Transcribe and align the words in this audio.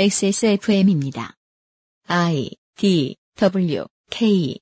XSFM입니다. 0.00 1.32
I 2.08 2.48
D 2.78 3.16
W 3.36 3.84
K 4.10 4.58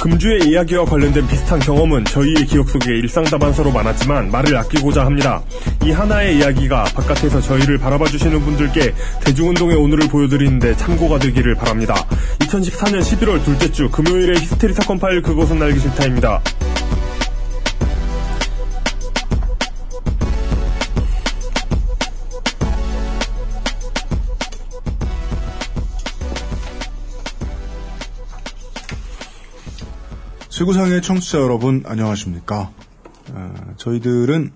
금주의 0.00 0.48
이야기와 0.48 0.84
관련된 0.84 1.26
비슷한 1.26 1.58
경험은 1.58 2.04
저희의 2.04 2.46
기억 2.46 2.68
속에 2.68 2.96
일상다반사로 2.98 3.72
많았지만 3.72 4.30
말을 4.30 4.56
아끼고자 4.56 5.04
합니다. 5.04 5.42
이 5.84 5.90
하나의 5.90 6.38
이야기가 6.38 6.84
바깥에서 6.84 7.40
저희를 7.40 7.78
바라봐 7.78 8.06
주시는 8.06 8.38
분들께 8.42 8.94
대중운동의 9.24 9.74
오늘을 9.74 10.08
보여드리는데 10.08 10.76
참고가 10.76 11.18
되기를 11.18 11.56
바랍니다. 11.56 12.06
2014년 12.38 13.00
11월 13.00 13.44
둘째 13.44 13.72
주 13.72 13.90
금요일의 13.90 14.38
히스테리 14.38 14.72
사건 14.72 15.00
파일 15.00 15.20
그것은 15.20 15.60
알기 15.60 15.80
싫다입니다. 15.80 16.40
지구상의 30.56 31.02
청취자 31.02 31.38
여러분, 31.38 31.82
안녕하십니까. 31.84 32.70
아, 33.34 33.54
저희들은 33.76 34.52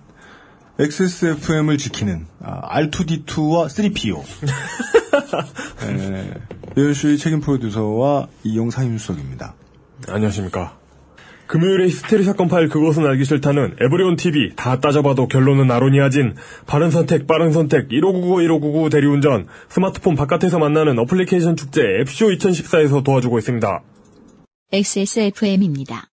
XSFM을 0.79 1.77
지키는 1.77 2.25
아, 2.41 2.81
R2D2와 2.81 3.67
3PO. 3.67 4.23
에, 5.85 6.33
배현수의 6.73 7.19
책임 7.19 7.39
프로듀서와 7.39 8.29
이용 8.43 8.71
상임수석입니다. 8.71 9.53
안녕하십니까. 10.07 10.75
금요일의 11.45 11.89
히스테리 11.89 12.23
사건 12.23 12.47
파일 12.47 12.67
그것은 12.69 13.05
알기 13.05 13.23
싫다는 13.23 13.75
에브리온 13.79 14.15
TV 14.15 14.55
다 14.55 14.79
따져봐도 14.79 15.27
결론은 15.27 15.69
아로니아진 15.69 16.33
바른 16.65 16.89
선택 16.89 17.27
빠른 17.27 17.51
선택 17.51 17.89
1599 17.89 18.41
1599 18.41 18.89
대리운전 18.89 19.45
스마트폰 19.69 20.15
바깥에서 20.15 20.57
만나는 20.57 20.97
어플리케이션 20.97 21.55
축제 21.55 21.81
앱쇼 21.99 22.29
2014에서 22.29 23.03
도와주고 23.03 23.37
있습니다. 23.37 23.83
XSFM입니다. 24.73 26.07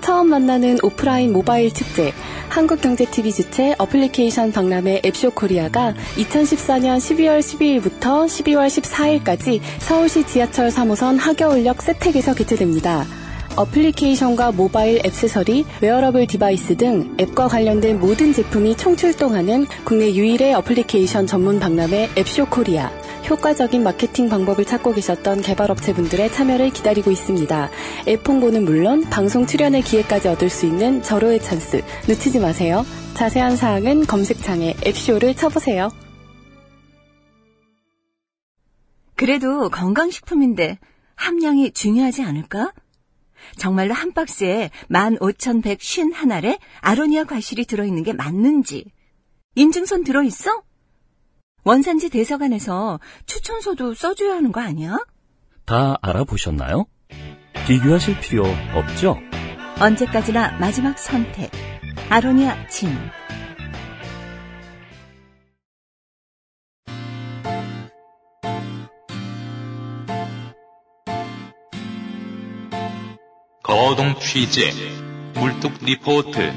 처음 0.00 0.28
만나는 0.28 0.78
오프라인 0.82 1.32
모바일 1.32 1.72
축제 1.72 2.12
한국경제TV 2.48 3.32
주최 3.32 3.74
어플리케이션 3.78 4.50
박람회 4.50 5.02
앱쇼 5.04 5.30
코리아가 5.30 5.94
2014년 6.16 6.98
12월 6.98 7.38
12일부터 7.38 8.26
12월 8.26 8.66
14일까지 8.66 9.60
서울시 9.78 10.26
지하철 10.26 10.68
3호선 10.68 11.18
학여울역 11.18 11.80
SETEC에서 11.80 12.34
개최됩니다. 12.34 13.06
어플리케이션과 13.56 14.52
모바일 14.52 15.00
액세서리, 15.04 15.64
wearable 15.80 16.26
device 16.26 16.76
등 16.76 17.16
앱과 17.20 17.48
관련된 17.48 18.00
모든 18.00 18.32
제품이 18.32 18.76
총출동하는 18.76 19.66
국내 19.84 20.12
유일의 20.14 20.54
어플리케이션 20.54 21.26
전문 21.26 21.60
박람회 21.60 22.10
앱쇼 22.18 22.46
코리아. 22.46 22.90
효과적인 23.30 23.82
마케팅 23.82 24.28
방법을 24.28 24.64
찾고 24.66 24.92
계셨던 24.92 25.40
개발업체분들의 25.40 26.30
참여를 26.32 26.70
기다리고 26.70 27.10
있습니다. 27.10 27.70
앱 28.08 28.28
홍보는 28.28 28.64
물론 28.64 29.02
방송 29.04 29.46
출연의 29.46 29.82
기회까지 29.82 30.28
얻을 30.28 30.50
수 30.50 30.66
있는 30.66 31.02
절호의 31.02 31.40
찬스 31.40 31.82
놓치지 32.08 32.40
마세요. 32.40 32.84
자세한 33.14 33.56
사항은 33.56 34.06
검색창에 34.06 34.74
앱쇼를 34.84 35.36
쳐보세요. 35.36 35.88
그래도 39.16 39.70
건강식품인데 39.70 40.78
함량이 41.14 41.72
중요하지 41.72 42.22
않을까? 42.24 42.72
정말로 43.56 43.94
한 43.94 44.12
박스에 44.12 44.70
15,151알에 44.90 46.58
아로니아 46.80 47.24
과실이 47.24 47.64
들어있는 47.64 48.02
게 48.02 48.12
맞는지 48.12 48.84
인증선 49.54 50.04
들어있어? 50.04 50.62
원산지 51.64 52.10
대서관에서 52.10 53.00
추천서도 53.26 53.94
써줘야 53.94 54.34
하는 54.34 54.52
거 54.52 54.60
아니야? 54.60 54.98
다 55.64 55.96
알아보셨나요? 56.02 56.86
비교하실 57.66 58.20
필요 58.20 58.44
없죠? 58.74 59.18
언제까지나 59.80 60.58
마지막 60.58 60.98
선택. 60.98 61.50
아로니아 62.10 62.68
진. 62.68 62.90
거동 73.94 74.18
취재 74.18 74.72
물뚝 75.34 75.72
리포트 75.84 76.52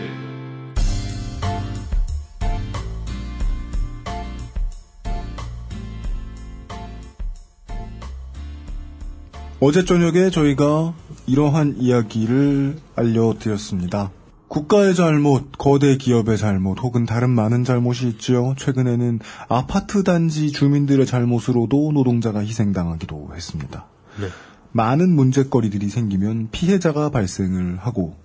어제 9.59 9.85
저녁에 9.85 10.31
저희가 10.31 10.95
이러한 11.27 11.75
이야기를 11.77 12.79
알려드렸습니다. 12.95 14.09
국가의 14.47 14.95
잘못, 14.95 15.51
거대 15.59 15.97
기업의 15.97 16.39
잘못, 16.39 16.79
혹은 16.81 17.05
다른 17.05 17.29
많은 17.29 17.63
잘못이 17.63 18.07
있지요. 18.07 18.55
최근에는 18.57 19.19
아파트 19.47 20.03
단지 20.03 20.51
주민들의 20.51 21.05
잘못으로도 21.05 21.91
노동자가 21.93 22.39
희생당하기도 22.39 23.29
했습니다. 23.35 23.85
네. 24.19 24.27
많은 24.71 25.09
문제거리들이 25.15 25.89
생기면 25.89 26.49
피해자가 26.51 27.09
발생을 27.09 27.77
하고 27.77 28.15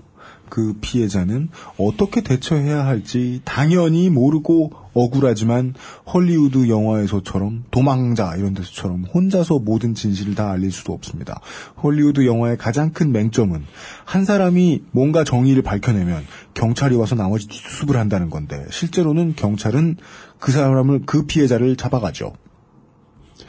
그 0.53 0.75
피해자는 0.83 1.49
어떻게 1.79 2.21
대처해야 2.21 2.85
할지 2.85 3.41
당연히 3.47 4.11
모르고 4.11 4.73
억울하지만 4.93 5.73
헐리우드 6.13 6.69
영화에서처럼 6.69 7.65
도망자 7.71 8.37
이런 8.37 8.53
데서처럼 8.53 9.05
혼자서 9.05 9.61
모든 9.61 9.95
진실을 9.95 10.35
다 10.35 10.51
알릴 10.51 10.71
수도 10.71 10.93
없습니다. 10.93 11.41
헐리우드 11.83 12.27
영화의 12.27 12.59
가장 12.59 12.93
큰 12.93 13.13
맹점은 13.13 13.65
한 14.05 14.27
사람이 14.27 14.83
뭔가 14.91 15.25
정의를 15.25 15.63
밝혀내면 15.63 16.23
경찰이 16.53 16.97
와서 16.97 17.15
나머지 17.15 17.47
수습을 17.51 17.97
한다는 17.97 18.29
건데 18.29 18.67
실제로는 18.71 19.35
경찰은 19.37 19.97
그 20.39 20.53
사람을 20.53 21.05
그 21.07 21.25
피해자를 21.25 21.77
잡아가죠. 21.77 22.35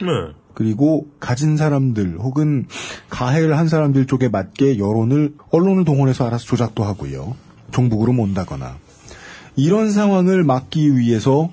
네. 0.00 0.06
그리고 0.54 1.08
가진 1.20 1.56
사람들 1.56 2.18
혹은 2.18 2.66
가해를 3.10 3.58
한 3.58 3.68
사람들 3.68 4.06
쪽에 4.06 4.28
맞게 4.28 4.78
여론을 4.78 5.34
언론을 5.50 5.84
동원해서 5.84 6.26
알아서 6.26 6.44
조작도 6.44 6.84
하고요. 6.84 7.36
종북으로 7.72 8.12
몬다거나 8.12 8.76
이런 9.56 9.90
상황을 9.90 10.44
막기 10.44 10.96
위해서 10.96 11.50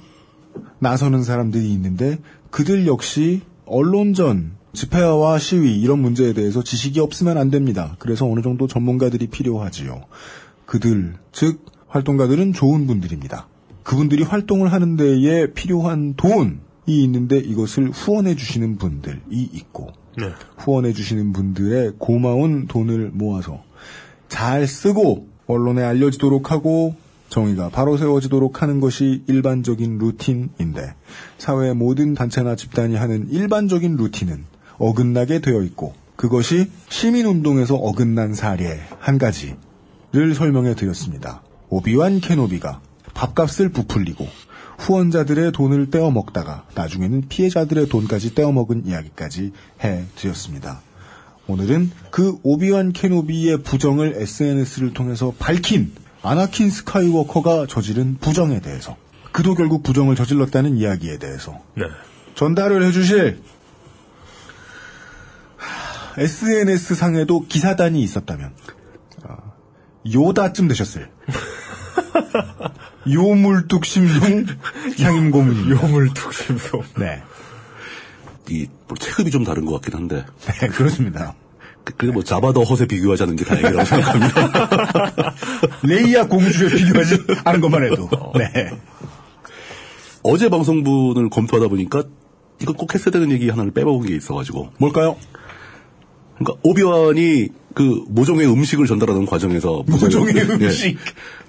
나서는 0.79 1.23
사람들이 1.23 1.72
있는데 1.73 2.19
그들 2.50 2.88
역시 2.88 3.41
언론전 3.66 4.51
집회와 4.73 5.40
시위 5.40 5.79
이런 5.81 6.00
문제에 6.00 6.34
대해서 6.34 6.63
지식이 6.63 7.00
없으면 7.00 7.38
안 7.38 7.50
됩니다. 7.50 7.95
그래서 8.00 8.25
어느 8.29 8.41
정도 8.41 8.67
전문가들이 8.67 9.28
필요하지요. 9.28 10.03
그들 10.66 11.16
즉 11.31 11.66
활동가들은 11.88 12.53
좋은 12.53 12.88
분들입니다. 12.88 13.47
그분들이 13.84 14.23
활동을 14.23 14.72
하는 14.72 14.95
데에 14.95 15.51
필요한 15.53 16.13
돈 16.16 16.61
이 16.87 17.03
있는데 17.03 17.37
이것을 17.37 17.91
후원해 17.91 18.35
주시는 18.35 18.77
분들이 18.77 19.19
있고 19.31 19.91
네. 20.17 20.25
후원해 20.57 20.93
주시는 20.93 21.33
분들의 21.33 21.93
고마운 21.97 22.67
돈을 22.67 23.11
모아서 23.13 23.63
잘 24.27 24.67
쓰고 24.67 25.27
언론에 25.47 25.83
알려지도록 25.83 26.51
하고 26.51 26.95
정의가 27.29 27.69
바로 27.69 27.97
세워지도록 27.97 28.61
하는 28.61 28.79
것이 28.81 29.23
일반적인 29.27 29.97
루틴인데 29.97 30.95
사회의 31.37 31.73
모든 31.73 32.13
단체나 32.13 32.55
집단이 32.55 32.95
하는 32.95 33.29
일반적인 33.29 33.95
루틴은 33.95 34.43
어긋나게 34.77 35.39
되어 35.39 35.61
있고 35.63 35.93
그것이 36.17 36.69
시민운동에서 36.89 37.75
어긋난 37.75 38.33
사례 38.33 38.79
한 38.99 39.17
가지를 39.17 40.35
설명해 40.35 40.75
드렸습니다. 40.75 41.41
오비완 41.69 42.19
케노비가 42.19 42.81
밥값을 43.13 43.69
부풀리고 43.69 44.27
후원자들의 44.81 45.51
돈을 45.51 45.91
떼어 45.91 46.09
먹다가 46.09 46.66
나중에는 46.75 47.25
피해자들의 47.29 47.87
돈까지 47.87 48.33
떼어 48.33 48.51
먹은 48.51 48.85
이야기까지 48.87 49.51
해 49.83 50.05
드렸습니다. 50.16 50.81
오늘은 51.47 51.91
그 52.09 52.37
오비완 52.43 52.91
케노비의 52.93 53.61
부정을 53.63 54.16
SNS를 54.17 54.93
통해서 54.93 55.33
밝힌 55.37 55.93
아나킨 56.23 56.69
스카이워커가 56.69 57.67
저지른 57.67 58.17
부정에 58.19 58.59
대해서 58.59 58.97
그도 59.31 59.55
결국 59.55 59.83
부정을 59.83 60.16
저질렀다는 60.16 60.78
이야기에 60.78 61.17
대해서 61.17 61.59
네. 61.75 61.84
전달을 62.35 62.84
해주실 62.84 63.41
SNS 66.17 66.95
상에도 66.95 67.45
기사단이 67.47 68.01
있었다면 68.01 68.53
아, 69.23 69.37
요다쯤 70.13 70.67
되셨을 70.67 71.09
요물뚝 73.09 73.85
심송 73.85 74.45
상임고문입니다. 74.97 75.81
요물뚝 75.81 76.33
심송. 76.33 76.83
네. 76.97 77.21
이, 78.49 78.67
뭐 78.87 78.97
체급이 78.97 79.31
좀 79.31 79.43
다른 79.43 79.65
것 79.65 79.73
같긴 79.73 79.93
한데. 79.95 80.25
네, 80.59 80.67
그렇습니다. 80.67 81.35
그- 81.83 81.93
그래, 81.95 82.11
뭐, 82.11 82.23
자바더 82.23 82.61
헛에 82.61 82.85
비교하자는 82.85 83.35
게 83.35 83.43
다행이라고 83.45 83.85
생각합니다. 83.85 85.33
레이아 85.83 86.27
공주에 86.27 86.69
비교하지 86.69 87.23
않은 87.43 87.59
것만 87.61 87.83
해도. 87.85 88.09
네. 88.35 88.69
어제 90.23 90.49
방송분을 90.49 91.29
검토하다 91.29 91.69
보니까 91.69 92.03
이거 92.61 92.73
꼭 92.73 92.93
했어야 92.93 93.11
되는 93.11 93.31
얘기 93.31 93.49
하나를 93.49 93.71
빼먹은 93.71 94.05
게 94.05 94.15
있어가지고. 94.15 94.73
뭘까요? 94.77 95.15
그러니까 96.43 96.59
오비완이 96.64 97.49
그 97.73 98.03
모종의 98.09 98.52
음식을 98.52 98.85
전달하는 98.85 99.26
과정에서 99.26 99.84
모종의 99.88 100.34
문제를- 100.34 100.61
음식. 100.61 100.97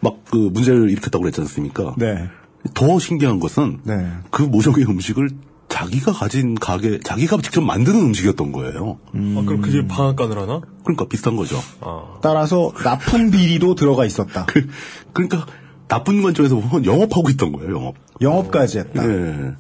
막그 0.01 0.37
문제를 0.53 0.91
일으켰다고 0.91 1.23
그랬지 1.23 1.41
않습니까? 1.43 1.95
네. 1.99 2.29
더 2.75 2.99
신기한 2.99 3.41
것은 3.41 3.81
네. 3.85 4.07
그 4.31 4.43
모종의 4.43 4.85
음식을 4.87 5.31
자기가 5.69 6.13
가진 6.13 6.55
가게, 6.55 7.01
자기가 7.03 7.39
직접 7.39 7.63
만드는 7.63 7.99
음식이었던 7.99 8.53
거예요. 8.53 8.99
아, 9.07 9.43
그럼 9.47 9.63
그게 9.63 9.87
방앗간을 9.87 10.39
하나? 10.39 10.61
그러니까 10.85 11.07
비슷한 11.07 11.35
거죠. 11.35 11.57
아. 11.81 12.19
따라서 12.23 12.73
납품 12.85 13.31
비리도 13.31 13.75
들어가 13.75 14.05
있었다. 14.05 14.45
그, 14.47 14.69
그러니까 15.15 15.47
나쁜 15.89 16.23
관점에서 16.23 16.57
보면 16.57 16.85
영업하고 16.85 17.31
있던 17.31 17.53
거예요, 17.53 17.75
영업. 17.75 17.95
영업까지 18.21 18.79
했다. 18.79 19.09
예. 19.09 19.53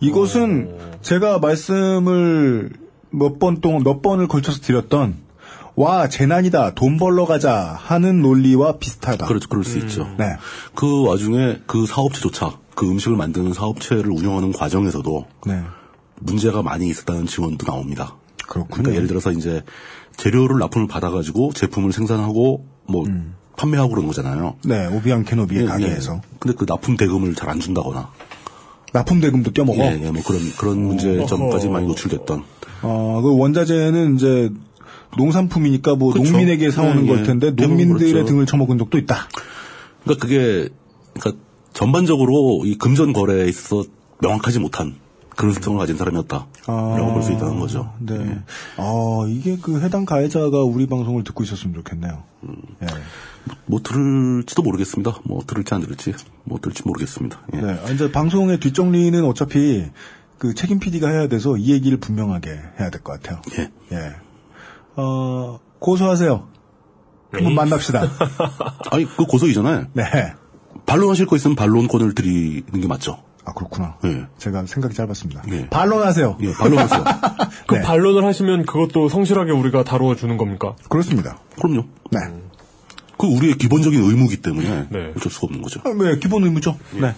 이것은 0.00 0.76
제가 1.02 1.38
말씀을 1.38 2.70
몇 3.10 3.38
번 3.38 3.60
동안 3.60 3.82
몇 3.82 4.02
번을 4.02 4.28
걸쳐서 4.28 4.60
드렸던 4.60 5.16
와 5.74 6.08
재난이다 6.08 6.74
돈 6.74 6.96
벌러 6.96 7.26
가자 7.26 7.78
하는 7.78 8.22
논리와 8.22 8.78
비슷하다. 8.78 9.26
그렇죠, 9.26 9.48
그럴 9.48 9.62
수 9.64 9.78
있죠. 9.78 10.08
네. 10.18 10.36
그 10.74 11.06
와중에 11.06 11.60
그 11.66 11.86
사업체조차 11.86 12.58
그 12.74 12.88
음식을 12.90 13.16
만드는 13.16 13.52
사업체를 13.52 14.10
운영하는 14.10 14.52
과정에서도 14.52 15.26
네. 15.46 15.62
문제가 16.20 16.62
많이 16.62 16.88
있었다는 16.88 17.26
증언도 17.26 17.66
나옵니다. 17.66 18.16
그렇군요. 18.46 18.68
그러니까 18.70 18.94
예를 18.96 19.06
들어서 19.08 19.32
이제 19.32 19.62
재료를 20.16 20.58
납품을 20.58 20.88
받아가지고 20.88 21.52
제품을 21.52 21.92
생산하고 21.92 22.64
뭐 22.86 23.04
판매하고 23.56 23.90
그러는 23.90 24.06
거잖아요. 24.08 24.56
네, 24.64 24.86
오비앙 24.86 25.24
캐노비의 25.24 25.64
예, 25.64 25.66
가게에서 25.66 26.14
예. 26.16 26.20
근데 26.38 26.56
그 26.56 26.64
납품 26.66 26.96
대금을 26.96 27.34
잘 27.34 27.50
안 27.50 27.60
준다거나. 27.60 28.10
납품 28.92 29.20
대금도 29.20 29.52
껴먹어. 29.52 29.78
예, 29.78 30.00
예, 30.02 30.10
뭐 30.10 30.22
그런 30.26 30.40
그런 30.56 30.78
문제점까지. 30.86 31.68
많이 31.68 31.86
노출됐던. 31.86 32.44
어, 32.82 33.20
그 33.22 33.36
원자재는 33.36 34.16
이제 34.16 34.50
농산품이니까 35.16 35.96
뭐 35.96 36.12
그쵸. 36.12 36.24
농민에게 36.24 36.70
사오는 36.70 37.04
예, 37.04 37.08
걸 37.08 37.18
예. 37.20 37.22
텐데 37.24 37.50
농민들의 37.50 38.12
그렇죠. 38.12 38.26
등을 38.26 38.46
쳐먹은 38.46 38.78
적도 38.78 38.98
있다. 38.98 39.28
그러니까 40.02 40.22
그게 40.26 40.68
그러니까 41.14 41.42
전반적으로 41.72 42.62
이 42.64 42.76
금전 42.76 43.12
거래에 43.12 43.46
있어서 43.48 43.88
명확하지 44.20 44.60
못한 44.60 44.96
그런 45.36 45.52
습성을 45.52 45.78
가진 45.78 45.96
사람이었다라고 45.96 47.12
볼수 47.12 47.32
있다는 47.32 47.60
거죠. 47.60 47.92
네. 48.00 48.14
예. 48.14 48.38
아, 48.78 49.26
이게 49.28 49.58
그 49.60 49.82
해당 49.82 50.06
가해자가 50.06 50.62
우리 50.64 50.86
방송을 50.86 51.24
듣고 51.24 51.44
있었으면 51.44 51.74
좋겠네요. 51.74 52.22
예. 52.82 52.86
뭐 53.66 53.80
들을지도 53.82 54.62
모르겠습니다. 54.62 55.18
뭐 55.24 55.42
들을지 55.46 55.74
안 55.74 55.82
들을지 55.82 56.14
뭐 56.44 56.58
들을지 56.60 56.82
모르겠습니다. 56.86 57.42
예. 57.54 57.60
네. 57.60 57.80
아, 57.84 57.90
이제 57.90 58.10
방송의 58.10 58.60
뒷정리는 58.60 59.22
어차피 59.24 59.84
그 60.38 60.54
책임 60.54 60.78
PD가 60.78 61.08
해야 61.08 61.28
돼서 61.28 61.56
이 61.56 61.72
얘기를 61.72 61.98
분명하게 61.98 62.50
해야 62.80 62.90
될 62.90 63.02
것 63.02 63.20
같아요. 63.20 63.40
예. 63.58 63.70
예. 63.92 64.12
어, 64.96 65.58
고소하세요. 65.78 66.48
한번 67.32 67.54
만납시다. 67.54 68.02
아니 68.90 69.04
그 69.04 69.24
고소 69.24 69.46
이전에 69.48 69.86
네. 69.92 70.04
반론하실 70.86 71.26
거 71.26 71.36
있으면 71.36 71.56
반론권을 71.56 72.14
드리는 72.14 72.80
게 72.80 72.86
맞죠. 72.86 73.22
아, 73.44 73.52
그렇구나. 73.52 73.96
예. 74.04 74.26
제가 74.38 74.66
생각이 74.66 74.94
짧았습니다. 74.94 75.42
예. 75.52 75.68
반론하세요. 75.68 76.38
예, 76.40 76.52
반론하세요. 76.52 77.04
그 77.68 77.74
네. 77.76 77.80
반론을 77.82 78.24
하시면 78.24 78.66
그것도 78.66 79.08
성실하게 79.08 79.52
우리가 79.52 79.84
다루어 79.84 80.16
주는 80.16 80.36
겁니까? 80.36 80.74
그렇습니다. 80.88 81.38
그럼요. 81.56 81.84
네. 82.10 82.18
그 83.18 83.26
우리의 83.26 83.56
기본적인 83.56 84.02
의무기 84.02 84.42
때문에 84.42 84.88
네. 84.90 85.12
어쩔 85.16 85.30
수가 85.32 85.46
없는 85.46 85.62
거죠. 85.62 85.80
아, 85.84 85.90
네, 85.94 86.18
기본 86.18 86.44
의무죠. 86.44 86.76
네. 87.00 87.14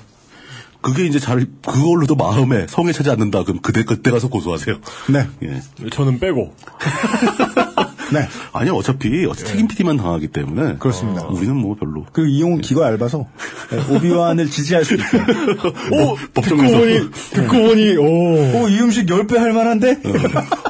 그게 0.80 1.06
이제 1.06 1.18
잘 1.18 1.46
그걸로도 1.66 2.14
마음에 2.14 2.66
성에 2.68 2.92
차지 2.92 3.10
않는다. 3.10 3.44
그럼 3.44 3.60
그때 3.62 3.82
그때 3.84 4.10
가서 4.10 4.28
고소하세요. 4.28 4.76
네. 5.08 5.26
예. 5.42 5.60
저는 5.90 6.18
빼고. 6.20 6.54
네. 8.10 8.26
아니야 8.52 8.72
어차피 8.72 9.26
어차피 9.26 9.50
책임 9.50 9.68
PD만 9.68 9.98
당하기 9.98 10.28
때문에 10.28 10.76
그렇습니다. 10.78 11.26
우리는 11.26 11.54
뭐 11.54 11.74
별로 11.74 12.06
그 12.12 12.26
이용은 12.26 12.60
기가 12.62 12.90
얇아서 12.92 13.26
네, 13.70 13.94
오비완을 13.94 14.48
지지할 14.48 14.84
수 14.84 14.94
있어요. 14.94 15.22
오! 15.92 16.16
법정에서 16.32 16.68
듣고 16.68 16.78
보니, 16.78 17.10
듣고 17.32 17.52
보니, 17.68 17.96
오. 17.98 18.62
오, 18.62 18.68
이 18.68 18.80
음식 18.80 19.06
10배 19.06 19.36
할 19.36 19.52
만한데? 19.52 20.00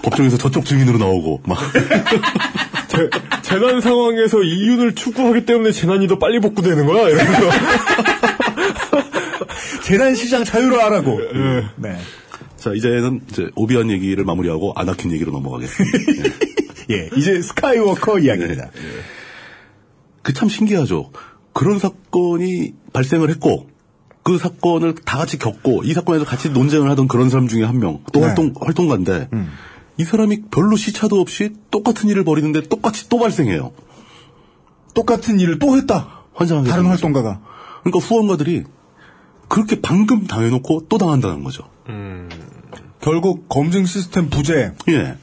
법정에서 0.03 0.37
저쪽 0.37 0.65
증인으로 0.65 0.99
나오고 0.99 1.43
막 1.47 1.59
재, 2.89 3.09
재난 3.43 3.81
상황에서 3.81 4.43
이윤을 4.43 4.97
추구하기 4.97 5.47
때문에 5.47 5.71
재난이 5.71 6.09
더 6.09 6.19
빨리 6.19 6.41
복구되는 6.41 6.87
거야? 6.87 7.09
이러면서. 7.09 7.51
재난시장 9.89 10.45
자유로하라고. 10.45 11.19
네. 11.77 11.97
자 12.57 12.73
이제는 12.75 13.23
이제 13.31 13.51
오비안 13.55 13.91
얘기를 13.91 14.23
마무리하고 14.25 14.73
아나킨 14.77 15.13
얘기로 15.13 15.33
넘어가겠습니다. 15.33 15.99
예. 16.91 16.95
예, 16.95 17.11
이제 17.17 17.41
스카이워커 17.41 18.19
이야기입니다. 18.19 18.71
그 20.23 20.33
참 20.35 20.49
신기하죠. 20.51 21.11
그런 21.55 21.79
사건이 21.79 22.75
발생을 22.93 23.31
했고 23.31 23.69
그 24.23 24.37
사건을 24.37 24.95
다 25.07 25.17
같이 25.17 25.39
겪고 25.39 25.85
이 25.85 25.95
사건에서 25.95 26.27
같이 26.27 26.51
논쟁을 26.51 26.91
하던 26.91 27.09
그런 27.09 27.31
사람 27.31 27.49
중에 27.49 27.65
한 27.65 27.79
명또 27.79 28.21
네. 28.21 28.27
활동 28.27 28.53
활동가인데 28.61 29.29
이 29.97 30.05
사람이 30.05 30.43
별로 30.51 30.77
시차도 30.77 31.19
없이 31.19 31.55
똑같은 31.71 32.11
일을 32.11 32.25
벌이는데 32.25 32.63
똑같이 32.69 33.09
또 33.09 33.19
발생해요. 33.19 33.73
똑같은 34.95 35.41
일을 35.41 35.59
또 35.59 35.77
했다. 35.79 36.25
환장하게 36.35 36.69
다른. 36.69 36.87
활동가가. 36.87 37.41
그러니까 37.83 38.07
후원가들이 38.07 38.65
그렇게 39.49 39.81
방금 39.81 40.27
당해놓고 40.27 40.87
또 40.89 40.99
당한다는 40.99 41.43
거죠. 41.43 41.65
결국 43.01 43.49
검증 43.49 43.87
시스템 43.87 44.29
부재가 44.29 44.75
예. 44.91 45.17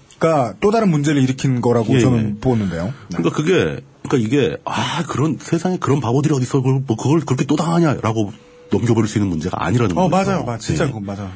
또 0.59 0.71
다른 0.71 0.89
문제를 0.89 1.21
일으킨 1.21 1.61
거라고 1.61 1.93
예, 1.93 1.99
저는 1.99 2.35
예. 2.37 2.39
보는데요. 2.41 2.93
그러니까 3.09 3.35
그게 3.35 3.81
그러니까 4.03 4.27
이게 4.27 4.57
아 4.65 5.03
그런 5.07 5.37
세상에 5.39 5.77
그런 5.77 5.99
바보들이 5.99 6.33
어디 6.33 6.43
있어 6.43 6.61
그걸, 6.61 6.83
뭐 6.85 6.95
그걸 6.95 7.19
그렇게 7.21 7.45
또 7.45 7.55
당하냐라고 7.55 8.33
넘겨버릴 8.71 9.07
수 9.07 9.17
있는 9.17 9.29
문제가 9.29 9.63
아니라는 9.63 9.97
어, 9.97 10.09
거죠. 10.09 10.31
맞아요. 10.31 10.43
맞아요. 10.43 10.59
진짜 10.59 10.85
예. 10.85 10.87
그건 10.87 11.05
맞아. 11.05 11.29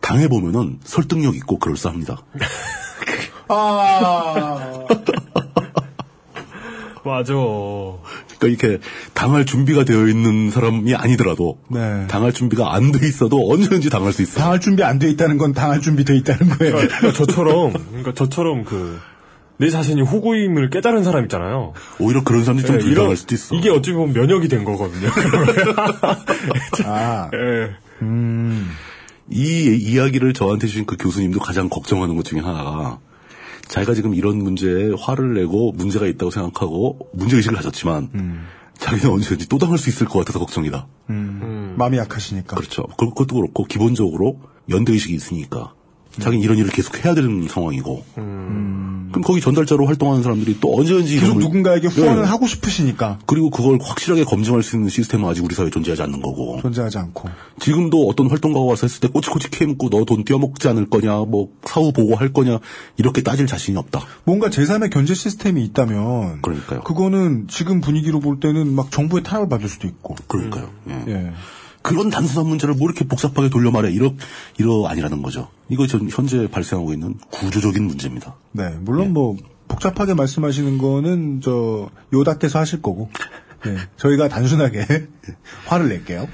당해 0.00 0.28
보면은 0.28 0.78
설득력 0.84 1.36
있고 1.36 1.58
그럴싸합니다. 1.58 2.18
아. 3.48 4.84
맞아. 7.04 7.32
그러니까 8.38 8.66
이렇게 8.66 8.82
당할 9.14 9.44
준비가 9.44 9.84
되어 9.84 10.06
있는 10.06 10.50
사람이 10.50 10.94
아니더라도 10.94 11.58
네. 11.68 12.06
당할 12.08 12.32
준비가 12.32 12.74
안 12.74 12.92
돼 12.92 13.06
있어도 13.06 13.50
언제든지 13.50 13.90
당할 13.90 14.12
수 14.12 14.22
있어요. 14.22 14.38
당할 14.42 14.60
준비 14.60 14.82
안 14.84 14.98
돼 14.98 15.10
있다는 15.10 15.38
건 15.38 15.52
당할 15.52 15.80
준비 15.80 16.04
돼 16.04 16.16
있다는 16.16 16.48
거예요. 16.50 16.74
그러니까 16.76 17.12
저처럼, 17.12 17.72
그러니까 17.88 18.14
저처럼 18.14 18.64
그, 18.64 18.98
내 19.58 19.70
자신이 19.70 20.02
호구임을 20.02 20.70
깨달은 20.70 21.02
사람 21.02 21.24
있잖아요. 21.24 21.72
오히려 21.98 22.22
그런 22.22 22.44
사람들이 22.44 22.66
좀 22.66 22.76
예, 22.76 22.78
불당할 22.80 23.16
수도 23.16 23.34
있어. 23.34 23.56
이게 23.56 23.70
어찌 23.70 23.92
보면 23.92 24.14
면역이 24.14 24.46
된 24.48 24.64
거거든요. 24.64 25.08
아. 26.86 27.28
예. 27.34 27.70
이 29.30 29.76
이야기를 29.80 30.32
저한테 30.32 30.66
주신 30.68 30.86
그 30.86 30.96
교수님도 30.96 31.40
가장 31.40 31.68
걱정하는 31.68 32.16
것 32.16 32.24
중에 32.24 32.40
하나가 32.40 32.98
자기가 33.68 33.94
지금 33.94 34.14
이런 34.14 34.38
문제에 34.38 34.90
화를 34.98 35.34
내고 35.34 35.72
문제가 35.72 36.06
있다고 36.06 36.30
생각하고 36.30 36.98
문제의식을 37.12 37.56
가졌지만 37.56 38.08
자기는 38.78 39.12
언제든지 39.12 39.48
또 39.48 39.58
당할 39.58 39.76
수 39.78 39.88
있을 39.90 40.06
것 40.06 40.20
같아서 40.20 40.38
걱정이다. 40.38 40.86
마음이 41.76 41.98
약하시니까. 41.98 42.56
그렇죠. 42.56 42.84
그- 42.96 43.08
그것도 43.08 43.36
그렇고 43.36 43.64
기본적으로 43.64 44.40
연대의식이 44.70 45.14
있으니까 45.14 45.72
자기는 46.20 46.42
이런 46.44 46.58
일을 46.58 46.70
계속 46.70 47.04
해야 47.04 47.14
되는 47.14 47.46
상황이고 47.48 48.04
그럼 48.14 49.22
거기 49.24 49.40
전달자로 49.40 49.86
활동하는 49.86 50.22
사람들이 50.22 50.58
또 50.60 50.76
언제든지 50.78 51.14
계속 51.14 51.24
이런 51.24 51.34
걸- 51.34 51.42
누군가에게 51.44 51.88
후원을 51.88 52.22
예. 52.24 52.26
하고 52.26 52.46
싶으시니까 52.46 53.18
그리고 53.26 53.48
그걸 53.50 53.78
확실하게 53.80 54.24
검증할 54.24 54.62
수 54.62 54.76
있는 54.76 54.90
시스템은 54.90 55.26
아직 55.28 55.42
우리 55.44 55.54
사회에 55.54 55.70
존재하지 55.70 56.02
않는 56.02 56.20
거고 56.20 56.58
존재하지 56.60 56.98
않고. 56.98 57.28
지금도 57.60 58.06
어떤 58.08 58.28
활동가가 58.28 58.64
와서 58.66 58.86
했을 58.86 59.00
때 59.00 59.08
꼬치꼬치 59.08 59.50
캐묻고 59.50 59.88
너 59.90 60.04
돈 60.04 60.24
떼어먹지 60.24 60.68
않을 60.68 60.88
거냐 60.90 61.18
뭐 61.26 61.48
사후 61.64 61.92
보고 61.92 62.14
할 62.16 62.32
거냐 62.32 62.58
이렇게 62.96 63.22
따질 63.22 63.46
자신이 63.46 63.76
없다. 63.78 64.00
뭔가 64.24 64.48
제3의 64.50 64.90
견제 64.90 65.14
시스템이 65.14 65.64
있다면 65.64 66.42
그러니까요. 66.42 66.80
그거는 66.80 67.46
지금 67.48 67.80
분위기로 67.80 68.20
볼 68.20 68.40
때는 68.40 68.74
막 68.74 68.90
정부의 68.90 69.22
탄압을 69.22 69.48
받을 69.48 69.68
수도 69.68 69.86
있고. 69.88 70.16
그러니까요. 70.28 70.68
예. 70.90 71.04
예. 71.08 71.32
그런 71.88 72.10
단순한 72.10 72.48
문제를 72.48 72.74
뭐 72.74 72.88
이렇게 72.88 73.04
복잡하게 73.06 73.48
돌려 73.50 73.70
말해 73.70 73.90
이러 73.90 74.12
이러 74.58 74.86
아니라는 74.86 75.22
거죠. 75.22 75.48
이거 75.68 75.86
전 75.86 76.08
현재 76.10 76.48
발생하고 76.48 76.92
있는 76.92 77.14
구조적인 77.30 77.84
문제입니다. 77.84 78.36
네, 78.52 78.70
물론 78.80 79.12
뭐 79.12 79.36
복잡하게 79.68 80.14
말씀하시는 80.14 80.78
거는 80.78 81.40
저 81.42 81.90
요닥께서 82.12 82.58
하실 82.58 82.82
거고. 82.82 83.10
네, 83.64 83.76
저희가 83.96 84.28
단순하게 84.28 84.86
화를 85.66 85.88
낼게요. 85.88 86.28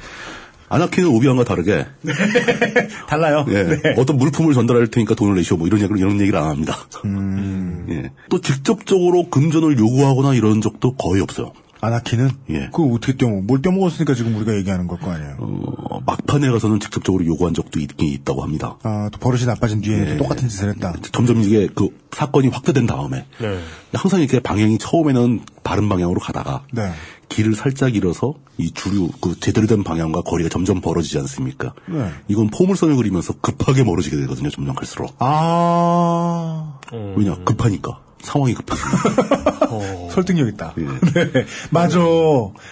아나키는 0.69 1.09
오비안과 1.11 1.45
다르게 1.45 1.87
달라요. 3.09 3.45
예, 3.49 3.63
네. 3.63 3.95
어떤 3.97 4.17
물품을 4.17 4.55
전달할 4.55 4.89
테니까 4.89 5.15
돈을 5.15 5.37
내시오 5.37 5.57
뭐 5.57 5.67
이런 5.67 5.81
얘기를 5.81 5.99
이런 5.99 6.21
얘기를 6.21 6.39
안 6.39 6.49
합니다. 6.51 6.77
음. 7.05 7.87
예. 7.91 8.11
또 8.29 8.41
직접적으로 8.41 9.29
금전을 9.31 9.79
요구하거나 9.79 10.35
이런 10.35 10.61
적도 10.61 10.95
거의 10.97 11.23
없어요. 11.23 11.53
아나키는 11.85 12.31
예. 12.51 12.59
그걸 12.73 12.93
어떻게 12.93 13.17
떼먹? 13.17 13.45
뭘 13.45 13.61
떼먹었으니까 13.63 14.15
지금 14.15 14.35
우리가 14.37 14.55
얘기하는 14.57 14.87
걸 14.87 14.99
거 14.99 15.11
아니에요. 15.11 15.37
어, 15.39 16.01
막판에 16.07 16.49
가서는 16.51 16.81
직접적으로 16.81 17.25
요구한 17.27 17.53
적도 17.55 17.81
있긴 17.81 18.09
있다고 18.09 18.43
합니다. 18.43 18.77
아, 18.83 19.09
또 19.13 19.19
버릇이 19.19 19.45
나빠진 19.45 19.81
뒤에 19.81 20.13
예. 20.13 20.17
똑같은 20.17 20.49
짓을 20.49 20.69
했다. 20.71 20.95
점점 21.13 21.43
이게 21.43 21.69
그 21.75 21.89
사건이 22.13 22.49
확대된 22.49 22.87
다음에 22.87 23.27
네. 23.41 23.59
항상 23.93 24.21
이렇게 24.21 24.41
방향이 24.41 24.79
처음에는 24.79 25.41
바른 25.65 25.89
방향으로 25.89 26.21
가다가 26.21 26.63
네. 26.73 26.91
길을 27.29 27.55
살짝 27.55 27.97
잃어서 27.97 28.35
이 28.59 28.71
주류 28.73 29.09
그 29.21 29.39
제대로 29.41 29.67
된 29.67 29.83
방향과 29.83 30.23
거리가 30.23 30.49
점점 30.49 30.81
벌어지지 30.81 31.19
않습니까? 31.19 31.75
네. 31.89 32.09
이건 32.29 32.49
포물선을 32.51 32.95
그리면서 32.97 33.33
급하게 33.41 33.83
멀어지게 33.83 34.17
되거든요. 34.19 34.51
점점 34.51 34.75
갈수록. 34.77 35.15
아, 35.19 36.79
왜냐 37.17 37.37
급하니까 37.45 37.99
상황이 38.25 38.55
급하니까. 38.55 40.09
설득력 40.11 40.49
있다. 40.49 40.75
예. 40.79 40.85
네. 41.33 41.47
맞아. 41.71 41.99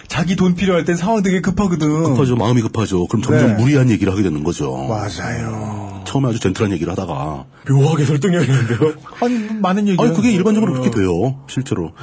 자기 0.07 0.35
돈 0.35 0.55
필요할 0.55 0.85
땐 0.85 0.95
상황 0.95 1.23
되게 1.23 1.41
급하거든. 1.41 2.03
급하죠. 2.03 2.35
마음이 2.35 2.61
급하죠. 2.61 3.07
그럼 3.07 3.21
점점 3.21 3.47
네. 3.47 3.53
무리한 3.55 3.89
얘기를 3.89 4.11
하게 4.11 4.23
되는 4.23 4.43
거죠. 4.43 4.75
맞아요. 4.87 6.01
처음에 6.05 6.29
아주 6.29 6.39
젠틀한 6.39 6.71
얘기를 6.73 6.91
하다가 6.91 7.45
묘하게 7.69 8.05
설득력 8.05 8.43
있는데요. 8.43 8.93
아니, 9.21 9.39
많은 9.59 9.87
얘기. 9.87 10.01
아니 10.01 10.13
그게 10.13 10.31
일반적으로 10.31 10.73
그렇게 10.73 10.91
돼요 10.91 11.39
실제로 11.47 11.93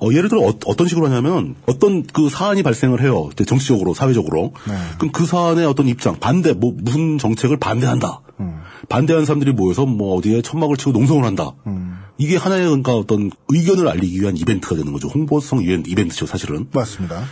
어, 0.00 0.12
예를 0.12 0.28
들어 0.28 0.42
어, 0.42 0.76
떤 0.76 0.86
식으로 0.86 1.06
하냐면 1.06 1.56
어떤 1.66 2.04
그 2.04 2.28
사안이 2.28 2.62
발생을 2.62 3.00
해요 3.02 3.30
정치적으로 3.46 3.94
사회적으로 3.94 4.52
네. 4.68 4.74
그럼 4.98 5.12
그 5.12 5.26
사안의 5.26 5.64
어떤 5.66 5.88
입장 5.88 6.18
반대 6.20 6.52
뭐 6.52 6.74
무슨 6.76 7.18
정책을 7.18 7.56
반대한다 7.56 8.20
음. 8.40 8.60
반대하는 8.88 9.24
사람들이 9.26 9.52
모여서 9.52 9.86
뭐 9.86 10.16
어디에 10.16 10.42
천막을 10.42 10.76
치고 10.76 10.92
농성을 10.92 11.24
한다 11.24 11.52
음. 11.66 11.98
이게 12.18 12.36
하나의 12.36 12.64
그러니까 12.64 12.94
어떤 12.94 13.30
의견을 13.48 13.88
알리기 13.88 14.20
위한 14.20 14.36
이벤트가 14.36 14.76
되는 14.76 14.92
거죠 14.92 15.08
홍보성 15.08 15.62
이벤트, 15.62 15.90
이벤트죠 15.90 16.26
사실은 16.26 16.66
맞습니다. 16.72 17.24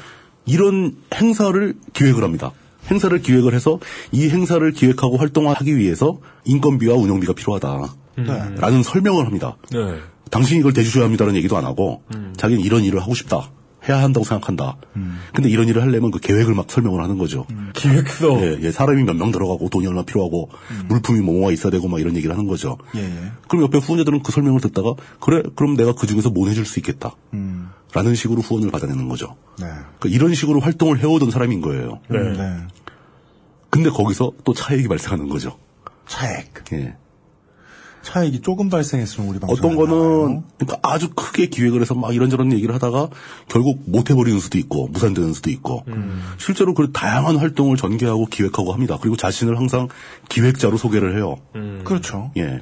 이런 0.46 0.96
행사를 1.14 1.74
기획을 1.92 2.22
합니다. 2.22 2.52
행사를 2.90 3.18
기획을 3.18 3.54
해서 3.54 3.78
이 4.12 4.28
행사를 4.28 4.70
기획하고 4.72 5.16
활동하기 5.16 5.76
위해서 5.76 6.18
인건비와 6.44 6.96
운영비가 6.96 7.32
필요하다. 7.32 7.94
네. 8.18 8.26
라는 8.56 8.82
설명을 8.82 9.24
합니다. 9.26 9.56
네. 9.72 10.00
당신이 10.30 10.60
이걸 10.60 10.74
대주셔야 10.74 11.04
합니다라는 11.04 11.38
얘기도 11.38 11.56
안 11.56 11.64
하고 11.64 12.02
자기는 12.36 12.62
이런 12.62 12.84
일을 12.84 13.00
하고 13.00 13.14
싶다. 13.14 13.50
해야 13.88 14.02
한다고 14.02 14.24
생각한다. 14.24 14.76
근데 15.34 15.48
이런 15.50 15.68
일을 15.68 15.82
하려면 15.82 16.10
그 16.10 16.18
계획을 16.18 16.54
막 16.54 16.70
설명을 16.70 17.02
하는 17.02 17.18
거죠. 17.18 17.46
기획서. 17.74 18.40
예, 18.42 18.58
예, 18.62 18.70
사람이 18.70 19.02
몇 19.04 19.14
명 19.14 19.30
들어가고 19.30 19.68
돈이 19.68 19.86
얼마 19.86 20.04
필요하고 20.04 20.48
물품이 20.88 21.20
뭐뭐가 21.20 21.52
있어야 21.52 21.70
되고 21.70 21.86
막 21.88 22.00
이런 22.00 22.16
얘기를 22.16 22.34
하는 22.34 22.46
거죠. 22.48 22.78
예, 22.96 23.00
예. 23.00 23.32
그럼 23.48 23.64
옆에 23.64 23.78
후원자들은 23.78 24.22
그 24.22 24.32
설명을 24.32 24.60
듣다가 24.60 24.94
그래 25.20 25.42
그럼 25.54 25.76
내가 25.76 25.92
그 25.94 26.06
중에서 26.06 26.30
뭐 26.30 26.48
해줄 26.48 26.64
수 26.64 26.78
있겠다. 26.78 27.14
음. 27.34 27.70
라는 27.92 28.14
식으로 28.14 28.40
후원을 28.40 28.70
받아내는 28.70 29.08
거죠. 29.08 29.36
네. 29.60 29.66
그러니까 29.66 30.08
이런 30.08 30.34
식으로 30.34 30.58
활동을 30.60 30.98
해오던 30.98 31.30
사람인 31.30 31.60
거예요. 31.60 32.00
네. 32.08 32.18
네. 32.18 32.56
근데 33.70 33.90
거기서 33.90 34.32
또 34.44 34.52
차액이 34.52 34.88
발생하는 34.88 35.28
거죠. 35.28 35.58
차액. 36.08 36.52
예. 36.72 36.96
차액이 38.04 38.42
조금 38.42 38.68
발생했으면 38.68 39.28
우리 39.28 39.40
방송 39.40 39.56
어떤 39.56 39.76
거는 39.76 40.42
그러니까 40.58 40.78
아주 40.82 41.10
크게 41.14 41.46
기획을 41.46 41.80
해서 41.80 41.94
막 41.94 42.14
이런저런 42.14 42.52
얘기를 42.52 42.74
하다가 42.74 43.08
결국 43.48 43.82
못 43.86 44.10
해버리는 44.10 44.38
수도 44.38 44.58
있고 44.58 44.88
무산되는 44.88 45.32
수도 45.32 45.50
있고 45.50 45.84
실제로 46.38 46.74
그 46.74 46.92
다양한 46.92 47.36
활동을 47.36 47.76
전개하고 47.76 48.26
기획하고 48.26 48.72
합니다. 48.72 48.98
그리고 49.00 49.16
자신을 49.16 49.56
항상 49.58 49.88
기획자로 50.28 50.76
소개를 50.76 51.16
해요. 51.16 51.36
그렇죠. 51.84 52.30
예. 52.36 52.44
네. 52.44 52.58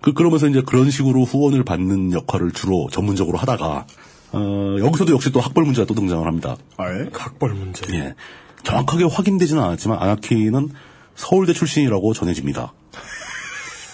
그 0.00 0.12
그러면서 0.12 0.46
이제 0.46 0.62
그런 0.64 0.90
식으로 0.90 1.24
후원을 1.24 1.64
받는 1.64 2.12
역할을 2.12 2.52
주로 2.52 2.88
전문적으로 2.92 3.38
하다가 3.38 3.86
어, 4.32 4.76
여기서도 4.78 5.12
역시 5.12 5.32
또 5.32 5.40
학벌 5.40 5.64
문제가 5.64 5.86
또 5.86 5.94
등장을 5.94 6.24
합니다. 6.26 6.56
알? 6.76 7.10
각벌 7.10 7.54
문제. 7.54 7.84
예. 7.94 8.14
정확하게 8.62 9.04
확인되지는 9.04 9.62
않았지만 9.62 9.98
아나키는 9.98 10.68
서울대 11.14 11.52
출신이라고 11.52 12.12
전해집니다. 12.12 12.72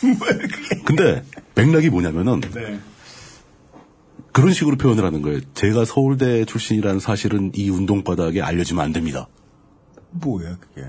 근데 0.85 1.23
맥락이 1.55 1.91
뭐냐면은 1.91 2.41
네. 2.41 2.79
그런 4.33 4.53
식으로 4.53 4.77
표현을 4.77 5.05
하는 5.05 5.23
거예요. 5.23 5.41
제가 5.55 5.85
서울대 5.85 6.45
출신이라는 6.45 7.01
사실은 7.01 7.53
이 7.55 7.71
운동바닥에 7.71 8.43
알려지면 8.43 8.85
안 8.85 8.93
됩니다. 8.93 9.29
뭐야 10.11 10.57
그게? 10.59 10.87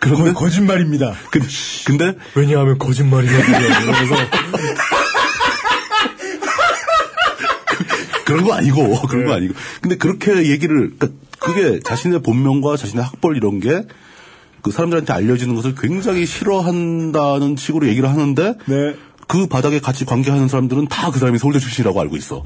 그런데 0.00 0.32
거, 0.32 0.48
짓말입니다 0.48 1.14
근데, 1.30 1.46
근데 1.86 2.16
왜냐하면 2.34 2.78
거짓말이거든요. 2.78 3.56
이러면서 3.56 4.14
그런 8.24 8.44
거 8.44 8.54
아니고 8.54 9.02
그런 9.02 9.26
거 9.26 9.34
아니고. 9.34 9.54
근데 9.80 9.96
그렇게 9.96 10.48
얘기를 10.48 10.96
그러니까 10.98 11.08
그게 11.38 11.78
자신의 11.80 12.22
본명과 12.22 12.76
자신의 12.76 13.04
학벌 13.04 13.36
이런 13.36 13.60
게 13.60 13.86
그 14.62 14.70
사람들한테 14.70 15.12
알려지는 15.12 15.54
것을 15.54 15.74
굉장히 15.74 16.24
싫어한다는 16.26 17.56
식으로 17.56 17.88
얘기를 17.88 18.08
하는데 18.08 18.54
네. 18.66 18.94
그 19.28 19.46
바닥에 19.46 19.80
같이 19.80 20.04
관계하는 20.04 20.48
사람들은 20.48 20.88
다 20.88 21.10
그 21.10 21.18
사람이 21.18 21.38
서울대 21.38 21.58
출신이라고 21.58 22.00
알고 22.00 22.16
있어. 22.16 22.42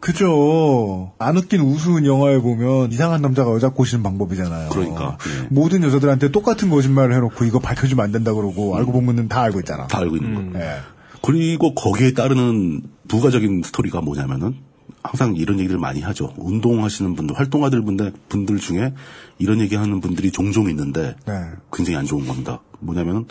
그죠. 0.00 1.12
안 1.18 1.36
웃긴 1.36 1.60
우스운 1.60 2.06
영화에 2.06 2.38
보면 2.38 2.90
이상한 2.90 3.20
남자가 3.20 3.52
여자 3.52 3.68
꼬시는 3.68 4.02
방법이잖아요. 4.02 4.70
그러니까, 4.70 5.18
예. 5.26 5.46
모든 5.50 5.82
여자들한테 5.82 6.30
똑같은 6.30 6.70
거짓말을 6.70 7.14
해놓고 7.14 7.44
이거 7.44 7.58
밝혀주면 7.58 8.04
안 8.04 8.10
된다 8.12 8.32
그러고 8.32 8.76
알고 8.76 8.92
보면은 8.92 9.28
다 9.28 9.42
알고 9.42 9.60
있잖아. 9.60 9.86
다 9.88 9.98
알고 9.98 10.16
있는 10.16 10.52
거. 10.52 10.58
예. 10.58 10.76
그리고 11.22 11.74
거기에 11.74 12.14
따르는 12.14 12.80
부가적인 13.08 13.62
스토리가 13.64 14.00
뭐냐면은 14.00 14.54
항상 15.02 15.36
이런 15.36 15.58
얘기를 15.58 15.78
많이 15.78 16.00
하죠. 16.00 16.34
운동하시는 16.36 17.14
분들, 17.14 17.38
활동하들 17.38 17.82
분들, 17.82 18.12
분들 18.28 18.58
중에 18.58 18.92
이런 19.38 19.60
얘기 19.60 19.76
하는 19.76 20.00
분들이 20.00 20.30
종종 20.30 20.68
있는데 20.68 21.16
네. 21.26 21.32
굉장히 21.72 21.96
안 21.96 22.06
좋은 22.06 22.26
겁니다. 22.26 22.60
뭐냐면은 22.80 23.26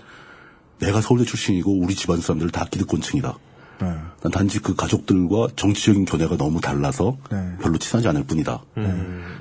내가 0.80 1.02
서울대 1.02 1.26
출신이고 1.26 1.80
우리 1.80 1.94
집안 1.96 2.22
사람들 2.22 2.50
다 2.50 2.66
기득권층이다. 2.70 3.38
네. 3.82 3.88
난 4.22 4.32
단지 4.32 4.60
그 4.60 4.76
가족들과 4.76 5.50
정치적인 5.56 6.06
견해가 6.06 6.38
너무 6.38 6.60
달라서 6.60 7.18
네. 7.32 7.56
별로 7.62 7.78
친하지 7.78 8.08
않을 8.08 8.24
뿐이다. 8.24 8.64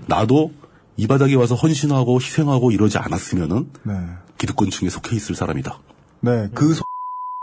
나도 0.07 0.53
이 0.97 1.07
바닥에 1.07 1.35
와서 1.37 1.55
헌신하고 1.55 2.21
희생하고 2.21 2.73
이러지 2.73 2.99
않았으면은 2.99 3.71
네. 3.85 3.95
기득권층에 4.37 4.91
속해 4.91 5.17
있을 5.17 5.35
사람이다. 5.35 5.79
네. 6.21 6.49
그 6.55 6.75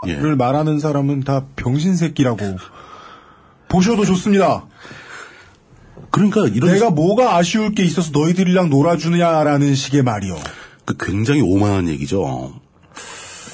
예. 0.07 0.15
소를 0.15 0.35
말하는 0.35 0.79
사람은 0.79 1.21
다 1.21 1.45
병신 1.55 1.95
새끼라고 1.95 2.37
보셔도 3.67 4.05
좋습니다. 4.05 4.65
그러니까 6.11 6.47
이런 6.47 6.71
내가 6.71 6.89
뭐가 6.89 7.35
아쉬울 7.35 7.73
게 7.73 7.83
있어서 7.83 8.11
너희들이랑 8.13 8.69
놀아주느냐라는 8.69 9.75
식의 9.75 10.03
말이요. 10.03 10.37
그 10.85 10.95
굉장히 10.97 11.41
오만한 11.41 11.89
얘기죠. 11.89 12.53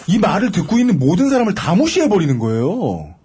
이 0.08 0.20
말을 0.20 0.52
듣고 0.52 0.78
있는 0.78 1.00
모든 1.00 1.30
사람을 1.30 1.56
다 1.56 1.74
무시해버리는 1.76 2.38
거예요. 2.38 3.16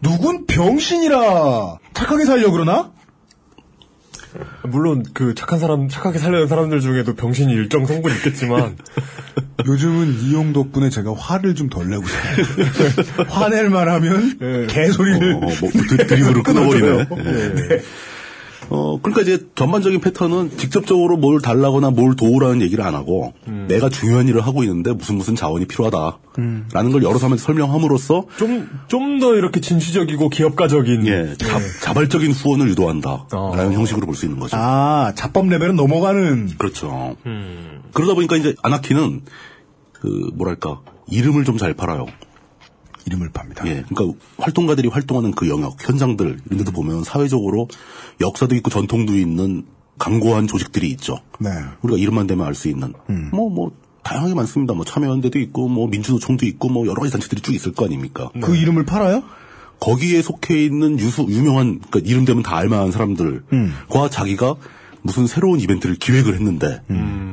누군 0.00 0.46
병신이라 0.46 1.78
착하게 1.94 2.24
살려 2.24 2.50
그러나? 2.50 2.92
물론 4.62 5.04
그 5.14 5.34
착한 5.34 5.58
사람 5.58 5.88
착하게 5.88 6.18
살려는 6.18 6.48
사람들 6.48 6.80
중에도 6.80 7.14
병신이 7.14 7.52
일정 7.52 7.86
성분 7.86 8.12
있겠지만 8.16 8.76
요즘은 9.66 10.20
이용 10.22 10.52
덕분에 10.52 10.90
제가 10.90 11.14
화를 11.16 11.54
좀 11.54 11.68
덜 11.68 11.88
내고 11.88 12.02
있어요. 12.04 13.24
화낼 13.28 13.68
말하면 13.70 14.38
예. 14.40 14.66
개소리를 14.68 15.34
어, 15.34 15.40
뭐 15.40 15.50
드- 15.88 16.06
드립으로 16.06 16.42
끊어버리네. 16.42 17.06
끊 17.06 17.80
어, 18.68 18.98
그러니까 19.00 19.22
이제 19.22 19.46
전반적인 19.54 20.00
패턴은 20.00 20.56
직접적으로 20.58 21.16
뭘 21.16 21.40
달라거나 21.40 21.90
뭘 21.90 22.16
도우라는 22.16 22.62
얘기를 22.62 22.84
안 22.84 22.94
하고 22.94 23.32
내가 23.68 23.88
중요한 23.88 24.26
일을 24.28 24.40
하고 24.40 24.62
있는데 24.64 24.92
무슨 24.92 25.16
무슨 25.16 25.36
자원이 25.36 25.66
필요하다. 25.66 26.18
라는 26.72 26.92
걸 26.92 27.02
여러 27.02 27.16
사람한테 27.18 27.42
설명함으로써 27.42 28.26
좀 28.38 28.68
좀 28.88 29.18
더 29.20 29.34
이렇게 29.36 29.60
진취적이고 29.60 30.28
기업가적인 30.28 31.06
예, 31.06 31.34
자, 31.38 31.58
자발적인 31.82 32.32
후원을 32.32 32.68
유도한다. 32.68 33.26
어. 33.32 33.52
라는 33.56 33.72
형식으로 33.72 34.04
볼 34.06 34.14
수 34.14 34.26
있는 34.26 34.38
거죠. 34.38 34.56
아 34.58 35.12
자법 35.14 35.48
레벨은 35.48 35.76
넘어가는 35.76 36.50
그렇죠. 36.58 37.16
그러다 37.94 38.14
보니까 38.14 38.36
이제 38.36 38.54
아나키는 38.62 39.22
그 39.92 40.30
뭐랄까 40.34 40.80
이름을 41.08 41.44
좀 41.44 41.56
잘 41.56 41.72
팔아요. 41.72 42.06
이름을 43.06 43.30
팝니다. 43.30 43.66
예, 43.66 43.84
그러니까 43.88 44.18
활동가들이 44.38 44.88
활동하는 44.88 45.32
그 45.32 45.48
영역, 45.48 45.76
현장들 45.80 46.40
이런 46.46 46.58
데도 46.58 46.72
보면 46.72 47.04
사회적으로 47.04 47.68
역사도 48.20 48.54
있고 48.56 48.70
전통도 48.70 49.14
있는 49.14 49.64
강고한 49.98 50.46
조직들이 50.46 50.90
있죠. 50.90 51.20
네. 51.38 51.50
우리가 51.82 51.98
이름만 51.98 52.26
대면 52.26 52.46
알 52.46 52.54
수 52.54 52.68
있는 52.68 52.92
뭐뭐 53.32 53.72
다양하게 54.02 54.34
많습니다. 54.34 54.74
뭐 54.74 54.84
참여연대도 54.84 55.38
있고 55.38 55.68
뭐 55.68 55.88
민주노총도 55.88 56.46
있고 56.46 56.68
뭐 56.68 56.86
여러 56.86 57.00
가지 57.00 57.12
단체들이 57.12 57.40
쭉 57.40 57.54
있을 57.54 57.72
거 57.72 57.86
아닙니까? 57.86 58.30
그 58.40 58.56
이름을 58.56 58.84
팔아요? 58.84 59.22
거기에 59.80 60.22
속해 60.22 60.64
있는 60.64 60.98
유수 60.98 61.26
유명한 61.28 61.80
그러니까 61.80 62.00
이름 62.10 62.24
되면 62.24 62.42
다 62.42 62.56
알만한 62.56 62.92
사람들과 62.92 64.08
자기가 64.10 64.56
무슨 65.02 65.26
새로운 65.26 65.60
이벤트를 65.60 65.96
기획을 65.96 66.34
했는데 66.34 66.82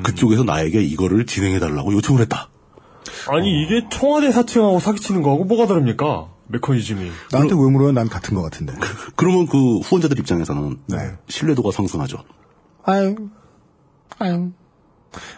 그쪽에서 0.03 0.44
나에게 0.44 0.84
이거를 0.84 1.25
진행해 1.25 1.60
달라고 1.60 1.94
요청을 1.94 2.22
했다. 2.22 2.50
아니 3.29 3.63
이게 3.63 3.88
청와대 3.91 4.32
사칭하고 4.32 4.79
사기치는 4.79 5.22
거하고 5.22 5.46
뭐가 5.46 5.67
다릅니까? 5.67 6.29
메커니즘이. 6.48 7.12
나한테 7.32 7.55
왜 7.55 7.72
물어요? 7.72 7.91
난 7.93 8.10
같은 8.10 8.36
것 8.36 8.41
같은데. 8.41 8.74
그러면 9.15 9.48
그 9.48 9.79
후원자들 9.79 10.20
입장에서는 10.20 10.77
네. 10.88 10.98
신뢰도가 11.27 11.72
상승하죠. 11.72 12.24
아유, 12.84 13.15
아유. 14.20 14.51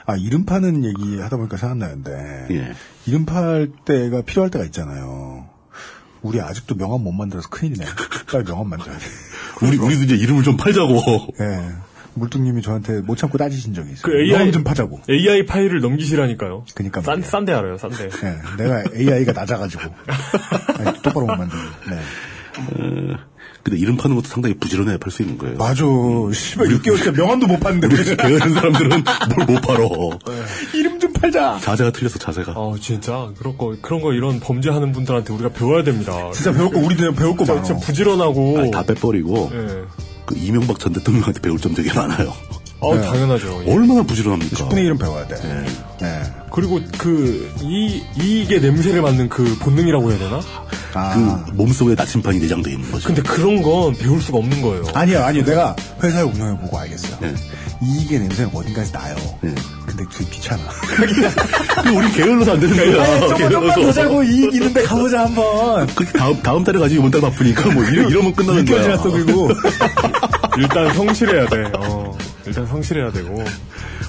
아, 0.05 0.15
이름 0.15 0.45
파는 0.45 0.83
얘기 0.85 1.19
하다 1.19 1.37
보니까 1.37 1.57
생각나는데. 1.57 2.47
예. 2.51 2.73
이름 3.05 3.25
팔 3.25 3.71
때가 3.85 4.21
필요할 4.21 4.49
때가 4.49 4.65
있잖아요. 4.65 5.47
우리 6.21 6.41
아직도 6.41 6.75
명함 6.75 7.03
못 7.03 7.11
만들어서 7.11 7.49
큰일이네. 7.49 7.85
빨리 8.31 8.45
명함 8.45 8.69
만들어야 8.69 8.97
돼. 8.97 9.05
우리 9.61 9.77
우리도 9.77 10.03
이제 10.03 10.15
이름을 10.15 10.43
좀 10.43 10.57
팔자고. 10.57 10.93
예. 11.39 11.71
물뚱님이 12.15 12.61
저한테 12.61 13.01
못 13.01 13.17
참고 13.17 13.37
따지신 13.37 13.73
적이 13.73 13.91
있어요. 13.93 14.01
그 14.03 14.17
AI 14.17 14.51
좀 14.51 14.63
파자고. 14.63 15.01
AI 15.09 15.45
파일을 15.45 15.81
넘기시라니까요. 15.81 16.65
그니까 16.73 17.01
싼. 17.01 17.21
싼데 17.21 17.53
알아요, 17.53 17.77
싼데. 17.77 18.05
예, 18.05 18.63
내가 18.63 18.83
AI가 18.95 19.33
낮아가지고. 19.33 19.83
아니, 20.79 21.01
똑바로 21.01 21.27
못 21.27 21.35
만들고. 21.35 21.63
네. 21.89 21.99
근데 23.63 23.79
이름 23.79 23.97
파는 23.97 24.15
것도 24.15 24.27
상당히 24.27 24.55
부지런해 24.55 24.97
팔수 24.97 25.23
있는 25.23 25.37
거예요. 25.39 25.57
맞아. 25.57 25.83
씨발, 26.33 26.67
6개월째 26.67 27.17
명함도 27.17 27.47
못 27.47 27.59
봤는데. 27.59 27.87
우리 27.87 28.15
게으른 28.15 28.53
사람들은 28.53 28.89
뭘 29.35 29.47
못 29.47 29.61
팔어. 29.61 29.89
이름 30.75 30.99
좀 30.99 31.11
팔자. 31.13 31.57
자세가 31.61 31.91
틀렸어, 31.91 32.19
자세가. 32.19 32.51
어, 32.55 32.75
진짜. 32.79 33.31
그런 33.39 33.57
거, 33.57 33.75
그런 33.81 34.01
거 34.01 34.13
이런 34.13 34.39
범죄하는 34.39 34.91
분들한테 34.91 35.33
우리가 35.33 35.49
배워야 35.49 35.83
됩니다. 35.83 36.29
진짜 36.31 36.51
배울 36.53 36.69
거, 36.71 36.79
우리도 36.79 37.11
배울 37.13 37.35
거 37.35 37.43
많아. 37.45 37.63
진짜 37.63 37.79
부지런하고. 37.83 38.59
아니, 38.59 38.71
다 38.71 38.83
빼버리고 38.83 39.49
예. 39.53 39.83
그 40.25 40.35
이명박 40.37 40.79
전 40.79 40.93
대통령한테 40.93 41.39
배울 41.39 41.59
점 41.59 41.73
되게 41.73 41.93
많아요. 41.93 42.33
어, 42.79 42.95
당연하죠. 42.99 43.63
예. 43.65 43.73
얼마나 43.73 44.03
부지런합니까? 44.03 44.55
10분의 44.67 44.91
1은 44.91 44.99
배워야 44.99 45.27
돼. 45.27 45.35
네. 46.01 46.21
그리고 46.55 46.79
그, 46.97 47.51
이, 47.61 48.01
이익의 48.17 48.61
냄새를 48.61 49.01
맡는 49.01 49.27
그 49.27 49.57
본능이라고 49.59 50.09
해야 50.09 50.17
되나? 50.17 50.39
아. 50.93 51.43
그 51.45 51.51
몸속에 51.51 51.95
나침판이 51.95 52.39
내장돼 52.39 52.71
있는 52.71 52.89
거죠. 52.89 53.07
근데 53.07 53.21
그런 53.21 53.61
건 53.61 53.93
배울 53.93 54.21
수가 54.21 54.37
없는 54.37 54.61
거예요. 54.61 54.85
아니야, 54.93 55.25
아니야. 55.25 55.43
내가 55.43 55.75
회사를 56.01 56.27
운영해보고 56.27 56.79
알겠어요. 56.79 57.17
네. 57.19 57.35
이익의 57.81 58.19
냄새는 58.19 58.51
어딘가에서 58.53 58.97
나요. 58.97 59.15
네. 59.41 59.53
근데 59.85 60.05
그게 60.05 60.23
귀찮아. 60.29 60.63
그 61.83 61.89
우리 61.89 62.09
게을러서 62.13 62.53
안 62.53 62.59
되는 62.61 62.77
거야. 62.77 63.19
조금만 63.27 63.51
더 63.51 63.75
게을러서. 63.75 63.91
자고 63.91 64.23
이익 64.23 64.53
있는데 64.53 64.83
가보자 64.83 65.25
한번. 65.25 65.87
그 65.87 66.05
다음 66.05 66.41
다음 66.41 66.63
달에 66.63 66.79
가지고 66.79 66.99
이번 67.05 67.11
달 67.11 67.29
바쁘니까 67.29 67.73
뭐 67.73 67.83
이러, 67.83 68.07
이러면 68.07 68.33
끝나는 68.33 68.63
6개월 68.63 68.69
거야. 68.69 68.83
지났어, 68.83 69.11
그리고. 69.11 69.49
일단 70.57 70.93
성실해야 70.93 71.47
돼. 71.47 71.71
어, 71.77 72.17
일단 72.45 72.65
성실해야 72.65 73.11
되고. 73.11 73.43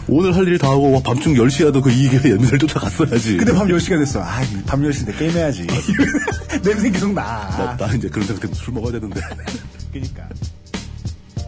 오늘 0.09 0.35
할 0.37 0.47
일 0.47 0.59
다 0.59 0.71
하고 0.71 1.03
밤중 1.03 1.35
10시라도 1.35 1.83
그 1.83 1.91
이익의 1.91 2.21
냄새를 2.23 2.59
쫓아갔어야지. 2.61 3.39
근데 3.39 3.53
밤 3.53 3.67
10시가 3.67 3.99
됐어. 3.99 4.23
아, 4.23 4.41
밤 4.67 4.81
10시인데 4.83 5.19
게임해야지. 5.19 5.67
냄새 6.63 6.91
계속 6.91 7.13
나. 7.13 7.49
나, 7.51 7.77
나 7.77 7.93
이제 7.95 8.09
그런 8.09 8.27
상태에서 8.27 8.55
술 8.55 8.75
먹어야 8.75 8.93
되는데. 8.93 9.21
그니까. 9.93 10.29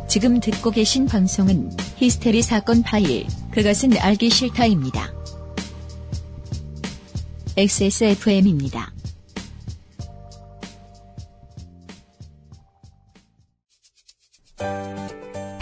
지금 0.09 0.41
듣고 0.41 0.71
계신 0.71 1.07
방송은 1.07 1.71
히스테리 1.97 2.43
사건 2.43 2.83
파일, 2.83 3.27
그것은 3.53 3.97
알기 3.99 4.31
싫다입니다. 4.31 5.13
XSFM입니다. 7.57 8.93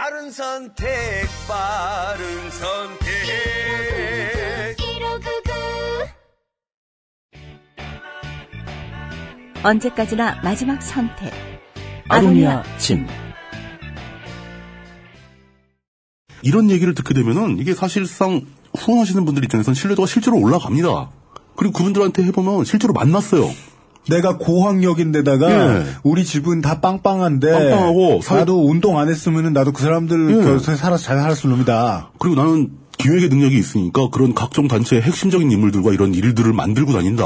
바른 0.00 0.30
선택, 0.30 0.86
바른 1.48 2.50
선택. 2.52 3.08
언제까지나 9.64 10.40
마지막 10.44 10.80
선택. 10.80 11.32
아로니아 12.08 12.62
침. 12.78 13.08
이런 16.42 16.70
얘기를 16.70 16.94
듣게 16.94 17.12
되면은 17.12 17.58
이게 17.58 17.74
사실상 17.74 18.46
후원하시는 18.76 19.24
분들 19.24 19.42
입장에서는 19.42 19.74
신뢰도가 19.74 20.06
실제로 20.06 20.38
올라갑니다. 20.38 21.10
그리고 21.56 21.72
그분들한테 21.72 22.22
해보면 22.22 22.64
실제로 22.64 22.92
만났어요. 22.92 23.50
내가 24.08 24.38
고학력인데다가 24.38 25.50
예. 25.80 25.86
우리 26.02 26.24
집은 26.24 26.60
다 26.62 26.80
빵빵한데 26.80 27.52
빵빵하고 27.70 28.20
살- 28.22 28.38
나도 28.38 28.66
운동 28.68 28.98
안 28.98 29.08
했으면은 29.08 29.52
나도 29.52 29.72
그 29.72 29.82
사람들 29.82 30.30
예. 30.38 30.44
곁에 30.44 30.76
살아서 30.76 31.02
잘 31.02 31.18
살았을 31.18 31.50
놈이다. 31.50 32.12
그리고 32.18 32.36
나는 32.36 32.70
기획의 32.96 33.28
능력이 33.28 33.56
있으니까 33.58 34.08
그런 34.10 34.34
각종 34.34 34.66
단체의 34.66 35.02
핵심적인 35.02 35.50
인물들과 35.52 35.92
이런 35.92 36.14
일들을 36.14 36.52
만들고 36.52 36.92
다닌다. 36.92 37.24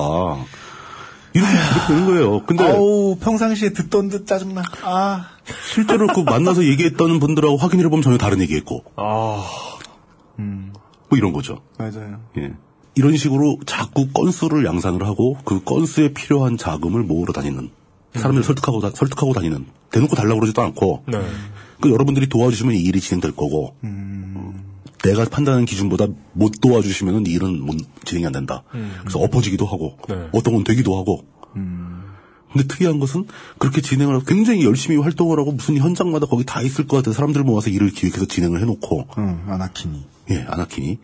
이렇게, 1.35 1.51
이렇게 1.51 1.87
되는 1.89 2.05
거예요. 2.07 2.43
근데 2.45 2.65
아우 2.69 3.17
평상시에 3.19 3.71
듣던 3.71 4.09
듯 4.11 4.27
짜증나. 4.27 4.63
아 4.83 5.25
실제로 5.73 6.07
그 6.09 6.21
만나서 6.21 6.65
얘기했던 6.65 7.21
분들하고 7.21 7.57
확인해 7.57 7.85
보면 7.89 8.03
전혀 8.03 8.19
다른 8.19 8.41
얘기했고, 8.43 8.85
아, 8.97 9.43
뭐 10.37 11.17
이런 11.19 11.33
거죠. 11.33 11.61
맞아요. 11.79 12.21
예. 12.39 12.53
이런 12.95 13.17
식으로 13.17 13.59
자꾸 13.67 14.09
건수를 14.09 14.65
양산을 14.65 15.05
하고 15.07 15.37
그 15.45 15.63
건수에 15.65 16.13
필요한 16.13 16.57
자금을 16.59 17.03
모으러 17.03 17.33
다니는 17.33 17.71
사람들 18.15 18.41
을 18.41 18.45
설득하고 18.45 18.81
다, 18.81 18.91
설득하고 18.95 19.33
다니는 19.33 19.67
대놓고 19.91 20.15
달라고 20.17 20.41
그러지도 20.41 20.63
않고 20.63 21.05
네. 21.09 21.19
그 21.81 21.91
여러분들이 21.91 22.29
도와주시면 22.29 22.75
이 22.75 22.81
일이 22.81 23.01
진행될 23.01 23.33
거고 23.33 23.75
내가 25.05 25.25
판단하는 25.25 25.65
기준보다 25.65 26.07
못 26.33 26.53
도와주시면 26.61 27.27
이 27.27 27.31
일은 27.31 27.61
못- 27.65 27.77
진행이 28.05 28.27
안 28.27 28.33
된다. 28.33 28.63
그래서 29.01 29.19
엎어지기도 29.19 29.67
하고 29.67 29.97
네. 30.09 30.29
어떤 30.33 30.55
건 30.55 30.65
되기도 30.65 30.97
하고. 30.99 31.25
근데 32.53 32.67
특이한 32.69 33.01
것은 33.01 33.27
그렇게 33.59 33.81
진행을 33.81 34.15
하고 34.15 34.25
굉장히 34.27 34.63
열심히 34.65 34.99
활동을 34.99 35.39
하고 35.39 35.53
무슨 35.53 35.79
현장마다 35.79 36.27
거기 36.27 36.45
다 36.45 36.61
있을 36.61 36.87
것 36.87 36.99
같은 36.99 37.15
사람들 37.15 37.43
모아서 37.45 37.71
일을 37.71 37.91
기획해서 37.91 38.27
진행을 38.27 38.61
해놓고 38.61 39.07
응, 39.17 39.43
아나키니. 39.49 40.05
예, 40.31 40.45
아나키니. 40.49 40.99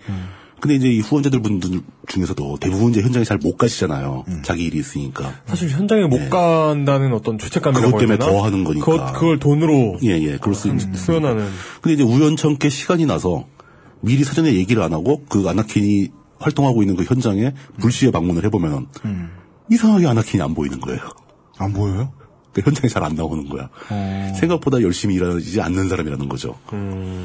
근데 0.61 0.75
이제 0.75 0.88
이 0.88 1.01
후원자들 1.01 1.40
분들 1.40 1.81
중에서도 2.09 2.59
대부분 2.61 2.90
이제 2.90 3.01
현장에 3.01 3.25
잘 3.25 3.38
못 3.38 3.57
가시잖아요. 3.57 4.25
자기 4.42 4.64
일이 4.64 4.79
있으니까. 4.79 5.33
사실 5.47 5.68
현장에 5.71 6.03
못 6.07 6.29
간다는 6.31 7.12
어떤 7.12 7.38
죄책감이라고 7.38 7.87
네. 7.87 7.90
그것 7.92 7.99
때문에? 8.01 8.18
더 8.18 8.44
하는 8.44 8.64
거니까. 8.64 8.85
그것, 8.85 9.12
그걸 9.12 9.38
돈으로 9.38 9.99
예, 10.03 10.21
예, 10.21 10.37
그럴 10.38 10.55
수 10.55 10.68
있습니다. 10.68 10.99
수연하는. 10.99 11.47
근데 11.81 11.94
이제 11.94 12.03
우연찮게 12.03 12.68
시간이 12.68 13.07
나서 13.07 13.47
미리 14.01 14.25
사전에 14.25 14.55
얘기를 14.55 14.83
안 14.83 14.92
하고 14.92 15.25
그 15.29 15.49
아나킨이 15.49 16.09
활동하고 16.40 16.83
있는 16.83 16.97
그 16.97 17.05
현장에 17.05 17.53
불시에 17.79 18.11
방문을 18.11 18.44
해보면 18.44 18.87
이상하게 19.71 20.07
아나킨이 20.09 20.42
안 20.42 20.55
보이는 20.55 20.81
거예요. 20.81 21.01
안 21.59 21.73
보여요? 21.73 22.12
그 22.53 22.63
현장에 22.63 22.89
잘 22.89 23.03
안 23.03 23.15
나오는 23.15 23.49
거야. 23.49 23.69
생각보다 24.39 24.83
열심히 24.83 25.15
일하지 25.15 25.61
않는 25.61 25.89
사람이라는 25.89 26.29
거죠. 26.29 26.57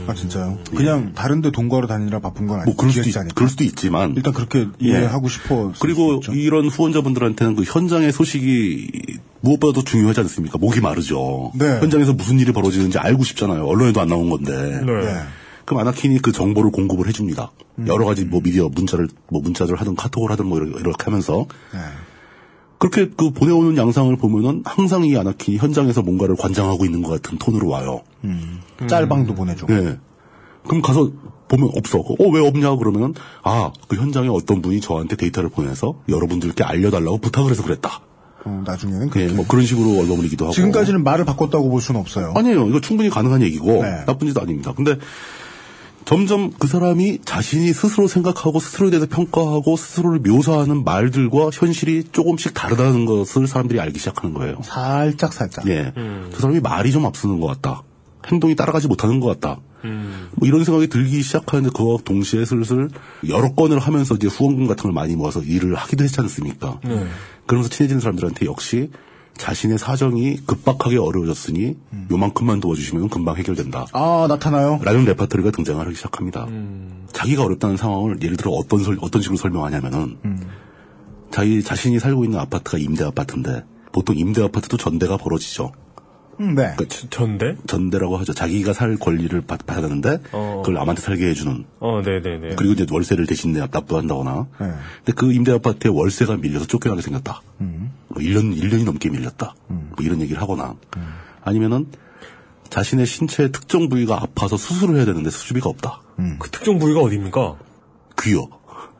아 0.07 0.13
진짜요? 0.13 0.59
그냥 0.75 1.13
다른데 1.13 1.51
동거하러 1.51 1.87
다니느라 1.87 2.19
바쁜 2.19 2.47
건 2.47 2.59
아니고 2.59 2.71
뭐 2.71 2.75
그럴 2.77 2.91
수도, 2.91 3.01
있, 3.01 3.03
기획자니까. 3.05 3.33
그럴 3.35 3.49
수도 3.49 3.63
있지만 3.63 4.13
일단 4.15 4.33
그렇게 4.33 4.67
예. 4.81 4.87
이해하고 4.87 5.27
싶어. 5.29 5.71
그리고 5.79 6.21
이런 6.31 6.67
후원자분들한테는 6.67 7.55
그 7.55 7.63
현장의 7.63 8.11
소식이 8.11 9.19
무엇보다도 9.41 9.83
중요하지 9.83 10.19
않습니까? 10.21 10.57
목이 10.57 10.79
마르죠. 10.81 11.51
네. 11.55 11.79
현장에서 11.79 12.13
무슨 12.13 12.39
일이 12.39 12.51
벌어지는지 12.51 12.97
알고 12.97 13.23
싶잖아요. 13.23 13.65
언론에도 13.65 13.99
안 14.01 14.07
나온 14.07 14.29
건데. 14.29 14.81
네. 14.85 15.05
네. 15.05 15.19
그럼 15.65 15.79
아나킨이 15.81 16.19
그 16.19 16.31
정보를 16.31 16.71
공급을 16.71 17.07
해줍니다. 17.07 17.51
음. 17.79 17.87
여러 17.87 18.05
가지 18.05 18.25
뭐 18.25 18.41
미디어 18.43 18.69
문자를 18.69 19.07
뭐 19.29 19.41
문자를 19.41 19.77
하든 19.79 19.95
카톡을 19.95 20.29
하든 20.31 20.45
뭐 20.45 20.59
이렇게, 20.59 20.79
이렇게 20.79 21.03
하면서 21.05 21.45
네. 21.73 21.79
그렇게 22.83 23.09
그 23.15 23.31
보내오는 23.31 23.77
양상을 23.77 24.13
보면은 24.17 24.61
항상 24.65 25.05
이 25.05 25.15
아나킨이 25.15 25.57
현장에서 25.57 26.01
뭔가를 26.01 26.35
관장하고 26.35 26.83
있는 26.83 27.01
것 27.01 27.11
같은 27.11 27.37
톤으로 27.37 27.69
와요. 27.69 28.01
음. 28.25 28.59
짤방도 28.87 29.35
보내줘. 29.35 29.67
예. 29.69 29.99
그럼 30.67 30.81
가서 30.81 31.09
보면 31.47 31.69
없어. 31.77 31.99
어, 31.99 32.27
왜 32.33 32.45
없냐 32.45 32.75
그러면은 32.75 33.13
아, 33.41 33.71
그 33.87 33.95
현장에 33.95 34.27
어떤 34.27 34.61
분이 34.61 34.81
저한테 34.81 35.15
데이터를 35.15 35.47
보내서 35.47 35.95
여러분들께 36.09 36.65
알려달라고 36.65 37.19
부탁을 37.19 37.51
해서 37.51 37.63
그랬다. 37.63 38.01
어, 38.43 38.63
나중에는 38.65 39.07
예, 39.07 39.09
그렇게. 39.09 39.33
뭐 39.33 39.45
그런 39.47 39.65
식으로 39.65 40.01
언론이기도 40.01 40.43
하고. 40.43 40.53
지금까지는 40.53 41.05
말을 41.05 41.23
바꿨다고 41.23 41.69
볼 41.69 41.79
수는 41.79 42.01
없어요. 42.01 42.33
아니에요. 42.35 42.67
이거 42.67 42.81
충분히 42.81 43.09
가능한 43.09 43.43
얘기고 43.43 43.81
네. 43.81 44.03
나쁜 44.05 44.27
짓도 44.27 44.41
아닙니다. 44.41 44.73
근데 44.75 44.97
점점 46.05 46.51
그 46.57 46.67
사람이 46.67 47.19
자신이 47.25 47.71
스스로 47.73 48.07
생각하고 48.07 48.59
스스로에 48.59 48.89
대해서 48.89 49.07
평가하고 49.09 49.77
스스로를 49.77 50.19
묘사하는 50.19 50.83
말들과 50.83 51.49
현실이 51.51 52.05
조금씩 52.11 52.53
다르다는 52.53 53.05
것을 53.05 53.47
사람들이 53.47 53.79
알기 53.79 53.99
시작하는 53.99 54.33
거예요. 54.33 54.59
살짝 54.63 55.33
살짝. 55.33 55.67
예. 55.69 55.93
저 56.31 56.39
사람이 56.39 56.59
말이 56.59 56.91
좀 56.91 57.05
앞서는 57.05 57.39
것 57.39 57.47
같다. 57.47 57.83
행동이 58.27 58.55
따라가지 58.55 58.87
못하는 58.87 59.19
것 59.19 59.27
같다. 59.27 59.61
뭐 60.35 60.47
이런 60.47 60.63
생각이 60.63 60.87
들기 60.87 61.21
시작하는데 61.21 61.71
그와 61.75 61.97
동시에 62.05 62.45
슬슬 62.45 62.89
여러 63.27 63.53
건을 63.53 63.79
하면서 63.79 64.15
이제 64.15 64.27
후원금 64.27 64.67
같은 64.67 64.83
걸 64.83 64.93
많이 64.93 65.15
모아서 65.15 65.41
일을 65.41 65.75
하기도 65.75 66.03
했지 66.03 66.19
않습니까? 66.21 66.79
그러면서 67.45 67.69
친해지는 67.69 67.99
사람들한테 67.99 68.45
역시 68.45 68.89
자신의 69.37 69.77
사정이 69.77 70.37
급박하게 70.45 70.97
어려워졌으니 70.97 71.75
요만큼만 72.11 72.59
도와주시면 72.59 73.09
금방 73.09 73.35
해결된다. 73.37 73.85
아 73.93 74.25
나타나요. 74.29 74.79
라는 74.83 75.05
레파토리가 75.05 75.51
등장하기 75.51 75.95
시작합니다. 75.95 76.45
자기가 77.11 77.43
어렵다는 77.43 77.75
상황을 77.77 78.21
예를 78.21 78.37
들어 78.37 78.51
어떤 78.51 78.83
설- 78.83 78.97
어떤 79.01 79.21
식으로 79.21 79.37
설명하냐면은 79.37 80.17
자기 81.31 81.63
자신이 81.63 81.99
살고 81.99 82.25
있는 82.25 82.39
아파트가 82.39 82.77
임대 82.77 83.03
아파트인데 83.03 83.63
보통 83.91 84.15
임대 84.17 84.43
아파트도 84.43 84.77
전대가 84.77 85.17
벌어지죠. 85.17 85.71
음, 86.39 86.55
네. 86.55 86.73
그 86.77 86.87
전대? 86.87 87.55
전대라고 87.67 88.17
하죠. 88.17 88.33
자기가 88.33 88.73
살 88.73 88.97
권리를 88.97 89.39
받, 89.41 89.65
받았는데 89.65 90.19
어. 90.31 90.61
그걸 90.63 90.75
남한테 90.75 91.01
살게 91.01 91.27
해주는. 91.27 91.65
어, 91.79 92.01
네네네. 92.01 92.55
그리고 92.55 92.73
이제 92.73 92.85
월세를 92.89 93.25
대신 93.25 93.53
내 93.53 93.59
납부한다거나. 93.59 94.47
네. 94.59 94.71
근데 94.97 95.11
그 95.15 95.31
임대 95.31 95.51
아파트에 95.51 95.91
월세가 95.93 96.37
밀려서 96.37 96.65
쫓겨나게 96.65 97.01
생겼다. 97.01 97.41
뭐 97.57 98.21
1년, 98.21 98.55
1년이 98.57 98.85
넘게 98.85 99.09
밀렸다. 99.09 99.55
뭐 99.67 99.95
이런 100.01 100.21
얘기를 100.21 100.41
하거나. 100.41 100.75
아니면은 101.43 101.87
자신의 102.69 103.05
신체의 103.05 103.51
특정 103.51 103.89
부위가 103.89 104.21
아파서 104.21 104.57
수술을 104.57 104.95
해야 104.97 105.05
되는데 105.05 105.29
수주비가 105.29 105.69
없다. 105.69 106.01
그 106.39 106.49
특정 106.49 106.79
부위가 106.79 107.01
어디입니까? 107.01 107.55
귀요. 108.21 108.47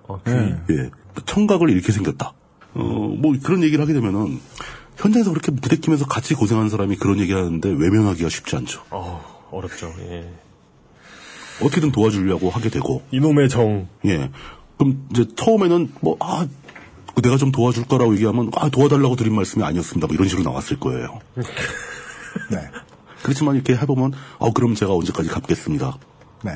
아, 0.08 0.20
귀. 0.26 0.74
예. 0.74 0.90
청각을 1.26 1.70
잃게 1.70 1.92
생겼다. 1.92 2.34
어, 2.76 2.84
뭐 2.84 3.36
그런 3.44 3.64
얘기를 3.64 3.82
하게 3.84 3.94
되면은 3.94 4.40
현장에서 4.98 5.32
그렇게 5.32 5.52
부대끼면서 5.52 6.06
같이 6.06 6.34
고생한 6.34 6.70
사람이 6.70 6.98
그런 6.98 7.20
얘기 7.20 7.34
하는데 7.34 7.70
외면하기가 7.70 8.30
쉽지 8.30 8.56
않죠. 8.56 8.84
어, 8.90 9.48
어렵죠. 9.52 9.94
예. 10.00 10.30
어떻게든 11.62 11.92
도와주려고 11.92 12.50
하게 12.50 12.70
되고. 12.70 13.04
이놈의 13.12 13.50
정. 13.50 13.88
예. 14.06 14.32
그럼 14.78 15.08
이제 15.12 15.26
처음에는 15.36 15.94
뭐, 16.02 16.18
아, 16.20 16.48
그 17.16 17.22
내가 17.22 17.38
좀 17.38 17.52
도와줄 17.52 17.86
거라고 17.86 18.14
얘기하면, 18.16 18.52
아, 18.56 18.70
도와달라고 18.70 19.16
드린 19.16 19.36
말씀이 19.36 19.64
아니었습니다. 19.64 20.08
뭐 20.08 20.16
이런 20.16 20.28
식으로 20.28 20.50
나왔을 20.50 20.80
거예요. 20.80 21.20
네. 22.50 22.58
그렇지만 23.22 23.56
이렇게 23.56 23.76
해보면, 23.76 24.14
어, 24.40 24.52
그럼 24.52 24.76
제가 24.76 24.94
언제까지 24.94 25.30
갚겠습니다. 25.30 25.98
네. 26.44 26.52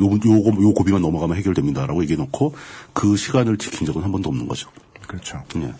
요, 0.00 0.10
요거, 0.12 0.62
요 0.62 0.72
고비만 0.74 1.00
넘어가면 1.02 1.36
해결됩니다. 1.36 1.86
라고 1.86 2.02
얘기해놓고 2.02 2.54
그 2.92 3.16
시간을 3.16 3.58
지킨 3.58 3.86
적은 3.86 4.02
한 4.02 4.10
번도 4.10 4.28
없는 4.28 4.48
거죠. 4.48 4.70
그렇죠. 5.06 5.42
예. 5.56 5.72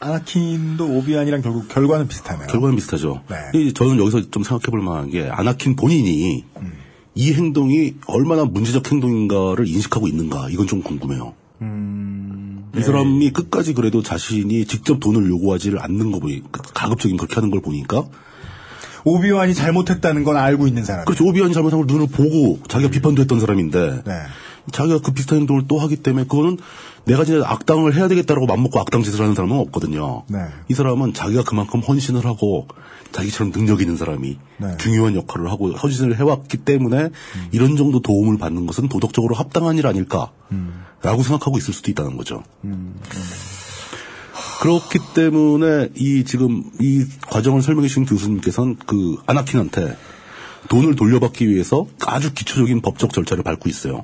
아나킨도 0.00 0.86
오비안이랑 0.86 1.42
결국 1.42 1.68
결과는 1.68 2.08
비슷하네요. 2.08 2.46
결과는 2.46 2.76
비슷하죠. 2.76 3.22
네. 3.28 3.36
이 3.58 3.72
저는 3.72 3.98
여기서 3.98 4.30
좀 4.30 4.42
생각해 4.42 4.70
볼 4.70 4.80
만한 4.82 5.10
게 5.10 5.28
아나킨 5.28 5.76
본인이 5.76 6.44
이 7.14 7.32
행동이 7.32 7.94
얼마나 8.06 8.44
문제적 8.44 8.90
행동인가를 8.90 9.66
인식하고 9.66 10.06
있는가 10.06 10.48
이건 10.50 10.66
좀 10.66 10.82
궁금해요. 10.82 11.34
이 12.76 12.80
사람이 12.82 13.32
끝까지 13.32 13.74
그래도 13.74 14.02
자신이 14.02 14.66
직접 14.66 15.00
돈을 15.00 15.28
요구하지를 15.28 15.82
않는 15.82 16.12
거 16.12 16.20
보니 16.20 16.42
가급적이면 16.52 17.18
그렇게 17.18 17.34
하는 17.34 17.50
걸 17.50 17.60
보니까 17.60 18.04
오비완이 19.04 19.54
잘못했다는 19.54 20.22
건 20.22 20.36
알고 20.36 20.68
있는 20.68 20.84
사람. 20.84 21.04
그렇죠 21.06 21.24
오비안 21.24 21.52
잘못한 21.52 21.80
걸 21.80 21.86
눈을 21.86 22.08
보고 22.08 22.60
자기가 22.68 22.90
비판도 22.90 23.22
했던 23.22 23.40
사람인데 23.40 24.02
네. 24.04 24.12
자기가 24.70 25.00
그 25.00 25.12
비슷한 25.12 25.38
행동을 25.38 25.62
또 25.66 25.78
하기 25.78 25.96
때문에 25.96 26.24
그거는 26.26 26.58
내가 27.04 27.24
진짜 27.24 27.48
악당을 27.48 27.94
해야 27.94 28.08
되겠다라고 28.08 28.46
맘먹고 28.46 28.80
악당 28.80 29.02
짓을 29.02 29.20
하는 29.20 29.34
사람은 29.34 29.56
없거든요. 29.58 30.24
네. 30.28 30.38
이 30.68 30.74
사람은 30.74 31.14
자기가 31.14 31.44
그만큼 31.44 31.80
헌신을 31.80 32.24
하고 32.26 32.68
자기처럼 33.12 33.52
능력 33.52 33.80
있는 33.80 33.96
사람이 33.96 34.38
네. 34.58 34.76
중요한 34.78 35.14
역할을 35.14 35.50
하고 35.50 35.72
헌신을 35.72 36.18
해왔기 36.18 36.58
때문에 36.58 37.08
이런 37.52 37.76
정도 37.76 38.00
도움을 38.00 38.38
받는 38.38 38.66
것은 38.66 38.88
도덕적으로 38.88 39.34
합당한 39.34 39.78
일 39.78 39.86
아닐까라고 39.86 41.22
생각하고 41.22 41.56
있을 41.58 41.72
수도 41.72 41.90
있다는 41.90 42.16
거죠. 42.16 42.42
그렇기 44.60 44.98
때문에 45.14 45.90
이 45.94 46.24
지금 46.24 46.64
이 46.80 47.06
과정을 47.28 47.62
설명해 47.62 47.88
주신 47.88 48.04
교수님께서는 48.04 48.76
그 48.86 49.16
아나킨한테 49.26 49.96
돈을 50.68 50.96
돌려받기 50.96 51.48
위해서 51.48 51.86
아주 52.04 52.34
기초적인 52.34 52.82
법적 52.82 53.12
절차를 53.12 53.44
밟고 53.44 53.68
있어요. 53.68 54.02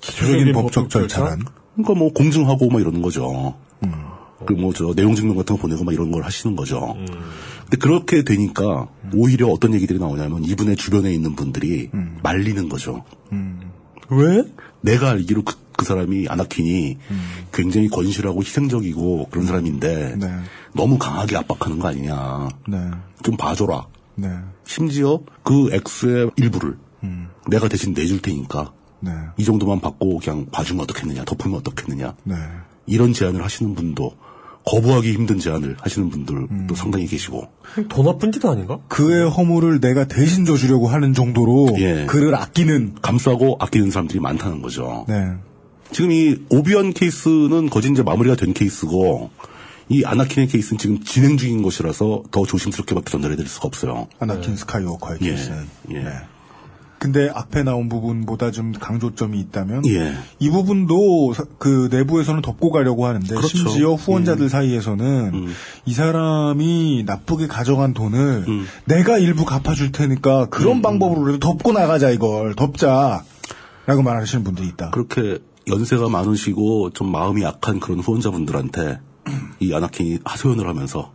기초적인 0.00 0.52
법적 0.52 0.90
절차란 0.90 1.44
그러니까 1.74 1.94
뭐 1.94 2.12
공증하고 2.12 2.68
막 2.70 2.80
이러는 2.80 3.02
거죠. 3.02 3.54
그뭐저 4.46 4.94
내용 4.94 5.14
증명 5.14 5.36
같은 5.36 5.56
거 5.56 5.62
보내고 5.62 5.84
막 5.84 5.92
이런 5.92 6.10
걸 6.10 6.22
하시는 6.22 6.54
거죠. 6.56 6.94
근데 6.96 7.76
그렇게 7.78 8.24
되니까 8.24 8.88
오히려 9.14 9.48
어떤 9.48 9.74
얘기들이 9.74 9.98
나오냐면 9.98 10.44
이분의 10.44 10.76
주변에 10.76 11.12
있는 11.12 11.34
분들이 11.34 11.90
말리는 12.22 12.68
거죠. 12.68 13.04
왜? 14.10 14.44
내가 14.82 15.10
알기로 15.10 15.44
그, 15.44 15.54
그 15.76 15.84
사람이 15.84 16.26
아나킨이 16.28 16.98
굉장히 17.52 17.88
건실하고 17.88 18.42
희생적이고 18.42 19.28
그런 19.30 19.46
사람인데 19.46 20.16
네. 20.16 20.28
너무 20.74 20.98
강하게 20.98 21.36
압박하는 21.36 21.78
거 21.78 21.88
아니냐. 21.88 22.48
네. 22.68 22.76
좀 23.22 23.36
봐줘라. 23.36 23.86
네. 24.16 24.28
심지어 24.66 25.20
그 25.42 25.70
액수의 25.72 26.32
일부를 26.36 26.76
내가 27.48 27.68
대신 27.68 27.94
내줄 27.94 28.20
테니까 28.20 28.72
네. 29.04 29.12
이 29.36 29.44
정도만 29.44 29.80
받고 29.80 30.18
그냥 30.18 30.46
봐주면 30.50 30.82
어떻겠느냐, 30.84 31.24
덮으면 31.24 31.58
어떻겠느냐. 31.58 32.14
네. 32.24 32.34
이런 32.86 33.12
제안을 33.12 33.42
하시는 33.42 33.74
분도 33.74 34.14
거부하기 34.66 35.12
힘든 35.12 35.38
제안을 35.38 35.76
하시는 35.78 36.08
분들도 36.08 36.74
상당히 36.74 37.06
계시고. 37.06 37.48
더 37.88 38.02
나쁜 38.02 38.32
짓 38.32 38.44
아닌가? 38.44 38.78
그의 38.88 39.28
허물을 39.28 39.80
내가 39.80 40.06
대신 40.06 40.44
져주려고 40.44 40.88
하는 40.88 41.12
정도로 41.12 41.76
예. 41.78 42.06
그를 42.06 42.34
아끼는 42.34 42.96
감싸고 43.02 43.58
아끼는 43.60 43.90
사람들이 43.90 44.20
많다는 44.20 44.62
거죠. 44.62 45.04
네. 45.06 45.32
지금 45.92 46.12
이 46.12 46.36
오비언 46.48 46.94
케이스는 46.94 47.68
거진 47.68 47.92
이제 47.92 48.02
마무리가 48.02 48.36
된 48.36 48.54
케이스고 48.54 49.30
이 49.90 50.02
아나킨의 50.04 50.48
케이스는 50.48 50.78
지금 50.78 51.00
진행 51.04 51.36
중인 51.36 51.62
것이라서 51.62 52.22
더 52.30 52.46
조심스럽게밖에 52.46 53.10
전달해 53.10 53.36
드릴 53.36 53.48
수가 53.48 53.66
없어요. 53.68 54.08
아나킨 54.18 54.56
스카이워커의 54.56 55.18
예, 55.22 55.26
케이스는. 55.26 55.66
예. 55.90 56.02
네. 56.02 56.10
근데 57.04 57.28
앞에 57.28 57.64
나온 57.64 57.90
부분보다 57.90 58.50
좀 58.50 58.72
강조점이 58.72 59.38
있다면 59.38 59.84
예. 59.88 60.14
이 60.38 60.48
부분도 60.48 61.34
사- 61.34 61.44
그 61.58 61.88
내부에서는 61.90 62.40
덮고 62.40 62.70
가려고 62.70 63.04
하는데 63.04 63.28
그렇죠. 63.28 63.46
심지어 63.48 63.92
후원자들 63.92 64.44
예. 64.46 64.48
사이에서는 64.48 65.04
음. 65.34 65.52
이 65.84 65.92
사람이 65.92 67.02
나쁘게 67.04 67.46
가져간 67.46 67.92
돈을 67.92 68.44
음. 68.48 68.64
내가 68.86 69.18
일부 69.18 69.44
갚아줄 69.44 69.92
테니까 69.92 70.46
그런 70.46 70.80
방법으로라도 70.80 71.40
덮고 71.40 71.72
나가자 71.72 72.08
이걸 72.08 72.54
덮자라고 72.54 73.22
말하시는 74.02 74.42
분들이 74.42 74.66
있다. 74.68 74.88
그렇게 74.88 75.40
연세가 75.68 76.08
많으시고 76.08 76.92
좀 76.94 77.12
마음이 77.12 77.42
약한 77.42 77.80
그런 77.80 78.00
후원자분들한테 78.00 78.98
이 79.60 79.74
아나킨이 79.74 80.20
하소연을 80.24 80.66
하면서 80.66 81.12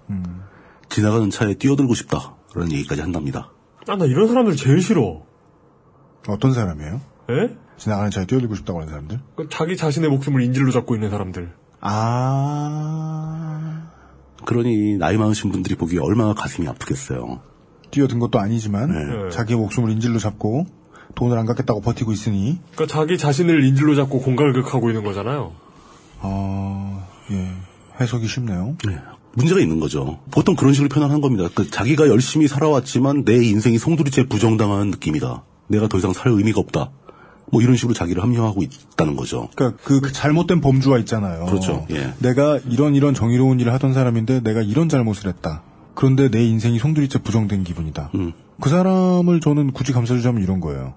지나가는 0.88 1.32
차에 1.32 1.56
뛰어들고 1.56 1.96
싶다라는 1.96 2.74
얘기까지 2.74 3.02
한답니다. 3.02 3.50
아, 3.88 3.96
나 3.96 4.06
이런 4.06 4.28
사람들 4.28 4.56
제일 4.56 4.84
싫어. 4.84 5.28
어떤 6.30 6.54
사람이에요? 6.54 7.02
예? 7.32 7.56
지나가는 7.78 8.10
차에 8.12 8.26
뛰어들고 8.26 8.56
싶다고 8.56 8.80
하는 8.80 8.90
사람들? 8.92 9.20
그 9.36 9.48
자기 9.50 9.78
자신의 9.78 10.10
목숨을 10.10 10.42
인질로 10.44 10.72
잡고 10.72 10.96
있는 10.96 11.10
사람들. 11.10 11.52
아 11.82 13.10
그러니 14.46 14.98
나이 14.98 15.18
많으신 15.18 15.52
분들이 15.52 15.76
보기에 15.76 16.00
얼마나 16.00 16.34
가슴이 16.34 16.68
아프겠어요. 16.68 17.42
뛰어든 17.92 18.20
것도 18.20 18.40
아니지만 18.40 18.92
네. 18.92 19.30
자기의 19.30 19.58
목숨을 19.60 19.92
인질로 19.92 20.20
잡고 20.20 20.66
돈을 21.16 21.38
안 21.38 21.46
갚겠다고 21.46 21.82
버티고 21.82 22.12
있으니 22.12 22.60
그러니까 22.76 22.94
자기 22.94 23.18
자신을 23.18 23.64
인질로 23.64 23.96
잡고 23.96 24.20
공갈극하고 24.22 24.90
있는 24.90 25.04
거잖아요. 25.04 25.54
아, 26.22 27.08
예. 27.32 27.52
해석이 28.00 28.28
쉽네요. 28.28 28.76
네. 28.86 28.98
문제가 29.34 29.60
있는 29.60 29.80
거죠. 29.80 30.20
보통 30.32 30.56
그런 30.56 30.74
식으로 30.74 30.90
표현하는 30.90 31.22
겁니다. 31.22 31.48
그 31.54 31.70
자기가 31.70 32.08
열심히 32.08 32.48
살아왔지만 32.48 33.26
내 33.26 33.36
인생이 33.36 33.78
송두리째 33.78 34.28
부정당하는 34.28 34.92
느낌이다. 34.92 35.44
내가 35.70 35.88
더 35.88 35.98
이상 35.98 36.14
살 36.14 36.32
의미가 36.32 36.60
없다. 36.60 36.92
뭐 37.52 37.62
이런 37.62 37.76
식으로 37.76 37.94
자기를 37.94 38.22
합리화하고 38.22 38.62
있다는 38.62 39.16
거죠. 39.16 39.50
그러니까 39.56 39.82
그 39.84 40.12
잘못된 40.12 40.62
범주가 40.62 41.00
있잖아요. 41.00 41.46
그렇죠. 41.46 41.88
예. 41.90 42.14
내가 42.20 42.60
이런 42.70 42.96
이런 42.96 43.14
정의로운 43.14 43.60
일을 43.60 43.74
하던 43.74 43.94
사람인데 43.94 44.42
내가 44.42 44.62
이런 44.62 44.90
잘못을 44.90 45.30
했다. 45.30 45.64
그런데 45.96 46.30
내 46.30 46.44
인생이 46.44 46.80
송두리째 46.80 47.20
부정된 47.20 47.64
기분이다. 47.64 48.12
음. 48.16 48.34
그 48.62 48.70
사람을 48.70 49.40
저는 49.40 49.72
굳이 49.72 49.94
감싸주자면 49.94 50.44
이런 50.44 50.60
거예요. 50.60 50.94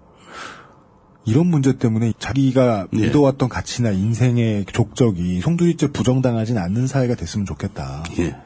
이런 1.25 1.47
문제 1.47 1.79
때문에 1.79 2.13
자기가 2.19 2.89
예. 2.93 2.97
믿어왔던 2.97 3.49
가치나 3.49 3.91
인생의 3.91 4.67
족적이 4.67 5.41
송두리째 5.41 5.93
부정당하진 5.93 6.59
않는 6.59 6.87
사회가 6.87 7.15
됐으면 7.15 7.47
좋겠다. 7.47 8.03
예. 8.19 8.37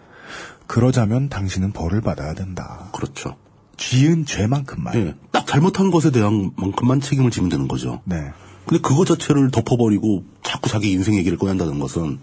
그러자면 0.67 1.29
당신은 1.29 1.73
벌을 1.73 2.01
받아야 2.01 2.35
된다. 2.35 2.89
그렇죠. 2.93 3.37
지은 3.77 4.25
죄만큼만. 4.25 4.95
예, 4.95 5.15
딱 5.33 5.47
잘못한 5.47 5.91
것에 5.91 6.11
대한 6.11 6.51
만큼만 6.57 7.01
책임을 7.01 7.31
지면 7.31 7.49
되는 7.49 7.69
거죠. 7.69 8.01
네. 8.05 8.17
근데 8.65 8.81
그거 8.83 9.05
자체를 9.05 9.51
덮어버리고 9.51 10.25
자꾸 10.43 10.69
자기 10.69 10.91
인생 10.91 11.15
얘기를 11.17 11.39
꺼낸다는 11.39 11.79
것은 11.79 12.19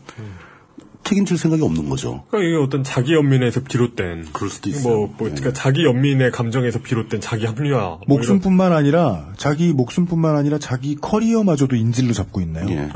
책임질 1.03 1.37
생각이 1.37 1.63
없는 1.63 1.89
거죠. 1.89 2.23
그러니까 2.29 2.49
이게 2.49 2.57
어떤 2.63 2.83
자기 2.83 3.13
연민에서 3.13 3.61
비롯된 3.61 4.27
그럴 4.33 4.49
수도 4.49 4.69
있어요. 4.69 4.95
뭐, 4.95 5.07
뭐 5.07 5.15
그러니까 5.17 5.53
자기 5.53 5.85
연민의 5.85 6.31
감정에서 6.31 6.79
비롯된 6.81 7.21
자기 7.21 7.45
합리화 7.45 7.79
뭐 7.79 7.99
목숨뿐만 8.07 8.71
아니라 8.71 9.29
자기 9.37 9.73
목숨뿐만 9.73 10.35
아니라 10.35 10.59
자기 10.59 10.95
커리어마저도 10.95 11.75
인질로 11.75 12.13
잡고 12.13 12.41
있네요. 12.41 12.65
예. 12.69 12.75
네. 12.75 12.91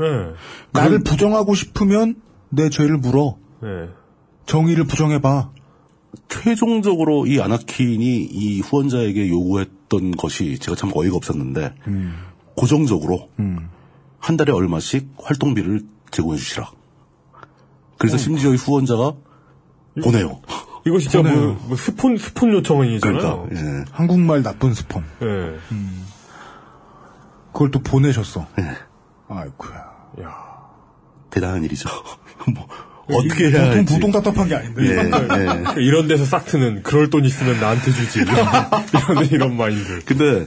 나를 0.72 1.00
부정하고 1.04 1.54
싶으면 1.54 2.16
내 2.50 2.70
죄를 2.70 2.96
물어. 2.98 3.36
네. 3.62 3.68
정의를 4.46 4.84
부정해봐. 4.84 5.50
최종적으로 6.28 7.26
이 7.26 7.40
아나킨이 7.40 8.28
이 8.30 8.60
후원자에게 8.60 9.28
요구했던 9.28 10.12
것이 10.12 10.58
제가 10.58 10.76
참 10.76 10.90
어이가 10.94 11.16
없었는데 11.16 11.74
고정적으로 12.54 13.28
한 14.18 14.36
달에 14.36 14.52
얼마씩 14.52 15.14
활동비를 15.18 15.82
제공해 16.10 16.38
주시라. 16.38 16.70
그래서 17.98 18.16
심지어 18.16 18.52
이 18.52 18.56
후원자가 18.56 19.14
보내요. 20.02 20.40
이거 20.86 20.98
진짜 20.98 21.20
뭐, 21.22 21.30
보내요. 21.30 21.54
뭐 21.66 21.76
스폰 21.76 22.16
스폰 22.16 22.52
요청이잖아요. 22.52 23.48
그러니까 23.48 23.60
예. 23.60 23.84
한국말 23.90 24.42
나쁜 24.42 24.72
스폰. 24.72 25.04
예. 25.22 25.58
그걸 27.52 27.70
또 27.70 27.80
보내셨어. 27.80 28.46
예. 28.60 28.76
아이쿠야. 29.28 29.76
야. 30.22 30.58
대단한 31.30 31.64
일이죠. 31.64 31.88
뭐 32.54 32.66
어떻게 33.16 33.50
해야 33.50 33.70
보통. 33.70 33.84
보통 33.86 34.12
답답한 34.12 34.48
게 34.48 34.54
아닌데. 34.54 34.82
예, 34.84 34.90
예. 34.90 35.08
그러니까 35.08 35.74
이런 35.78 36.08
데서 36.08 36.24
싹 36.24 36.44
트는 36.46 36.82
그럴 36.82 37.10
돈 37.10 37.24
있으면 37.24 37.60
나한테 37.60 37.90
주지. 37.90 38.20
이런 38.20 39.26
이런 39.30 39.56
마인드. 39.56 40.04
근데 40.04 40.46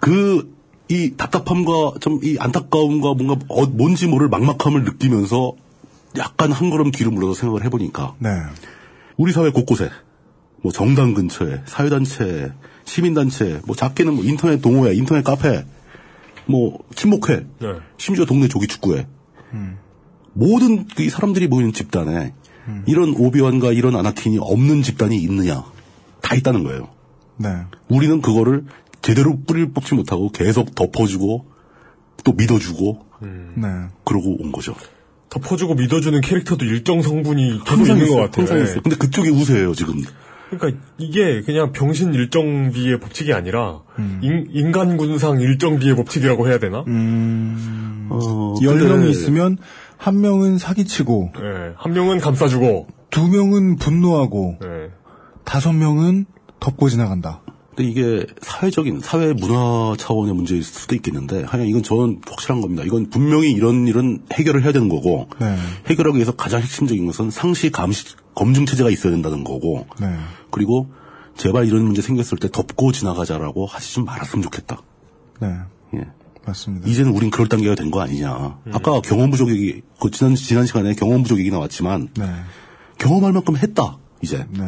그 0.00 0.58
이 0.90 1.14
답답함과 1.16 1.98
좀 2.00 2.20
이 2.22 2.36
안타까움과 2.40 3.14
뭔가 3.14 3.36
어, 3.48 3.66
뭔지 3.66 4.06
모를 4.06 4.28
막막함을 4.28 4.84
느끼면서 4.84 5.52
약간 6.16 6.50
한 6.50 6.70
걸음 6.70 6.90
뒤로 6.90 7.10
물러서 7.10 7.34
생각을 7.34 7.62
해보니까 7.64 8.14
네. 8.18 8.30
우리 9.18 9.32
사회 9.32 9.50
곳곳에 9.50 9.90
뭐 10.62 10.72
정당 10.72 11.12
근처에 11.12 11.62
사회단체, 11.66 12.52
시민단체, 12.84 13.60
뭐 13.66 13.76
작게는 13.76 14.14
뭐 14.14 14.24
인터넷 14.24 14.62
동호회, 14.62 14.94
인터넷 14.94 15.22
카페, 15.22 15.64
뭐 16.46 16.78
친목회, 16.94 17.46
네. 17.60 17.68
심지어 17.98 18.24
동네 18.24 18.48
조기축구회 18.48 19.06
모든 20.38 20.86
이 21.00 21.10
사람들이 21.10 21.48
모이는 21.48 21.72
집단에 21.72 22.32
이런 22.86 23.14
오비완과 23.16 23.72
이런 23.72 23.96
아나킨이 23.96 24.38
없는 24.40 24.82
집단이 24.82 25.16
있느냐 25.16 25.64
다 26.20 26.34
있다는 26.36 26.62
거예요. 26.64 26.88
네. 27.38 27.48
우리는 27.88 28.20
그거를 28.20 28.64
제대로 29.02 29.38
뿌리를 29.46 29.72
뽑지 29.72 29.94
못하고 29.94 30.30
계속 30.30 30.74
덮어주고 30.74 31.46
또 32.24 32.32
믿어주고 32.32 33.06
네. 33.22 33.68
그러고 34.04 34.36
온 34.40 34.52
거죠. 34.52 34.74
덮어주고 35.30 35.74
믿어주는 35.74 36.20
캐릭터도 36.20 36.64
일정 36.64 37.02
성분이 37.02 37.60
항상 37.64 37.96
있는 37.96 37.98
것 37.98 38.04
있어요. 38.12 38.22
같아요. 38.22 38.42
항상 38.42 38.58
예. 38.58 38.62
있어요. 38.62 38.82
근데 38.82 38.96
그쪽이 38.96 39.30
우세해요 39.30 39.74
지금. 39.74 40.02
그러니까 40.50 40.80
이게 40.98 41.42
그냥 41.42 41.72
병신 41.72 42.14
일정비의 42.14 43.00
법칙이 43.00 43.32
아니라 43.34 43.80
인, 44.22 44.72
간 44.72 44.96
군상 44.96 45.40
일정비의 45.40 45.96
법칙이라고 45.96 46.48
해야 46.48 46.58
되나? 46.58 46.84
어, 48.10 48.54
열 48.62 48.78
근데 48.78 48.88
명이 48.88 49.10
있으면 49.10 49.58
한 49.98 50.20
명은 50.20 50.56
사기치고 50.58 51.32
예. 51.40 51.74
한 51.76 51.92
명은 51.92 52.20
감싸주고, 52.20 52.86
두 53.10 53.28
명은 53.28 53.76
분노하고 53.76 54.58
예. 54.62 54.90
다섯 55.44 55.72
명은 55.72 56.26
덮고 56.60 56.88
지나간다. 56.88 57.42
근데 57.78 57.84
이게 57.90 58.26
사회적인 58.40 59.00
사회 59.00 59.32
문화 59.32 59.94
차원의 59.96 60.34
문제일 60.34 60.64
수도 60.64 60.96
있겠는데 60.96 61.44
하여간 61.44 61.66
이건 61.66 61.82
저는 61.84 62.22
확실한 62.26 62.60
겁니다. 62.60 62.82
이건 62.82 63.08
분명히 63.08 63.52
이런 63.52 63.86
일은 63.86 64.24
해결을 64.32 64.64
해야 64.64 64.72
되는 64.72 64.88
거고 64.88 65.28
네. 65.40 65.56
해결하기 65.86 66.16
위해서 66.16 66.32
가장 66.32 66.60
핵심적인 66.60 67.06
것은 67.06 67.30
상시 67.30 67.70
감시 67.70 68.16
검증 68.34 68.66
체제가 68.66 68.90
있어야 68.90 69.12
된다는 69.12 69.44
거고 69.44 69.86
네. 70.00 70.12
그리고 70.50 70.88
제발 71.36 71.66
이런 71.66 71.84
문제 71.84 72.02
생겼을 72.02 72.38
때 72.38 72.48
덮고 72.50 72.90
지나가자라고 72.90 73.66
하지 73.66 73.94
좀 73.94 74.04
말았으면 74.06 74.42
좋겠다. 74.42 74.82
네. 75.40 75.54
예. 75.94 76.06
맞습니다. 76.48 76.88
이제는 76.88 77.12
우린 77.12 77.30
그럴 77.30 77.48
단계가 77.48 77.74
된 77.74 77.90
거 77.90 78.00
아니냐. 78.00 78.58
아까 78.72 79.00
경험 79.00 79.30
부족 79.30 79.50
얘기, 79.50 79.82
그 80.00 80.10
지난, 80.10 80.34
지난 80.34 80.66
시간에 80.66 80.94
경험 80.94 81.22
부족 81.22 81.38
얘기 81.38 81.50
나왔지만, 81.50 82.08
네. 82.16 82.24
경험할 82.98 83.32
만큼 83.32 83.56
했다, 83.56 83.98
이제. 84.22 84.46
네. 84.50 84.62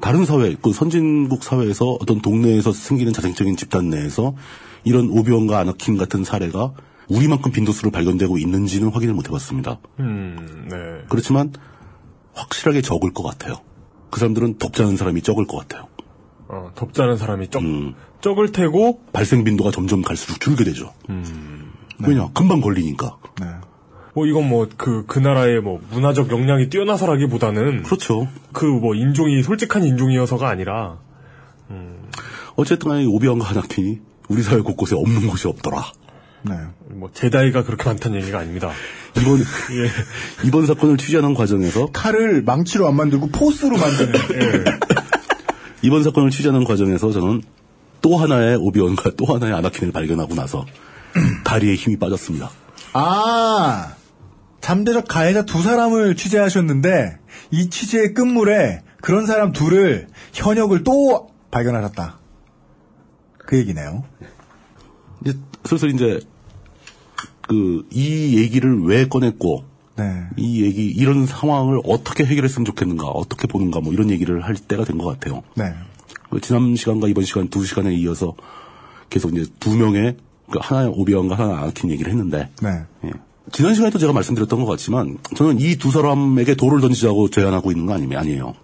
다른 0.00 0.24
사회, 0.26 0.54
그 0.60 0.72
선진국 0.72 1.42
사회에서 1.42 1.96
어떤 2.00 2.20
동네에서 2.20 2.72
생기는 2.72 3.12
자생적인 3.12 3.56
집단 3.56 3.88
내에서 3.88 4.34
이런 4.84 5.08
오비온과 5.08 5.58
아나킨 5.58 5.96
같은 5.96 6.22
사례가 6.22 6.74
우리만큼 7.08 7.50
빈도수로 7.52 7.90
발견되고 7.90 8.36
있는지는 8.38 8.88
확인을 8.88 9.14
못 9.14 9.26
해봤습니다. 9.26 9.78
음, 10.00 10.66
네. 10.70 11.06
그렇지만 11.08 11.52
확실하게 12.34 12.82
적을 12.82 13.12
것 13.12 13.22
같아요. 13.22 13.60
그 14.10 14.20
사람들은 14.20 14.58
덥지 14.58 14.82
않은 14.82 14.96
사람이 14.96 15.22
적을 15.22 15.46
것 15.46 15.56
같아요. 15.56 15.88
어, 16.48 16.70
덥자는 16.74 17.16
사람이 17.16 17.48
적, 17.48 17.62
음. 17.62 17.94
적을 18.20 18.52
테고, 18.52 19.00
발생 19.12 19.44
빈도가 19.44 19.70
점점 19.70 20.02
갈수록 20.02 20.40
줄게 20.40 20.64
되죠. 20.64 20.92
왜냐? 21.98 22.28
금방 22.34 22.60
걸리니까. 22.60 23.16
네. 23.40 23.46
뭐 24.14 24.26
이건 24.26 24.48
뭐 24.48 24.66
그, 24.76 25.04
그 25.06 25.18
나라의 25.18 25.60
뭐 25.60 25.80
문화적 25.90 26.30
역량이 26.30 26.70
뛰어나서라기보다는 26.70 27.82
그렇죠. 27.82 28.28
그 28.52 28.64
뭐 28.64 28.94
인종이 28.94 29.42
솔직한 29.42 29.84
인종이어서가 29.84 30.48
아니라, 30.48 30.98
어쨌든 32.54 32.88
간에 32.88 33.04
오비온과 33.04 33.50
아나킨이 33.50 34.00
우리 34.28 34.42
사회 34.42 34.60
곳곳에 34.60 34.94
없는 34.96 35.26
곳이 35.28 35.48
없더라. 35.48 35.84
네. 36.42 36.54
뭐 36.90 37.10
제다이가 37.12 37.64
그렇게 37.64 37.84
많다는 37.84 38.20
얘기가 38.22 38.38
아닙니다. 38.38 38.70
이번 39.18 39.38
예. 39.76 40.46
이번 40.46 40.64
사건을 40.66 40.96
취재하는 40.96 41.34
과정에서 41.34 41.86
칼을 41.92 42.42
망치로 42.42 42.86
안 42.86 42.94
만들고 42.96 43.28
포스로 43.28 43.76
만드는. 43.76 44.12
이번 45.82 46.02
사건을 46.02 46.30
취재하는 46.30 46.64
과정에서 46.64 47.10
저는 47.12 47.42
또 48.02 48.16
하나의 48.16 48.56
오비온과 48.56 49.12
또 49.16 49.26
하나의 49.26 49.52
아나킨을 49.54 49.92
발견하고 49.92 50.34
나서 50.34 50.64
다리에 51.44 51.74
힘이 51.74 51.98
빠졌습니다. 51.98 52.50
아, 52.92 53.94
잠재적 54.60 55.06
가해자 55.08 55.44
두 55.44 55.62
사람을 55.62 56.16
취재하셨는데 56.16 57.18
이 57.50 57.70
취재의 57.70 58.14
끝물에 58.14 58.82
그런 59.00 59.26
사람 59.26 59.52
둘을 59.52 60.08
현역을 60.32 60.82
또 60.84 61.28
발견하셨다. 61.50 62.18
그 63.38 63.58
얘기네요. 63.58 64.04
이제 65.24 65.38
슬슬 65.64 65.90
이제 65.94 66.20
그 67.48 67.84
이 67.92 68.36
얘기를 68.38 68.82
왜 68.82 69.06
꺼냈고 69.06 69.64
네. 69.96 70.24
이 70.36 70.62
얘기 70.62 70.86
이런 70.86 71.26
상황을 71.26 71.80
어떻게 71.84 72.24
해결했으면 72.24 72.64
좋겠는가 72.64 73.06
어떻게 73.06 73.46
보는가 73.46 73.80
뭐 73.80 73.92
이런 73.92 74.10
얘기를 74.10 74.44
할 74.44 74.54
때가 74.56 74.84
된 74.84 74.98
것 74.98 75.06
같아요. 75.06 75.42
네. 75.54 75.72
그 76.30 76.40
지난 76.40 76.74
시간과 76.76 77.08
이번 77.08 77.24
시간 77.24 77.48
두 77.48 77.64
시간에 77.64 77.94
이어서 77.94 78.34
계속 79.10 79.32
이제 79.34 79.46
두 79.60 79.76
명의 79.76 80.16
그 80.50 80.58
하나의 80.60 80.88
오비온과 80.94 81.34
하나의 81.36 81.56
아나킨 81.58 81.90
얘기를 81.90 82.10
했는데 82.12 82.48
네. 82.62 82.68
예. 83.04 83.10
지난 83.52 83.74
시간에도 83.74 83.98
제가 83.98 84.12
말씀드렸던 84.12 84.60
것 84.64 84.66
같지만 84.66 85.18
저는 85.36 85.60
이 85.60 85.76
두 85.76 85.90
사람에게 85.92 86.54
돌을 86.56 86.80
던지자고 86.80 87.30
제안하고 87.30 87.70
있는 87.70 87.86
거 87.86 87.94
아니, 87.94 88.14
아니에요. 88.16 88.54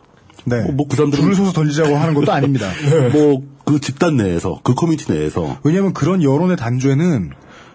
네. 0.45 0.61
뭐 0.73 0.89
그 0.89 0.97
사람들은 0.97 1.23
줄을 1.23 1.37
서서 1.37 1.53
던지자고 1.53 1.95
하는 1.97 2.15
것도 2.15 2.33
아닙니다. 2.33 2.69
뭐그 3.13 3.81
집단 3.81 4.17
내에서 4.17 4.61
그 4.65 4.75
커뮤니티 4.75 5.13
내에서 5.13 5.59
왜냐하면 5.63 5.93
그런 5.95 6.23
여론의 6.23 6.57
단죄는 6.57 7.31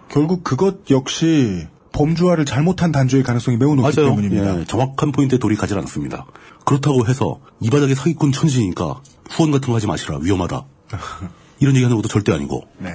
결국 0.10 0.44
그것 0.44 0.90
역시 0.92 1.66
범주화를 1.98 2.46
잘못한 2.46 2.92
단죄일 2.92 3.24
가능성이 3.24 3.58
매우 3.58 3.76
높기 3.76 3.96
맞아요. 3.96 4.12
때문입니다. 4.12 4.60
예, 4.60 4.66
정확한 4.66 5.12
포인트에 5.12 5.40
돌이 5.40 5.56
가지 5.56 5.74
않습니다. 5.74 6.26
그렇다고 6.64 7.08
해서 7.08 7.40
이 7.60 7.70
바닥에 7.72 7.96
사기꾼 7.96 8.32
천지니까 8.32 9.02
후원 9.32 9.52
같은 9.52 9.70
거 9.70 9.76
하지 9.76 9.88
마시라 9.88 10.20
위험하다. 10.20 10.64
이런 11.60 11.76
얘기하는 11.76 11.98
것도 11.98 12.08
절대 12.08 12.32
아니고 12.32 12.68
네. 12.78 12.92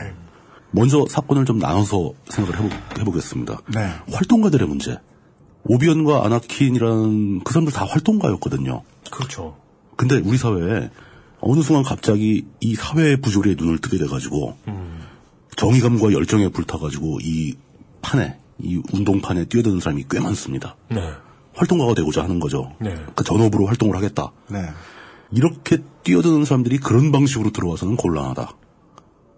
먼저 0.71 1.05
사건을 1.09 1.45
좀 1.45 1.59
나눠서 1.59 2.13
생각을 2.29 2.61
해보, 2.61 2.75
해보 3.01 3.13
겠습니다. 3.13 3.59
네. 3.75 3.91
활동가들의 4.13 4.69
문제. 4.69 4.97
오비언과 5.65 6.25
아나킨이라는 6.25 7.41
그 7.45 7.53
사람들 7.53 7.73
다 7.73 7.85
활동가였거든요. 7.85 8.83
그렇죠. 9.11 9.57
근데 9.97 10.17
우리 10.17 10.39
사회에 10.39 10.91
어느 11.41 11.61
순간 11.63 11.83
갑자기 11.83 12.47
이 12.61 12.75
사회의 12.77 13.17
부조리에 13.21 13.57
눈을 13.59 13.79
뜨게 13.79 13.99
돼가지고 13.99 14.57
정의감과 15.57 16.13
열정에 16.13 16.49
불타가지고 16.49 17.19
이 17.23 17.55
판에 18.01 18.39
이 18.63 18.81
운동판에 18.93 19.47
뛰어드는 19.47 19.81
사람이 19.81 20.05
꽤 20.11 20.21
많습니다. 20.21 20.77
네. 20.91 21.01
활동가가 21.55 21.95
되고자 21.95 22.23
하는 22.23 22.41
거죠. 22.41 22.73
네. 22.81 22.95
그 23.15 23.25
전업으로 23.25 23.67
활동을 23.67 23.97
하겠다. 23.97 24.33
네. 24.49 24.69
이렇게 25.31 25.79
뛰어드는 26.05 26.45
사람들이 26.45 26.79
그런 26.79 27.13
방식으로 27.13 27.51
들어와서는 27.51 27.97
곤란하다. 27.97 28.53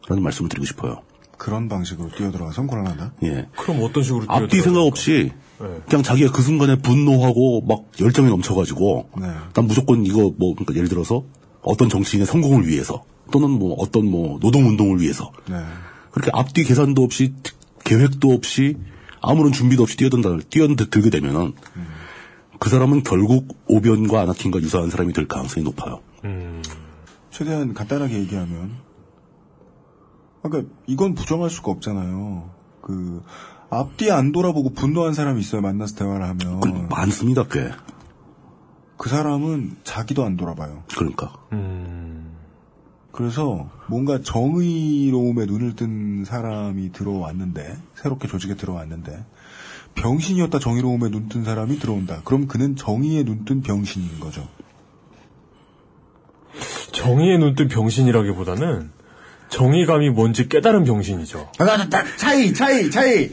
라는 0.09 0.23
말씀을 0.23 0.49
드리고 0.49 0.67
싶어요. 0.67 1.03
그런 1.39 1.69
방식으로 1.69 2.11
뛰어들어가선 2.11 2.67
곤란하다. 2.67 3.13
예. 3.25 3.49
그럼 3.57 3.83
어떤 3.83 4.03
식으로 4.03 4.25
앞뒤 4.29 4.49
뛰어들어요? 4.49 4.63
생각 4.63 4.81
없이 4.83 5.33
네. 5.61 5.67
그냥 5.89 6.03
자기가 6.03 6.33
그 6.33 6.43
순간에 6.43 6.77
분노하고 6.77 7.63
막 7.63 7.85
열정이 8.01 8.29
넘쳐가지고 8.29 9.11
네. 9.21 9.27
난 9.53 9.67
무조건 9.67 10.05
이거 10.07 10.33
뭐 10.37 10.55
그러니까 10.55 10.75
예를 10.75 10.89
들어서 10.89 11.25
어떤 11.63 11.89
정치인의 11.89 12.27
성공을 12.27 12.69
위해서 12.69 13.05
또는 13.31 13.51
뭐 13.51 13.75
어떤 13.79 14.11
뭐 14.11 14.39
노동운동을 14.41 15.01
위해서 15.01 15.33
네. 15.49 15.57
그렇게 16.13 16.31
앞뒤 16.35 16.65
계산도 16.65 17.03
없이 17.03 17.35
계획도 17.85 18.31
없이 18.31 18.77
아무런 19.27 19.53
준비도 19.53 19.83
없이 19.83 19.97
뛰어든다 19.97 20.37
뛰어들게 20.51 21.11
되면은 21.11 21.55
그 22.59 22.71
사람은 22.71 23.03
결국 23.03 23.59
오변과 23.67 24.21
아나킨과 24.21 24.61
유사한 24.61 24.91
사람이 24.91 25.13
될 25.13 25.27
가능성이 25.27 25.65
높아요. 25.65 26.01
최대한 27.31 27.75
간단하게 27.75 28.21
얘기하면, 28.21 28.73
그러니까 30.43 30.73
이건 30.87 31.15
부정할 31.15 31.51
수가 31.51 31.73
없잖아요. 31.73 32.51
그 32.81 33.23
앞뒤 33.71 34.11
안 34.11 34.31
돌아보고 34.31 34.73
분노한 34.73 35.15
사람이 35.15 35.41
있어요. 35.41 35.63
만나서 35.63 35.97
대화를 35.97 36.29
하면 36.29 36.61
그 36.61 36.69
많습니다, 36.69 37.45
꽤. 37.51 37.71
그 38.97 39.09
사람은 39.09 39.79
자기도 39.83 40.25
안 40.25 40.37
돌아봐요. 40.37 40.85
그러니까. 40.97 41.33
그래서 43.14 43.70
뭔가 43.87 44.20
정의로움에 44.20 45.46
눈을 45.46 45.77
뜬 45.77 46.24
사람이 46.24 46.90
들어왔는데 46.92 47.77
새롭게 47.94 48.27
조직에 48.27 48.55
들어왔는데 48.57 49.24
병신이었다 49.94 50.59
정의로움에 50.59 51.11
눈 51.11 51.29
뜬 51.29 51.44
사람이 51.44 51.79
들어온다. 51.79 52.20
그럼 52.24 52.48
그는 52.48 52.74
정의에 52.74 53.22
눈 53.22 53.44
뜬 53.44 53.62
병신인 53.62 54.18
거죠. 54.18 54.48
정의에 56.92 57.38
눈 57.38 57.55
뜬 57.55 57.68
병신이라기보다는 57.68 58.90
정의감이 59.48 60.11
뭔지 60.11 60.48
깨달은 60.48 60.85
병신이죠. 60.85 61.50
차이, 62.16 62.53
차이, 62.53 62.90
차이. 62.90 63.29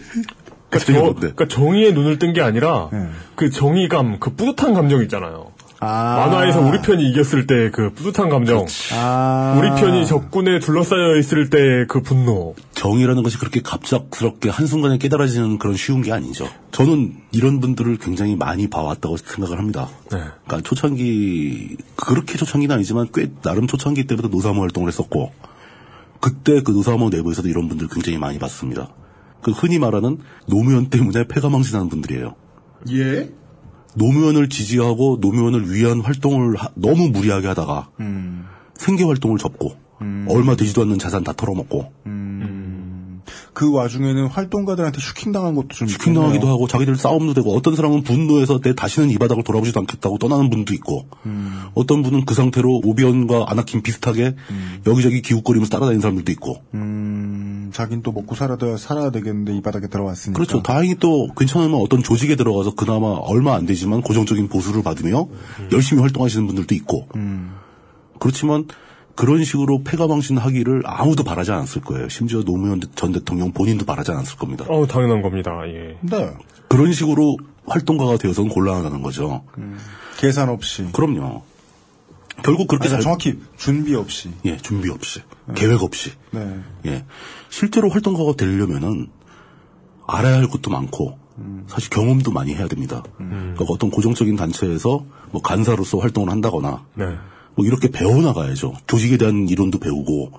그러니까, 0.70 0.80
저- 0.80 1.14
그러니까 1.16 1.48
정의에 1.48 1.92
눈을 1.92 2.20
뜬 2.20 2.34
게 2.34 2.42
아니라 2.42 2.90
네. 2.92 3.08
그 3.36 3.50
정의감, 3.50 4.20
그 4.20 4.36
뿌듯한 4.36 4.74
감정 4.74 5.02
있잖아요. 5.04 5.51
아. 5.84 6.16
만화에서 6.28 6.62
우리 6.62 6.80
편이 6.82 7.04
이겼을 7.10 7.48
때 7.48 7.70
그 7.72 7.92
뿌듯한 7.94 8.30
감정. 8.30 8.66
아. 8.94 9.56
우리 9.58 9.70
편이 9.70 10.06
적군에 10.06 10.60
둘러싸여 10.60 11.18
있을 11.18 11.50
때 11.50 11.86
그 11.88 12.02
분노. 12.02 12.56
정의라는 12.76 13.24
것이 13.24 13.38
그렇게 13.38 13.62
갑작스럽게 13.62 14.50
한순간에 14.50 14.98
깨달아지는 14.98 15.58
그런 15.58 15.76
쉬운 15.76 16.02
게 16.02 16.12
아니죠. 16.12 16.48
저는 16.72 17.16
이런 17.32 17.60
분들을 17.60 17.98
굉장히 17.98 18.36
많이 18.36 18.70
봐왔다고 18.70 19.18
생각을 19.18 19.58
합니다. 19.58 19.90
네. 20.12 20.20
그러니까 20.46 20.62
초창기, 20.68 21.78
그렇게 21.96 22.38
초창기는 22.38 22.74
아니지만 22.76 23.08
꽤 23.14 23.30
나름 23.42 23.68
초창기 23.68 24.06
때부터 24.08 24.28
노사모 24.30 24.62
활동을 24.62 24.88
했었고, 24.90 25.32
그때 26.20 26.62
그 26.62 26.72
노사모 26.72 27.10
내부에서도 27.10 27.48
이런 27.50 27.68
분들 27.68 27.88
굉장히 27.92 28.18
많이 28.18 28.38
봤습니다. 28.40 28.90
그 29.42 29.52
흔히 29.52 29.80
말하는 29.80 30.20
노무현 30.48 30.90
때문에 30.90 31.26
패가망신하는 31.30 31.90
분들이에요. 31.90 32.36
예? 32.92 33.30
노무현을 33.96 34.50
지지하고 34.50 35.18
노무현을 35.22 35.74
위한 35.74 36.02
활동을 36.02 36.56
하- 36.56 36.70
너무 36.76 37.10
무리하게 37.10 37.48
하다가 37.48 37.90
음. 38.00 38.46
생계 38.76 39.04
활동을 39.04 39.38
접고 39.38 39.76
얼마 40.30 40.56
되지도 40.56 40.82
않는 40.82 40.98
자산 40.98 41.24
다 41.24 41.34
털어먹고 41.34 41.92
그 43.54 43.72
와중에는 43.72 44.28
활동가들한테 44.28 45.02
슈킹 45.02 45.32
당한 45.34 45.56
것도 45.56 45.70
좀 45.70 45.88
슈킹 45.88 46.14
당하기도 46.14 46.36
있겠네요. 46.38 46.54
하고 46.54 46.68
자기들 46.68 46.96
싸움도 46.96 47.34
되고 47.34 47.54
어떤 47.56 47.76
사람은 47.76 48.04
분노해서 48.04 48.60
내 48.60 48.74
다시는 48.74 49.10
이 49.10 49.18
바닥을 49.18 49.44
돌아보지도 49.44 49.80
않겠다고 49.82 50.20
떠나는 50.20 50.50
분도 50.50 50.74
있고 50.74 51.06
음. 51.26 51.64
어떤 51.74 52.02
분은 52.02 52.26
그 52.26 52.34
상태로 52.34 52.82
오비언과 52.84 53.46
아나킨 53.48 53.82
비슷하게 53.82 54.36
여기저기 54.88 55.22
기웃거리면서 55.22 55.70
따라다니는 55.70 56.02
사람들도 56.02 56.32
있고 56.32 56.62
음, 56.76 57.72
자긴 57.74 58.02
또 58.04 58.14
먹고 58.14 58.36
살아야, 58.36 58.78
살아야 58.78 59.12
되겠는데 59.12 59.54
이 59.56 59.62
바닥에 59.62 59.88
들어왔으니까. 59.88 60.38
그렇죠. 60.38 60.64
다행히 60.64 60.96
또 60.96 61.28
괜찮으면 61.38 61.80
어떤 61.82 62.02
조직에 62.02 62.38
들어가서 62.38 62.76
그나마 62.76 63.08
얼마 63.08 63.56
안 63.56 63.66
되지만 63.66 64.02
고정적인 64.02 64.48
보수를 64.48 64.82
받으며 64.82 65.28
열심히 65.74 66.02
활동하시는 66.02 66.48
분들도 66.48 66.74
있고 66.76 67.08
그렇지만 68.20 68.66
그런 69.16 69.44
식으로 69.44 69.84
패가망신하기를 69.84 70.84
아무도 70.86 71.24
바라지 71.24 71.52
않았을 71.52 71.82
거예요. 71.82 72.10
심지어 72.10 72.44
노무현 72.44 72.82
전 72.96 73.12
대통령 73.12 73.52
본인도 73.52 73.86
바라지 73.86 74.12
않았을 74.12 74.38
겁니다. 74.38 74.66
어, 74.70 74.88
당연한 74.88 75.22
겁니다. 75.22 75.52
예. 75.68 75.98
네. 76.02 76.34
그런 76.68 76.94
식으로 76.94 77.38
활동가가 77.66 78.18
되어서는 78.18 78.50
곤란하다는 78.50 79.02
거죠. 79.02 79.44
계산 80.18 80.50
없이. 80.50 80.88
그럼요. 80.94 81.44
결국 82.44 82.68
그렇게 82.68 82.86
아니, 82.86 82.92
잘 82.94 83.02
정확히 83.02 83.40
준비 83.58 83.94
없이. 83.96 84.32
예, 84.46 84.58
준비 84.58 84.90
없이 84.90 85.22
계획 85.56 85.84
없이 85.84 86.12
네. 86.32 86.60
예 86.86 87.06
실제로 87.50 87.90
활동가가 87.90 88.34
되려면은 88.34 89.10
알아야 90.08 90.38
할 90.38 90.48
것도 90.48 90.72
많고 90.72 91.20
사실 91.68 91.90
경험도 91.90 92.32
많이 92.32 92.54
해야 92.56 92.68
됩니다. 92.68 93.04
그러니까 93.18 93.66
어떤 93.70 93.92
고정적인 93.92 94.36
단체에서 94.36 95.06
뭐 95.32 95.42
간사로서 95.42 96.00
활동을 96.00 96.30
한다거나 96.30 96.86
네. 96.96 97.06
뭐 97.56 97.66
이렇게 97.66 97.90
배워나가야죠. 97.90 98.74
조직에 98.88 99.18
대한 99.18 99.48
이론도 99.50 99.80
배우고 99.80 100.32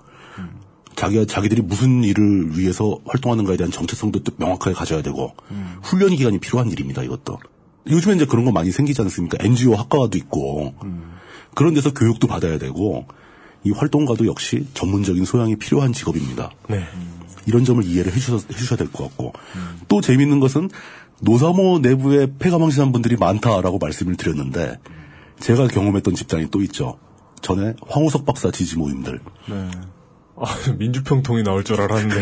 자기 0.95 1.27
자기들이 1.27 1.63
무슨 1.63 2.05
일을 2.05 2.57
위해서 2.59 2.99
활동하는가에 3.07 3.57
대한 3.57 3.71
정체성도 3.73 4.23
또 4.23 4.33
명확하게 4.37 4.75
가져야 4.75 5.03
되고 5.03 5.35
훈련 5.83 6.15
기간이 6.15 6.39
필요한 6.39 6.71
일입니다. 6.71 7.03
이것도 7.03 7.39
요즘에 7.89 8.15
이제 8.15 8.27
그런 8.27 8.45
거 8.45 8.53
많이 8.53 8.71
생기지 8.71 9.01
않습니까? 9.03 9.39
NGO 9.41 9.75
학과도 9.75 10.17
있고 10.19 10.75
그런 11.55 11.75
데서 11.75 11.93
교육도 11.93 12.27
받아야 12.29 12.59
되고 12.59 13.07
이 13.65 13.71
활동가도 13.71 14.27
역시 14.27 14.67
전문적인 14.75 15.25
소양이 15.25 15.57
필요한 15.57 15.93
직업입니다. 15.93 16.51
네. 16.69 16.85
이런 17.47 17.65
점을 17.65 17.83
이해를 17.85 18.13
해주셔, 18.13 18.41
해주셔야 18.53 18.77
될 18.77 18.89
것 18.89 19.05
같고 19.05 19.33
또 19.89 20.01
재밌는 20.01 20.41
것은 20.41 20.71
노사모 21.21 21.81
내부에 21.81 22.29
폐가망신한 22.39 22.93
분들이 22.93 23.17
많다라고 23.17 23.79
말씀을 23.79 24.17
드렸는데 24.17 24.79
제가 25.43 25.69
경험했던 25.69 26.15
집단이 26.15 26.51
또 26.51 26.63
있죠. 26.63 26.99
전에 27.41 27.75
황우석 27.89 28.25
박사 28.25 28.51
지지 28.51 28.77
모임들. 28.79 29.19
네. 29.49 29.69
아, 30.37 30.47
민주평통이 30.79 31.43
나올 31.43 31.63
줄 31.65 31.81
알았는데. 31.81 32.17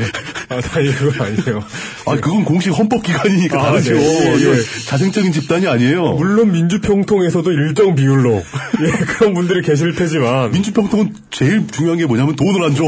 아, 0.49 0.61
그건 0.61 1.27
아니에요. 1.27 1.63
아, 2.07 2.17
그건 2.17 2.45
공식 2.45 2.71
헌법기관이니까 2.77 3.61
아, 3.61 3.65
다르죠. 3.67 3.95
네. 3.95 4.01
예, 4.03 4.37
이거 4.41 4.51
예. 4.51 4.57
자생적인 4.89 5.33
집단이 5.33 5.67
아니에요. 5.69 6.15
물론 6.15 6.53
민주평통에서도 6.53 7.53
일정 7.53 7.95
비율로 7.95 8.33
예, 8.35 8.91
그런 9.05 9.35
분들이 9.35 9.63
계실 9.63 9.95
테지만 9.95 10.51
민주평통은 10.51 11.15
제일 11.31 11.67
중요한 11.69 11.99
게 11.99 12.07
뭐냐면 12.07 12.35
돈을 12.37 12.65
안 12.65 12.75
줘. 12.75 12.85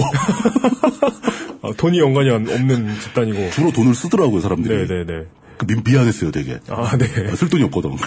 아, 1.63 1.71
돈이 1.77 1.99
연관이 2.01 2.31
안- 2.31 2.49
없는 2.49 2.99
집단이고. 3.01 3.51
주로 3.51 3.71
돈을 3.71 3.95
쓰더라고요, 3.95 4.41
사람들이. 4.41 4.87
네네네. 4.89 5.27
그 5.59 5.67
미, 5.67 5.77
미안했어요, 5.85 6.31
되게. 6.31 6.59
아, 6.69 6.97
네. 6.97 7.07
아, 7.31 7.37
쓸 7.37 7.49
돈이 7.49 7.63
없거든. 7.65 7.97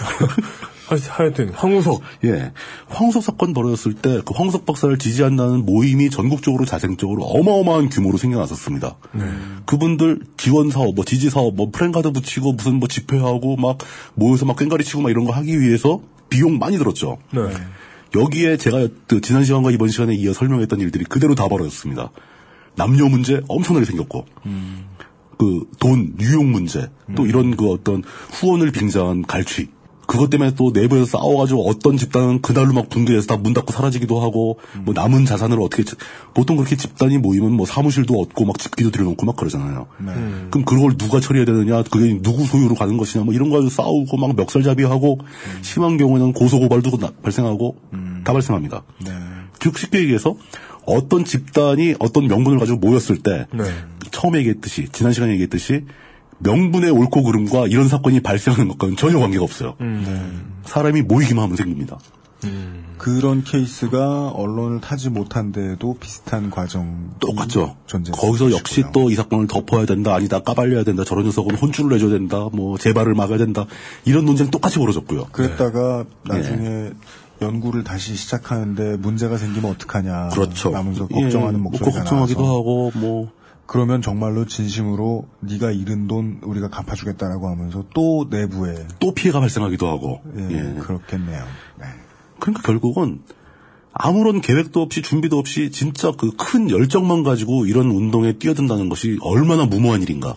하, 0.86 0.96
하여튼 1.08 1.50
황우석 1.50 2.00
예. 2.24 2.52
황우석 2.88 3.22
사건 3.24 3.52
벌어졌을 3.52 3.94
때 3.94 4.20
그 4.24 4.34
황우석 4.34 4.66
박사를 4.66 4.96
지지한다는 4.98 5.66
모임이 5.66 6.10
전국적으로 6.10 6.64
자생적으로 6.64 7.24
어마어마한 7.24 7.88
규모로 7.88 8.18
생겨났었습니다. 8.18 8.96
그분들 9.66 10.20
지원 10.36 10.70
사업, 10.70 10.94
뭐 10.94 11.04
지지 11.04 11.28
사업, 11.28 11.56
뭐 11.56 11.70
프랜카드 11.72 12.12
붙이고 12.12 12.52
무슨 12.52 12.74
뭐 12.74 12.88
집회하고 12.88 13.56
막 13.56 13.78
모여서 14.14 14.46
막 14.46 14.56
꽹가리 14.56 14.84
치고 14.84 15.02
막 15.02 15.10
이런 15.10 15.24
거 15.24 15.32
하기 15.32 15.60
위해서 15.60 16.00
비용 16.28 16.58
많이 16.58 16.78
들었죠. 16.78 17.18
네. 17.32 17.40
여기에 18.14 18.56
제가 18.56 18.88
그 19.06 19.20
지난 19.20 19.44
시간과 19.44 19.70
이번 19.72 19.88
시간에 19.88 20.14
이어 20.14 20.32
설명했던 20.32 20.80
일들이 20.80 21.04
그대로 21.04 21.34
다 21.34 21.48
벌어졌습니다. 21.48 22.10
남녀 22.76 23.06
문제 23.06 23.40
엄청나게 23.48 23.86
생겼고, 23.86 24.26
그 25.38 25.64
돈, 25.78 26.14
뉴욕 26.18 26.44
문제, 26.44 26.88
또 27.14 27.26
이런 27.26 27.56
그 27.56 27.70
어떤 27.70 28.02
후원을 28.32 28.72
빙자한 28.72 29.22
갈취. 29.22 29.68
그것 30.06 30.30
때문에 30.30 30.52
또 30.54 30.70
내부에서 30.72 31.04
싸워가지고 31.18 31.68
어떤 31.68 31.96
집단은 31.96 32.40
그날로 32.40 32.72
막 32.72 32.88
붕괴해서 32.88 33.26
다 33.26 33.36
문 33.36 33.52
닫고 33.54 33.72
사라지기도 33.72 34.20
하고, 34.20 34.58
뭐 34.84 34.94
남은 34.94 35.24
자산을 35.26 35.60
어떻게, 35.60 35.82
보통 36.32 36.56
그렇게 36.56 36.76
집단이 36.76 37.18
모이면 37.18 37.52
뭐 37.52 37.66
사무실도 37.66 38.14
얻고 38.20 38.44
막 38.44 38.56
집기도 38.60 38.92
들여놓고 38.92 39.26
막 39.26 39.34
그러잖아요. 39.34 39.88
그럼 40.52 40.64
그걸 40.64 40.96
누가 40.96 41.18
처리해야 41.18 41.44
되느냐, 41.44 41.82
그게 41.82 42.22
누구 42.22 42.44
소유로 42.44 42.76
가는 42.76 42.96
것이냐, 42.96 43.24
뭐 43.24 43.34
이런 43.34 43.50
거 43.50 43.56
가지고 43.56 43.70
싸우고 43.70 44.16
막 44.16 44.36
멱살잡이하고, 44.36 45.18
심한 45.62 45.96
경우에는 45.96 46.32
고소고발도 46.34 46.98
나- 46.98 47.10
발생하고, 47.22 47.76
다 48.24 48.32
발생합니다. 48.32 48.84
즉 49.58 49.76
쉽게 49.76 49.98
얘기해서 50.02 50.36
어떤 50.84 51.24
집단이 51.24 51.96
어떤 51.98 52.28
명분을 52.28 52.60
가지고 52.60 52.78
모였을 52.78 53.16
때 53.18 53.46
네. 53.52 53.64
처음에 54.16 54.38
얘기했듯이 54.38 54.88
지난 54.92 55.12
시간에 55.12 55.32
얘기했듯이 55.32 55.84
명분의 56.38 56.90
옳고 56.90 57.22
그름과 57.22 57.66
이런 57.66 57.86
사건이 57.88 58.20
발생하는 58.20 58.68
것과는 58.68 58.96
전혀 58.96 59.18
관계가 59.18 59.44
없어요. 59.44 59.74
사람이 60.64 61.02
모이기만 61.02 61.44
하면 61.44 61.56
생깁니다. 61.56 61.98
그런 62.96 63.44
케이스가 63.44 64.28
언론을 64.28 64.80
타지 64.80 65.10
못한데도 65.10 65.98
비슷한 66.00 66.50
과정 66.50 67.10
똑같죠. 67.20 67.76
존재. 67.86 68.10
거기서 68.12 68.52
역시 68.52 68.84
또 68.92 69.10
이 69.10 69.14
사건을 69.14 69.48
덮어야 69.48 69.84
된다, 69.84 70.14
아니다, 70.14 70.40
까발려야 70.40 70.82
된다, 70.82 71.04
저런 71.04 71.26
녀석은 71.26 71.56
혼쭐을 71.56 71.92
내줘야 71.92 72.10
된다, 72.10 72.48
뭐 72.52 72.78
재발을 72.78 73.14
막아야 73.14 73.36
된다, 73.36 73.66
이런 74.06 74.24
논쟁 74.24 74.50
똑같이 74.50 74.78
벌어졌고요. 74.78 75.26
그랬다가 75.32 76.04
네. 76.28 76.38
나중에 76.38 76.90
연구를 77.42 77.84
다시 77.84 78.16
시작하는데 78.16 78.96
문제가 78.96 79.36
생기면 79.36 79.72
어떡하냐. 79.72 80.28
그렇죠. 80.28 80.70
라면서 80.70 81.06
예, 81.14 81.20
걱정하는 81.20 81.60
뭐 81.60 81.72
목소리가 81.72 81.98
걱정하기도 81.98 82.40
나와서. 82.40 82.58
하고 82.58 82.92
뭐 82.94 83.30
그러면 83.66 84.00
정말로 84.00 84.46
진심으로 84.46 85.26
네가 85.40 85.72
잃은 85.72 86.06
돈 86.06 86.38
우리가 86.42 86.68
갚아주겠다라고 86.70 87.48
하면서 87.48 87.84
또 87.94 88.26
내부에 88.30 88.86
또 89.00 89.12
피해가 89.12 89.40
발생하기도 89.40 89.88
하고. 89.88 90.20
예, 90.38 90.42
예. 90.50 90.80
그렇겠네요. 90.80 91.44
네. 91.80 91.86
그러니까 92.38 92.62
결국은 92.62 93.22
아무런 93.92 94.40
계획도 94.40 94.80
없이 94.82 95.02
준비도 95.02 95.38
없이 95.38 95.70
진짜 95.70 96.12
그 96.12 96.30
큰 96.36 96.70
열정만 96.70 97.22
가지고 97.22 97.66
이런 97.66 97.86
운동에 97.90 98.34
뛰어든다는 98.34 98.88
것이 98.88 99.18
얼마나 99.22 99.64
무모한 99.64 100.02
일인가. 100.02 100.36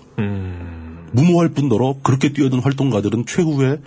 무모할 1.11 1.49
뿐더러 1.49 1.97
그렇게 2.03 2.31
뛰어든 2.33 2.59
활동가들은 2.59 3.25
최후의 3.25 3.81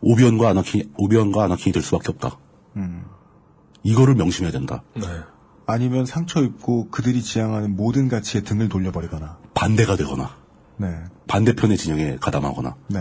오비언과 0.00 0.48
아나키 0.48 0.90
오비언과 0.96 1.44
아나킨이 1.44 1.72
될 1.72 1.82
수밖에 1.82 2.08
없다. 2.10 2.36
이거를 3.84 4.14
명심해야 4.16 4.52
된다. 4.52 4.82
네. 4.94 5.02
아니면 5.66 6.06
상처 6.06 6.42
입고 6.42 6.88
그들이 6.90 7.22
지향하는 7.22 7.76
모든 7.76 8.08
가치에 8.08 8.42
등을 8.42 8.68
돌려버리거나. 8.68 9.38
반대가 9.54 9.96
되거나 9.96 10.30
네. 10.76 10.88
반대편의 11.28 11.76
진영에 11.76 12.16
가담하거나 12.20 12.74
네. 12.88 12.98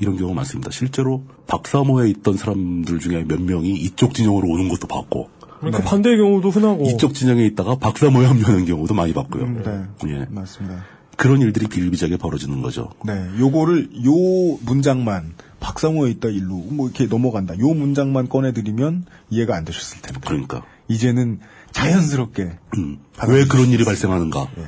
이런 0.00 0.16
경우가 0.16 0.34
많습니다. 0.34 0.70
실제로 0.70 1.24
박사모에 1.46 2.08
있던 2.10 2.36
사람들 2.36 2.98
중에 2.98 3.24
몇 3.24 3.40
명이 3.42 3.72
이쪽 3.72 4.14
진영으로 4.14 4.48
오는 4.48 4.68
것도 4.68 4.86
봤고 4.86 5.28
그러니까 5.60 5.84
반대의 5.84 6.16
경우도 6.16 6.50
흔하고. 6.50 6.84
이쪽 6.84 7.14
진영에 7.14 7.44
있다가 7.46 7.76
박사모에 7.76 8.26
합류하는 8.26 8.64
경우도 8.64 8.94
많이 8.94 9.12
봤고요. 9.12 9.46
네. 9.48 9.84
예. 10.08 10.26
맞습니다. 10.28 10.84
그런 11.16 11.40
일들이 11.40 11.68
비일비재하게 11.68 12.16
벌어지는 12.16 12.62
거죠. 12.62 12.90
네. 13.04 13.28
요거를 13.38 13.90
요 14.04 14.58
문장만 14.64 15.34
박상호에 15.60 16.10
있다 16.10 16.28
일로 16.28 16.56
뭐 16.56 16.88
이렇게 16.88 17.06
넘어간다. 17.06 17.56
요 17.58 17.68
문장만 17.68 18.28
꺼내드리면 18.28 19.06
이해가 19.30 19.54
안 19.54 19.64
되셨을 19.64 20.02
텐데. 20.02 20.20
그러니까 20.24 20.64
이제는 20.88 21.38
자연스럽게 21.72 22.50
음, 22.76 22.98
왜 23.28 23.44
그런 23.44 23.68
일이 23.70 23.84
발생하는가? 23.84 24.48
예. 24.58 24.62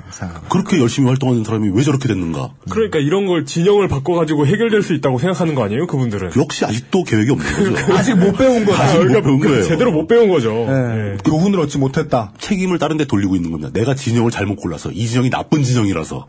그렇게 0.51 0.79
열심히 0.79 1.09
활동하는 1.09 1.45
사람이 1.45 1.71
왜 1.75 1.83
저렇게 1.83 2.09
됐는가? 2.09 2.55
그러니까 2.71 2.99
이런 2.99 3.27
걸 3.27 3.45
진영을 3.45 3.89
바꿔가지고 3.89 4.47
해결될 4.47 4.83
수 4.83 4.95
있다고 4.95 5.19
생각하는 5.19 5.55
거 5.55 5.65
아니에요, 5.65 5.87
그분들은? 5.87 6.31
역시 6.37 6.65
아직도 6.65 7.05
계획이 7.05 7.31
없는 7.31 7.75
거죠. 7.75 7.95
아직 7.95 8.15
못 8.15 8.37
배운 8.37 8.65
거다. 8.65 8.83
아직 8.83 8.99
못 8.99 9.05
그러니까 9.05 9.21
배운 9.23 9.41
거예요. 9.41 9.63
제대로 9.65 9.93
못 9.93 10.07
배운 10.07 10.29
거죠. 10.29 10.67
예. 10.69 11.13
예. 11.13 11.17
교훈을 11.25 11.61
얻지 11.61 11.79
못했다. 11.79 12.33
책임을 12.39 12.79
다른 12.79 12.97
데 12.97 13.05
돌리고 13.05 13.37
있는 13.37 13.51
겁니다. 13.51 13.71
내가 13.73 13.95
진영을 13.95 14.31
잘못 14.31 14.57
골라서 14.57 14.91
이 14.91 15.07
진영이 15.07 15.31
나쁜 15.31 15.63
진영이라서 15.63 16.27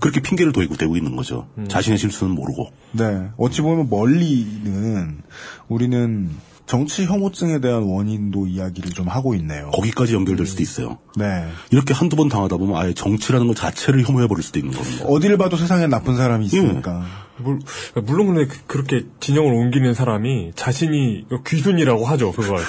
그렇게 0.00 0.20
핑계를 0.20 0.52
대고 0.52 0.76
대고 0.76 0.96
있는 0.96 1.16
거죠. 1.16 1.48
자신의 1.68 1.98
실수는 1.98 2.34
모르고. 2.34 2.70
네. 2.92 3.28
어찌 3.36 3.62
보면 3.62 3.88
멀리는 3.90 5.18
우리는 5.68 6.30
정치 6.66 7.04
혐오증에 7.04 7.60
대한 7.60 7.82
원인도 7.82 8.46
이야기를 8.46 8.90
좀 8.92 9.06
하고 9.08 9.34
있네요. 9.34 9.70
거기까지 9.72 10.14
연결될 10.14 10.46
수도 10.46 10.62
있어요. 10.62 10.98
네. 11.16 11.44
이렇게 11.70 11.92
한두 11.92 12.16
번 12.16 12.28
당하다 12.30 12.56
보면 12.56 12.76
아예 12.80 12.94
정치라는 12.94 13.46
것 13.48 13.54
자체를 13.56 14.02
혐오해버릴 14.08 14.42
수도 14.42 14.58
있는 14.58 14.72
겁니다. 14.72 15.04
어디를 15.06 15.36
봐도 15.36 15.56
세상에 15.56 15.86
나쁜 15.86 16.16
사람이 16.16 16.46
있으니까. 16.46 17.04
물, 17.36 17.58
물론 18.06 18.28
근데 18.34 18.46
그- 18.46 18.64
그렇게 18.66 19.04
진영을 19.20 19.52
옮기는 19.52 19.92
사람이 19.92 20.52
자신이 20.54 21.26
귀순이라고 21.46 22.06
하죠, 22.06 22.32
그걸. 22.32 22.60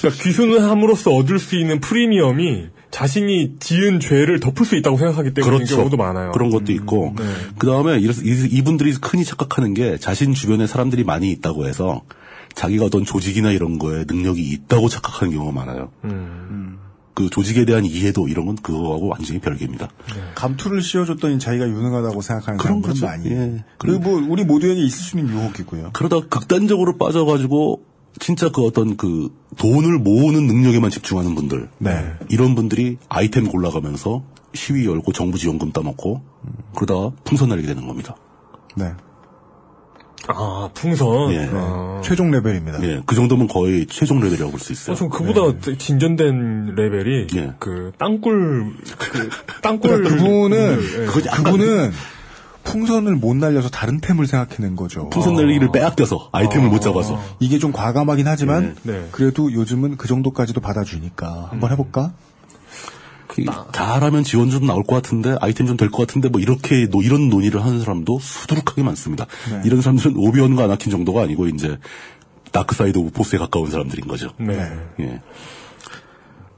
그러니까 0.00 0.22
귀순을 0.24 0.62
함으로써 0.64 1.12
얻을 1.12 1.38
수 1.38 1.56
있는 1.58 1.80
프리미엄이 1.80 2.66
자신이 2.90 3.54
지은 3.60 4.00
죄를 4.00 4.40
덮을 4.40 4.66
수 4.66 4.76
있다고 4.76 4.98
생각하기 4.98 5.32
때문에 5.32 5.50
그런 5.50 5.66
경우도 5.66 5.96
많아요. 5.96 6.32
그런 6.32 6.50
것도 6.50 6.72
있고 6.72 7.14
네. 7.16 7.24
그 7.56 7.66
다음에 7.66 7.98
이분들이 7.98 8.92
흔히 9.02 9.24
착각하는 9.24 9.72
게 9.72 9.96
자신 9.96 10.34
주변에 10.34 10.66
사람들이 10.66 11.02
많이 11.04 11.30
있다고 11.30 11.66
해서 11.66 12.02
자기가 12.54 12.86
어떤 12.86 13.04
조직이나 13.04 13.50
이런 13.50 13.78
거에 13.78 14.04
능력이 14.06 14.42
있다고 14.42 14.88
착각하는 14.88 15.34
경우가 15.34 15.52
많아요. 15.52 15.90
음. 16.04 16.78
그 17.14 17.28
조직에 17.28 17.64
대한 17.64 17.84
이해도 17.84 18.28
이런 18.28 18.46
건 18.46 18.56
그거하고 18.56 19.08
완전히 19.08 19.38
별개입니다. 19.38 19.88
감투를 20.34 20.80
씌워줬더니 20.80 21.38
자기가 21.38 21.68
유능하다고 21.68 22.22
생각하는 22.22 22.58
그런 22.58 22.82
사람들은 22.82 22.94
거죠. 22.94 23.06
많이. 23.06 23.30
예. 23.30 23.64
그리고 23.78 23.98
뭐 23.98 24.26
우리 24.28 24.44
모두에게 24.44 24.82
있을 24.82 24.98
수 24.98 25.18
있는 25.18 25.34
유혹이고요. 25.34 25.90
그러다 25.92 26.20
극단적으로 26.28 26.96
빠져가지고 26.96 27.82
진짜 28.18 28.50
그 28.50 28.64
어떤 28.64 28.96
그 28.96 29.28
돈을 29.58 29.98
모으는 29.98 30.46
능력에만 30.46 30.90
집중하는 30.90 31.34
분들. 31.34 31.68
네. 31.78 32.12
이런 32.30 32.54
분들이 32.54 32.98
아이템 33.08 33.46
골라가면서 33.46 34.22
시위 34.54 34.86
열고 34.86 35.12
정부 35.12 35.38
지원금 35.38 35.72
따먹고 35.72 36.22
그러다가 36.74 37.12
풍선 37.24 37.50
날리게 37.50 37.68
되는 37.68 37.86
겁니다. 37.86 38.16
네. 38.76 38.92
아, 40.28 40.68
풍선. 40.74 41.32
예. 41.32 41.48
아. 41.52 42.00
최종 42.04 42.30
레벨입니다. 42.30 42.82
예, 42.84 43.02
그 43.06 43.14
정도면 43.14 43.48
거의 43.48 43.86
최종 43.86 44.20
레벨이라고 44.20 44.50
볼 44.52 44.60
수 44.60 44.72
있어요. 44.72 44.94
어, 44.94 44.96
전 44.96 45.08
그보다 45.08 45.40
진전된 45.78 46.74
레벨이 46.76 47.26
예. 47.36 47.52
그 47.58 47.92
땅굴 47.98 48.74
그 48.98 49.30
땅굴 49.62 50.02
그분은 50.04 50.78
예. 50.82 51.06
그거 51.06 51.20
약간 51.26 51.44
그분은 51.44 51.92
풍선을 52.64 53.16
못 53.16 53.34
날려서 53.36 53.70
다른 53.70 54.00
템을 54.00 54.26
생각해낸 54.28 54.76
거죠. 54.76 55.10
풍선 55.10 55.34
날리기를 55.34 55.72
빼앗겨서 55.72 56.28
아이템을 56.30 56.68
못 56.68 56.80
잡아서 56.80 57.20
이게 57.40 57.58
좀 57.58 57.72
과감하긴 57.72 58.28
하지만 58.28 58.76
네. 58.84 58.92
네. 58.92 59.08
그래도 59.10 59.52
요즘은 59.52 59.96
그 59.96 60.06
정도까지도 60.06 60.60
받아주니까 60.60 61.48
한번 61.50 61.72
해볼까? 61.72 62.12
그 63.34 63.44
잘하면 63.72 64.24
지원 64.24 64.50
좀 64.50 64.66
나올 64.66 64.82
것 64.84 64.94
같은데 64.96 65.36
아이템 65.40 65.66
좀 65.66 65.76
될 65.78 65.90
것 65.90 66.06
같은데 66.06 66.28
뭐 66.28 66.40
이렇게 66.40 66.86
노- 66.90 67.02
이런 67.02 67.28
논의를 67.30 67.64
하는 67.64 67.80
사람도 67.80 68.18
수두룩하게 68.20 68.82
많습니다. 68.82 69.26
네. 69.50 69.62
이런 69.64 69.80
사람들은 69.80 70.16
오비완과 70.16 70.64
아나킨 70.64 70.90
정도가 70.90 71.22
아니고 71.22 71.46
이제 71.48 71.78
dark 72.52 72.75
side 72.75 72.98
of 72.98 73.10
force에 73.12 73.38
가까운 73.38 73.70
사람들인 73.70 74.06
거죠. 74.06 74.30
네. 74.38 74.70
예. 75.00 75.20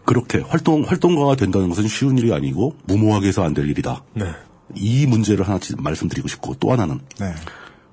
그렇게 0.05 0.39
활동 0.39 0.83
활동가가 0.83 1.37
된다는 1.37 1.69
것은 1.69 1.87
쉬운 1.89 2.19
일이 2.19 2.33
아니고 2.33 2.77
무모하게 2.87 3.29
해서 3.29 3.43
안 3.45 3.55
될 3.55 3.69
일이다. 3.71 4.03
네. 4.15 4.27
이 4.75 5.07
문제를 5.07 5.47
하나 5.47 5.59
말씀드리고 5.79 6.27
싶고 6.29 6.55
또 6.61 6.73
하나는 6.73 7.01
네. 7.21 7.33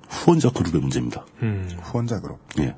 후원자 0.08 0.50
그룹의 0.50 0.80
문제입니다. 0.80 1.24
음. 1.42 1.70
후원자 1.82 2.20
그룹. 2.20 2.38
예. 2.58 2.74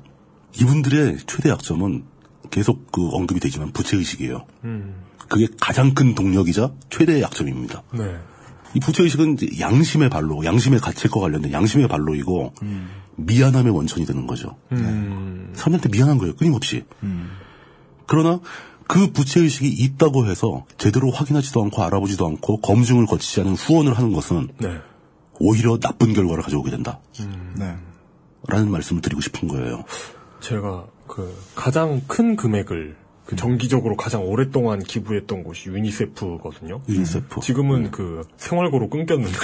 이분들의 0.59 1.17
최대 1.27 1.49
약점은 1.49 2.03
계속 2.51 2.91
그 2.91 3.09
언급이 3.09 3.39
되지만 3.39 3.71
부채의식이에요. 3.71 4.45
음. 4.65 4.95
그게 5.27 5.47
가장 5.59 5.93
큰 5.93 6.15
동력이자 6.15 6.71
최대의 6.89 7.21
약점입니다. 7.21 7.83
네. 7.93 8.17
이 8.73 8.79
부채의식은 8.79 9.37
양심의 9.59 10.09
발로, 10.09 10.43
양심의 10.43 10.79
가책과 10.81 11.19
관련된 11.19 11.51
양심의 11.51 11.87
발로이고, 11.87 12.53
미안함의 13.15 13.73
원천이 13.73 14.05
되는 14.05 14.27
거죠. 14.27 14.57
음. 14.73 15.53
사람한테 15.55 15.89
미안한 15.89 16.17
거예요, 16.17 16.35
끊임없이. 16.35 16.83
그러나 18.05 18.41
그 18.87 19.11
부채의식이 19.11 19.67
있다고 19.67 20.27
해서 20.27 20.65
제대로 20.77 21.09
확인하지도 21.09 21.63
않고 21.63 21.83
알아보지도 21.83 22.27
않고 22.27 22.59
검증을 22.59 23.05
거치지 23.05 23.41
않은 23.41 23.53
후원을 23.53 23.97
하는 23.97 24.13
것은 24.13 24.49
네. 24.59 24.77
오히려 25.39 25.79
나쁜 25.79 26.13
결과를 26.13 26.43
가져오게 26.43 26.69
된다. 26.69 26.99
네. 27.57 27.75
라는 28.47 28.69
말씀을 28.69 29.01
드리고 29.01 29.21
싶은 29.21 29.47
거예요. 29.47 29.83
제가 30.41 30.85
그 31.07 31.35
가장 31.55 32.01
큰 32.07 32.35
금액을 32.35 32.95
그 33.25 33.35
정기적으로 33.35 33.95
가장 33.95 34.23
오랫동안 34.23 34.79
기부했던 34.83 35.43
곳이 35.43 35.69
유니세프거든요. 35.69 36.81
유니세프. 36.87 37.39
지금은 37.41 37.89
그 37.89 38.21
생활고로 38.37 38.89
끊겼는데. 38.89 39.35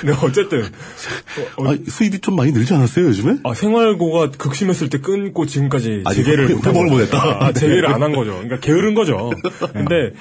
근데 0.00 0.14
어쨌든 0.22 0.62
어, 0.62 1.62
어, 1.64 1.72
아, 1.72 1.76
수입이 1.88 2.20
좀 2.20 2.36
많이 2.36 2.52
늘지 2.52 2.72
않았어요, 2.74 3.06
요즘에? 3.06 3.38
아, 3.44 3.52
생활고가 3.54 4.30
극심했을 4.30 4.88
때 4.90 4.98
끊고 5.00 5.46
지금까지 5.46 6.04
재개를 6.14 6.50
회- 6.50 6.54
회복을. 6.54 6.86
못했다. 6.86 7.18
아, 7.46 7.52
재개를 7.52 7.86
안 7.88 8.00
한 8.02 8.12
거죠. 8.14 8.30
그러니까 8.32 8.60
게으른 8.60 8.94
거죠. 8.94 9.30
근데 9.72 10.14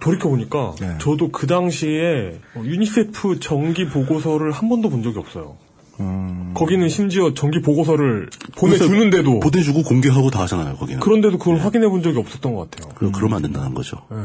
돌이켜 0.00 0.28
보니까 0.28 0.74
네. 0.80 0.94
저도 0.98 1.30
그 1.30 1.46
당시에 1.48 2.38
어, 2.54 2.62
유니세프 2.64 3.40
정기 3.40 3.86
보고서를 3.88 4.52
한 4.52 4.68
번도 4.68 4.88
본 4.90 5.02
적이 5.02 5.18
없어요. 5.18 5.56
음, 6.00 6.52
거기는 6.54 6.88
심지어 6.88 7.34
정기 7.34 7.60
보고서를 7.60 8.30
보내주는데도 8.56 9.40
보내주고 9.40 9.82
공개하고 9.82 10.30
다 10.30 10.42
하잖아요, 10.42 10.76
거기는. 10.76 11.00
그런데도 11.00 11.38
그걸 11.38 11.58
확인해 11.58 11.88
본 11.88 12.02
적이 12.02 12.18
없었던 12.18 12.54
것 12.54 12.70
같아요. 12.70 12.92
그, 12.96 13.10
그러면 13.10 13.36
안 13.36 13.42
된다는 13.42 13.74
거죠. 13.74 13.96
예. 14.12 14.16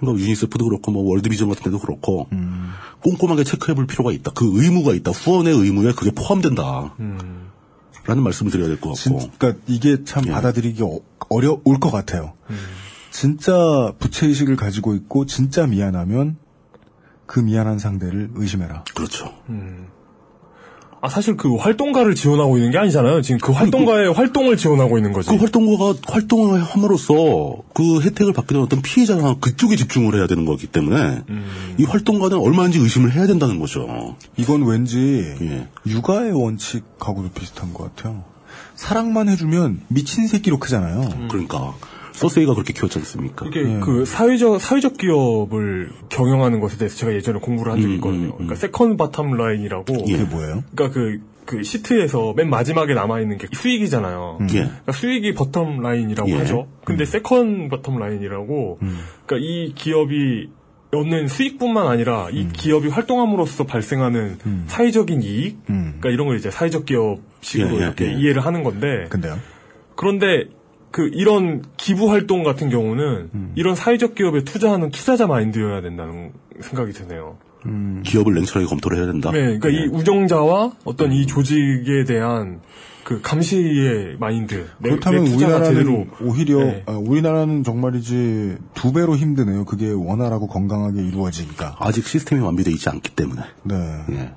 그러니까 0.00 0.22
유니세프도 0.24 0.64
그렇고 0.64 0.92
뭐 0.92 1.02
월드비전 1.10 1.48
같은 1.48 1.64
데도 1.64 1.78
그렇고 1.80 2.28
음. 2.32 2.70
꼼꼼하게 3.02 3.44
체크해 3.44 3.74
볼 3.74 3.86
필요가 3.86 4.12
있다. 4.12 4.30
그 4.34 4.48
의무가 4.54 4.94
있다. 4.94 5.10
후원의 5.10 5.54
의무에 5.54 5.92
그게 5.92 6.10
포함된다. 6.12 6.94
음. 7.00 7.48
라는 8.06 8.22
말씀을 8.22 8.50
드려야 8.52 8.68
될 8.68 8.80
것 8.80 8.94
같고. 8.94 9.18
진, 9.20 9.30
그러니까 9.38 9.60
이게 9.66 10.04
참 10.04 10.24
예. 10.26 10.30
받아들이기 10.30 10.82
어, 10.82 11.00
어려울 11.28 11.78
것 11.80 11.90
같아요. 11.90 12.32
진짜 13.10 13.92
부채의식을 13.98 14.56
가지고 14.56 14.94
있고 14.94 15.26
진짜 15.26 15.66
미안하면 15.66 16.36
그 17.26 17.40
미안한 17.40 17.78
상대를 17.78 18.30
의심해라. 18.34 18.84
그렇죠. 18.94 19.34
아 21.00 21.08
사실 21.08 21.36
그 21.36 21.54
활동가를 21.56 22.14
지원하고 22.14 22.56
있는 22.56 22.72
게 22.72 22.78
아니잖아요. 22.78 23.22
지금 23.22 23.38
그 23.38 23.52
활동가의 23.52 24.12
활동을 24.12 24.56
지원하고 24.56 24.98
있는 24.98 25.12
거지. 25.12 25.30
그 25.30 25.36
활동가가 25.36 25.94
활동을 26.08 26.62
함으로써 26.62 27.14
그 27.72 28.00
혜택을 28.00 28.32
받게 28.32 28.48
되는 28.48 28.64
어떤 28.64 28.82
피해자나 28.82 29.36
그쪽에 29.40 29.76
집중을 29.76 30.16
해야 30.16 30.26
되는 30.26 30.44
거기 30.44 30.66
때문에 30.66 31.22
음. 31.28 31.74
이 31.78 31.84
활동가는 31.84 32.36
얼마든지 32.36 32.78
의심을 32.80 33.12
해야 33.12 33.26
된다는 33.26 33.60
거죠. 33.60 34.16
이건 34.36 34.64
왠지 34.64 35.34
예. 35.40 35.68
육아의 35.86 36.32
원칙하고도 36.32 37.30
비슷한 37.30 37.72
것 37.72 37.94
같아요. 37.94 38.24
사랑만 38.74 39.28
해주면 39.28 39.82
미친 39.88 40.26
새끼로 40.26 40.58
크잖아요. 40.58 41.28
그러니까 41.28 41.74
서세이가 42.18 42.54
그렇게 42.54 42.72
키웠지 42.72 42.98
않습니까? 42.98 43.46
이게 43.46 43.60
예. 43.60 43.80
그 43.80 44.04
사회적 44.04 44.60
사회적 44.60 44.98
기업을 44.98 45.90
경영하는 46.08 46.60
것에 46.60 46.78
대해서 46.78 46.96
제가 46.96 47.14
예전에 47.14 47.38
공부를 47.40 47.72
한 47.72 47.80
적이 47.80 47.92
음, 47.92 47.96
있거든요. 47.96 48.24
음, 48.24 48.30
음. 48.30 48.32
그러니까 48.34 48.54
second 48.56 48.96
bottom 48.96 49.34
line이라고. 49.36 49.94
예. 50.08 50.14
이게 50.14 50.24
뭐예요? 50.24 50.64
그러니까 50.74 50.90
그 50.90 51.20
그 51.48 51.62
시트에서 51.62 52.34
맨 52.36 52.50
마지막에 52.50 52.92
남아 52.92 53.20
있는 53.20 53.38
게 53.38 53.48
수익이잖아요. 53.50 54.38
예. 54.42 54.46
그러니까 54.46 54.92
수익이 54.92 55.32
bottom 55.32 55.80
line이라고 55.80 56.28
예. 56.28 56.34
하죠. 56.34 56.68
근데 56.84 57.06
second 57.06 57.70
bottom 57.70 57.98
line이라고, 57.98 58.78
그러니까 58.80 59.36
이 59.38 59.72
기업이 59.74 60.50
얻는 60.92 61.28
수익뿐만 61.28 61.86
아니라 61.86 62.28
이 62.30 62.48
기업이 62.52 62.88
활동함으로써 62.88 63.64
발생하는 63.64 64.36
사회적인 64.66 65.22
이익, 65.22 65.64
그러니까 65.64 66.10
이런 66.10 66.26
걸 66.26 66.36
이제 66.36 66.50
사회적 66.50 66.84
기업식으로 66.84 67.76
예, 67.76 67.80
예, 67.80 67.84
이렇게 67.86 68.04
예. 68.08 68.12
이해를 68.12 68.44
하는 68.44 68.62
건데, 68.62 69.06
근데요. 69.08 69.38
그런데 69.96 70.44
그 70.90 71.10
이런 71.12 71.62
기부 71.76 72.10
활동 72.10 72.42
같은 72.42 72.70
경우는 72.70 73.52
이런 73.56 73.74
사회적 73.74 74.14
기업에 74.14 74.44
투자하는 74.44 74.90
투자자 74.90 75.26
마인드여야 75.26 75.80
된다는 75.80 76.32
생각이 76.60 76.92
드네요. 76.92 77.38
기업을 78.04 78.34
냉철하게 78.34 78.66
검토를 78.66 78.98
해야 78.98 79.06
된다. 79.06 79.30
네, 79.30 79.58
그러니까 79.58 79.68
이 79.68 79.86
우정자와 79.88 80.72
어떤 80.84 81.12
이 81.12 81.26
조직에 81.26 82.04
대한 82.06 82.60
그 83.08 83.22
감시의 83.22 84.18
마인드. 84.20 84.66
내- 84.80 84.90
그렇다면 84.90 85.24
내 85.24 85.30
우리나라는 85.34 85.64
제대로 85.64 86.06
오히려 86.20 86.58
네. 86.62 86.82
아, 86.84 86.92
우리나라는 86.92 87.64
정말이지 87.64 88.56
두 88.74 88.92
배로 88.92 89.16
힘드네요. 89.16 89.64
그게 89.64 89.90
원활하고 89.90 90.46
건강하게 90.46 91.00
이루어지니까. 91.06 91.76
아직 91.80 92.06
시스템이 92.06 92.42
완비되어 92.42 92.74
있지 92.74 92.90
않기 92.90 93.12
때문에. 93.16 93.40
네. 93.62 93.74
예. 94.10 94.32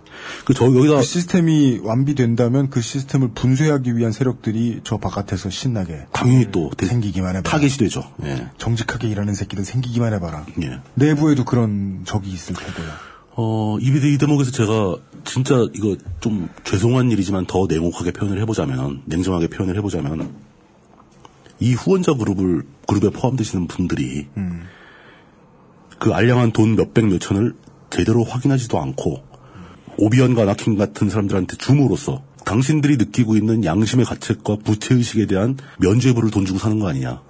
그저 0.45 0.67
여기다 0.73 0.95
그 0.97 1.01
시스템이 1.03 1.81
완비된다면 1.83 2.69
그 2.69 2.79
시스템을 2.79 3.31
분쇄하기 3.35 3.97
위한 3.97 4.13
세력들이 4.13 4.79
저 4.85 4.95
바깥에서 4.97 5.49
신나게 5.49 6.05
당연히 6.13 6.47
또 6.53 6.69
대- 6.77 6.85
생기기만 6.85 7.35
해봐라. 7.35 7.41
타겟이 7.43 7.71
되죠. 7.71 8.05
예. 8.23 8.47
정직하게 8.57 9.09
일하는 9.09 9.33
새끼들 9.33 9.65
생기기만 9.65 10.13
해봐라. 10.13 10.45
예. 10.63 10.79
내부에도 10.93 11.43
그런 11.43 12.03
적이 12.05 12.29
있을 12.29 12.55
테고요. 12.55 13.10
어, 13.43 13.79
이, 13.79 13.87
이 13.87 14.17
대목에서 14.19 14.51
제가 14.51 14.97
진짜 15.23 15.55
이거 15.73 15.95
좀 16.19 16.47
죄송한 16.63 17.09
일이지만 17.09 17.47
더 17.47 17.65
냉혹하게 17.67 18.11
표현을 18.11 18.39
해보자면, 18.41 19.01
냉정하게 19.05 19.47
표현을 19.47 19.75
해보자면, 19.77 20.31
이 21.59 21.73
후원자 21.73 22.13
그룹을, 22.13 22.63
그룹에 22.87 23.09
포함되시는 23.09 23.67
분들이, 23.67 24.27
그 25.97 26.13
알량한 26.13 26.51
돈 26.51 26.75
몇백 26.75 27.07
몇천을 27.07 27.55
제대로 27.89 28.23
확인하지도 28.23 28.79
않고, 28.79 29.23
오비언과 29.97 30.45
나킹 30.45 30.75
같은 30.75 31.09
사람들한테 31.09 31.57
줌으로써, 31.57 32.23
당신들이 32.45 32.97
느끼고 32.97 33.35
있는 33.35 33.65
양심의 33.65 34.05
가책과 34.05 34.57
부채의식에 34.63 35.25
대한 35.25 35.57
면죄부를 35.79 36.29
돈 36.29 36.45
주고 36.45 36.59
사는 36.59 36.77
거 36.79 36.87
아니냐. 36.87 37.21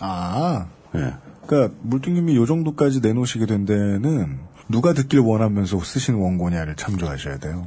아, 0.00 0.66
예. 0.96 1.14
그러니까 1.46 1.74
물뚱님이 1.82 2.36
요 2.36 2.46
정도까지 2.46 3.00
내놓으시게 3.00 3.46
된 3.46 3.64
데는 3.66 4.38
누가 4.68 4.92
듣길 4.92 5.20
원하면서 5.20 5.82
쓰신 5.82 6.14
원고냐를 6.14 6.76
참조하셔야 6.76 7.38
돼요. 7.38 7.66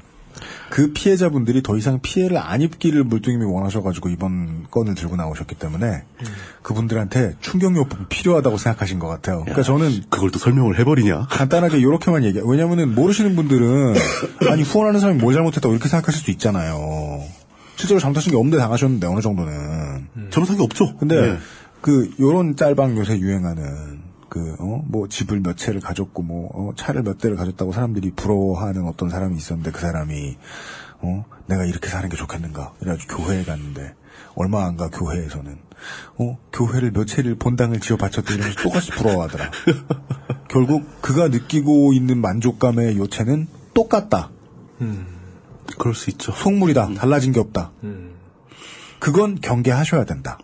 그 0.70 0.92
피해자분들이 0.94 1.64
더 1.64 1.78
이상 1.78 2.00
피해를 2.02 2.38
안 2.38 2.62
입기를 2.62 3.04
물뚱님이 3.04 3.46
원하셔가지고 3.46 4.10
이번 4.10 4.68
건을 4.70 4.96
들고 4.96 5.16
나오셨기 5.16 5.56
때문에 5.56 6.04
그분들한테 6.62 7.36
충격요법이 7.42 8.06
필요하다고 8.10 8.58
생각하신 8.58 9.00
것 9.00 9.08
같아요. 9.08 9.40
그러니까 9.42 9.64
저는 9.64 10.04
그걸 10.10 10.30
또 10.30 10.38
설명을 10.40 10.78
해버리냐? 10.80 11.28
간단하게 11.30 11.80
이렇게만 11.80 12.24
얘기해. 12.26 12.44
왜냐면은 12.46 12.94
모르시는 12.94 13.36
분들은 13.36 13.96
아니 14.52 14.62
후원하는 14.64 15.00
사람이 15.00 15.20
뭘 15.20 15.34
잘못했다고 15.34 15.74
이렇게 15.74 15.90
생각하실 15.90 16.22
수 16.22 16.32
있잖아요. 16.32 17.24
실제로 17.76 18.00
잘못하신 18.00 18.32
게 18.32 18.38
없는데 18.38 18.58
당하셨는데 18.58 19.08
어느 19.08 19.22
정도는. 19.22 20.08
잘못한 20.30 20.58
게 20.58 20.64
없죠. 20.64 20.96
근데 20.98 21.16
예. 21.16 21.38
그 21.82 22.12
요런 22.20 22.56
짤방 22.56 22.98
요새 22.98 23.18
유행하는 23.18 23.97
그 24.30 24.56
어 24.60 24.82
뭐 24.88 25.08
집을 25.08 25.40
몇 25.42 25.56
채를 25.58 25.80
가졌고 25.82 26.22
뭐 26.24 26.50
어, 26.54 26.74
차를 26.76 27.04
몇 27.04 27.18
대를 27.18 27.38
가졌다고 27.38 27.72
사람들이 27.72 28.12
부러워하는 28.12 28.86
어떤 28.86 29.10
사람이 29.10 29.36
있었는데 29.38 29.72
그 29.72 29.80
사람이 29.82 30.38
어 31.02 31.26
내가 31.48 31.64
이렇게 31.66 31.90
사는 31.90 32.08
게 32.10 32.18
좋겠는가 32.18 32.74
이래가지고 32.82 33.18
교회에 33.24 33.44
갔는데 33.44 33.94
얼마 34.36 34.66
안 34.66 34.76
가 34.78 34.90
교회에서는 34.90 35.58
어 36.18 36.38
교회를 36.52 36.92
몇 36.92 37.06
채를 37.06 37.36
본당을 37.36 37.80
지어 37.80 37.98
바쳤다 37.98 38.34
이러면서 38.34 38.62
똑같이 38.62 38.92
부러워하더라. 38.92 39.52
결국 40.50 41.02
그가 41.02 41.28
느끼고 41.28 41.94
있는 41.94 42.20
만족감의 42.20 42.98
요체는 42.98 43.48
똑같다. 43.74 44.32
그럴 45.78 45.94
수 45.96 46.10
있죠. 46.12 46.32
속물이다. 46.32 46.94
달라진 46.96 47.32
게 47.32 47.40
없다. 47.40 47.72
음. 47.84 48.12
그건 49.00 49.36
경계하셔야 49.40 50.06
된다. 50.06 50.38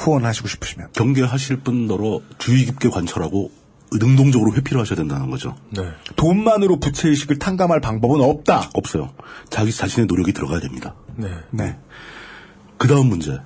후원하시고 0.00 0.48
싶으시면. 0.48 0.88
경계하실 0.92 1.58
분더러 1.58 2.20
주의 2.38 2.64
깊게 2.64 2.88
관찰하고 2.88 3.50
능동적으로 3.92 4.54
회피를 4.54 4.80
하셔야 4.80 4.96
된다는 4.96 5.30
거죠. 5.30 5.56
네. 5.70 5.82
돈만으로 6.16 6.78
부채의식을 6.78 7.38
탕감할 7.38 7.80
방법은 7.80 8.20
없다. 8.20 8.70
없어요. 8.74 9.10
자기 9.50 9.72
자신의 9.72 10.06
노력이 10.06 10.32
들어가야 10.32 10.60
됩니다. 10.60 10.94
네. 11.16 11.28
네. 11.50 11.76
그 12.78 12.88
다음 12.88 13.08
문제. 13.08 13.38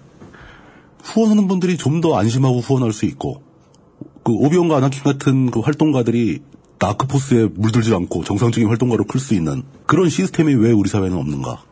후원하는 1.02 1.48
분들이 1.48 1.76
좀 1.76 2.00
더 2.00 2.16
안심하고 2.18 2.60
후원할 2.60 2.92
수 2.92 3.04
있고, 3.06 3.42
그 4.22 4.32
오비온과 4.32 4.76
아나킨 4.76 5.02
같은 5.02 5.50
그 5.50 5.60
활동가들이 5.60 6.40
다크포스에 6.78 7.48
물들지 7.54 7.94
않고 7.94 8.24
정상적인 8.24 8.68
활동가로 8.68 9.04
클 9.04 9.20
수 9.20 9.34
있는 9.34 9.62
그런 9.86 10.08
시스템이 10.10 10.54
왜 10.54 10.72
우리 10.72 10.88
사회는 10.90 11.16
없는가? 11.16 11.62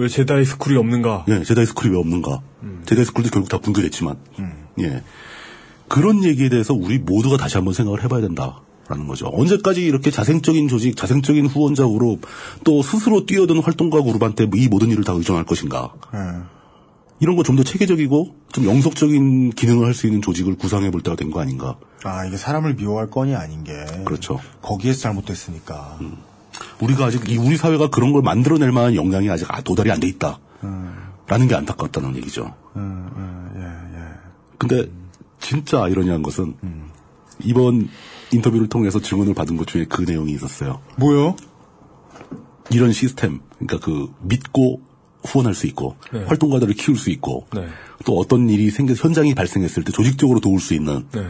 왜 0.00 0.08
Jedi 0.08 0.44
school이 0.44 0.76
없는가? 0.76 1.24
예, 1.28 1.42
Jedi 1.44 1.66
school이 1.66 1.92
왜 1.92 1.98
없는가? 1.98 2.40
Jedi 2.86 3.04
school도 3.04 3.30
결국 3.30 3.48
다 3.48 3.58
붕괴됐지만, 3.58 4.16
예. 4.80 5.02
그런 5.88 6.24
얘기에 6.24 6.48
대해서 6.48 6.72
우리 6.74 6.98
모두가 6.98 7.36
다시 7.36 7.56
한번 7.56 7.74
생각을 7.74 8.02
해봐야 8.04 8.20
된다라는 8.20 9.06
거죠. 9.08 9.26
언제까지 9.32 9.84
이렇게 9.84 10.10
자생적인 10.10 10.68
조직, 10.68 10.96
자생적인 10.96 11.46
후원자 11.46 11.86
그룹, 11.86 12.22
또 12.64 12.82
스스로 12.82 13.26
뛰어드는 13.26 13.62
활동가 13.62 14.00
그룹한테 14.02 14.48
이 14.54 14.68
모든 14.68 14.88
일을 14.90 15.04
다 15.04 15.12
의존할 15.12 15.44
것인가? 15.44 15.92
이런 17.22 17.36
거 17.36 17.42
좀 17.42 17.54
더 17.56 17.62
체계적이고 17.64 18.34
좀 18.52 18.64
영속적인 18.64 19.50
기능을 19.50 19.84
할 19.86 19.92
수 19.94 20.06
있는 20.06 20.22
조직을 20.22 20.56
구상해 20.56 20.90
볼 20.90 21.02
때가 21.02 21.16
된 21.16 21.30
거 21.30 21.40
아닌가? 21.40 21.76
아, 22.02 22.24
이게 22.24 22.36
사람을 22.38 22.76
미워할 22.76 23.10
건이 23.10 23.34
아닌 23.34 23.62
게. 23.62 23.72
그렇죠. 24.06 24.40
거기에서 24.62 25.00
잘못됐으니까. 25.00 25.98
우리가 26.80 27.06
아직 27.06 27.28
이 27.28 27.36
우리 27.36 27.56
사회가 27.56 27.90
그런 27.90 28.12
걸 28.12 28.22
만들어낼 28.22 28.72
만한 28.72 28.94
역량이 28.94 29.28
아직 29.30 29.46
아, 29.52 29.60
도달이 29.60 29.90
안 29.90 30.00
돼 30.00 30.06
있다. 30.08 30.38
라는 31.26 31.46
게 31.46 31.54
안타깝다는 31.54 32.16
얘기죠. 32.16 32.54
근데 34.58 34.90
진짜 35.38 35.82
아이러니한 35.84 36.22
것은 36.22 36.54
이번 37.42 37.88
인터뷰를 38.32 38.68
통해서 38.68 39.00
질문을 39.00 39.34
받은 39.34 39.56
것 39.56 39.66
중에 39.66 39.86
그 39.88 40.02
내용이 40.02 40.32
있었어요. 40.32 40.80
뭐요? 40.96 41.36
이런 42.70 42.92
시스템, 42.92 43.40
그러니까 43.58 43.78
그 43.84 44.12
믿고 44.20 44.80
후원할 45.24 45.54
수 45.54 45.66
있고 45.66 45.96
네. 46.12 46.24
활동가들을 46.24 46.74
키울 46.74 46.96
수 46.96 47.10
있고 47.10 47.46
네. 47.54 47.66
또 48.04 48.16
어떤 48.18 48.48
일이 48.48 48.70
생겨 48.70 48.94
현장이 48.94 49.34
발생했을 49.34 49.82
때 49.84 49.92
조직적으로 49.92 50.40
도울 50.40 50.60
수 50.60 50.74
있는 50.74 51.06
네. 51.12 51.26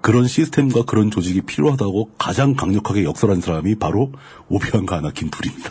그런 0.00 0.26
시스템과 0.26 0.84
그런 0.84 1.10
조직이 1.10 1.40
필요하다고 1.42 2.12
가장 2.18 2.54
강력하게 2.54 3.04
역설한 3.04 3.40
사람이 3.40 3.76
바로 3.76 4.12
오비안과 4.48 4.96
아나킨 4.98 5.30
둘입니다. 5.30 5.70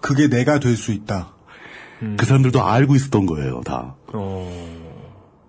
그게 0.00 0.28
내가 0.28 0.60
될 0.60 0.76
수 0.76 0.92
있다. 0.92 1.32
그 2.18 2.26
사람들도 2.26 2.62
알고 2.62 2.94
있었던 2.96 3.24
거예요, 3.24 3.62
다. 3.64 3.94
어. 4.12 4.50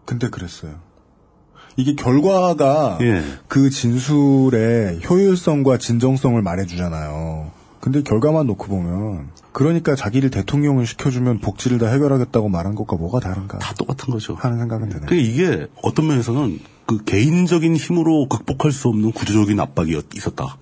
근데 0.06 0.30
그랬어요. 0.30 0.76
이게 1.76 1.96
결과가 1.96 3.00
예. 3.02 3.22
그 3.50 3.70
진술의 3.70 5.02
효율성과 5.10 5.78
진정성을 5.78 6.42
말해주잖아요. 6.42 7.52
근데 7.82 8.02
결과만 8.02 8.48
놓고 8.48 8.68
보면 8.68 9.30
그러니까 9.52 9.96
자기를 9.96 10.30
대통령을 10.30 10.86
시켜주면 10.88 11.40
복지를 11.40 11.78
다 11.78 11.88
해결하겠다고 11.88 12.48
말한 12.50 12.76
것과 12.76 12.96
뭐가 12.96 13.20
다른가 13.20 13.60
다 13.60 13.74
똑같은 13.74 14.12
거죠. 14.14 14.36
하는 14.36 14.58
생각은 14.60 14.90
드네요. 14.90 15.06
그 15.08 15.16
이게 15.16 15.68
어떤 15.84 16.08
면에서는 16.08 16.60
그 16.86 17.04
개인적인 17.04 17.76
힘으로 17.76 18.28
극복할 18.28 18.72
수 18.72 18.88
없는 18.90 19.12
구조적인 19.12 19.60
압박이 19.60 19.96
있었다. 20.16 20.58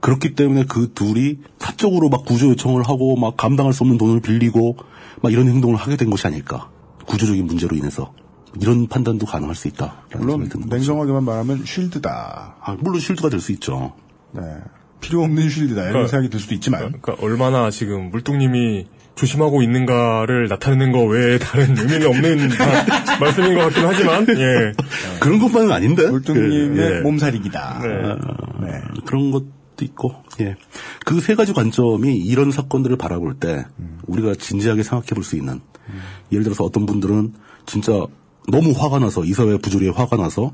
그렇기 0.00 0.34
때문에 0.34 0.64
그 0.68 0.92
둘이 0.92 1.38
사적으로 1.58 2.08
막 2.08 2.24
구조 2.24 2.48
요청을 2.50 2.82
하고 2.82 3.14
막 3.16 3.36
감당할 3.36 3.72
수 3.72 3.84
없는 3.84 3.98
돈을 3.98 4.20
빌리고 4.20 4.76
막 5.22 5.32
이런 5.32 5.46
행동을 5.48 5.76
하게 5.76 5.96
된 5.96 6.10
것이 6.10 6.26
아닐까. 6.26 6.70
구조적인 7.06 7.46
문제로 7.46 7.76
인해서 7.76 8.12
이런 8.60 8.88
판단도 8.88 9.26
가능할 9.26 9.54
수 9.54 9.68
있다. 9.68 10.02
물론 10.18 10.50
냉정하게만 10.66 11.24
말하면 11.24 11.64
쉴드다. 11.64 12.56
아, 12.60 12.76
물론 12.80 13.00
실드가 13.00 13.28
될 13.28 13.40
수 13.40 13.52
있죠. 13.52 13.92
네. 14.32 14.42
필요 15.00 15.22
없는 15.22 15.48
쉴드다. 15.48 15.82
이런 15.82 15.92
그러니까- 15.92 16.10
생각이 16.10 16.30
들 16.30 16.40
수도 16.40 16.54
있지만 16.54 16.80
그러니까 17.00 17.14
얼마나 17.24 17.70
지금 17.70 18.10
물뚱님이 18.10 18.86
조심하고 19.14 19.62
있는가를 19.62 20.48
나타내는 20.48 20.92
거 20.92 21.04
외에 21.04 21.38
다른 21.38 21.76
의미는 21.78 22.06
없는 22.08 22.48
마- 22.48 23.16
말씀인 23.20 23.54
것 23.54 23.60
같긴 23.64 23.84
하지만, 23.86 24.26
예. 24.38 24.72
그런 25.20 25.38
것만은 25.38 25.70
아닌데. 25.70 26.08
물뚱님의 26.08 26.78
예, 26.78 26.96
예. 26.96 27.00
몸살이기다. 27.00 27.80
네. 27.82 28.68
네. 28.72 28.80
그런 29.06 29.30
것도 29.30 29.46
있고, 29.82 30.14
예. 30.40 30.56
그 31.04 31.20
세 31.20 31.34
가지 31.34 31.52
관점이 31.52 32.16
이런 32.16 32.50
사건들을 32.50 32.96
바라볼 32.96 33.34
때, 33.38 33.64
우리가 34.06 34.34
진지하게 34.34 34.82
생각해 34.82 35.08
볼 35.14 35.22
수 35.24 35.36
있는, 35.36 35.60
예를 36.32 36.42
들어서 36.44 36.64
어떤 36.64 36.86
분들은 36.86 37.34
진짜 37.66 38.06
너무 38.48 38.72
화가 38.76 38.98
나서 38.98 39.24
이사회 39.24 39.56
부조리에 39.58 39.90
화가 39.90 40.16
나서 40.16 40.52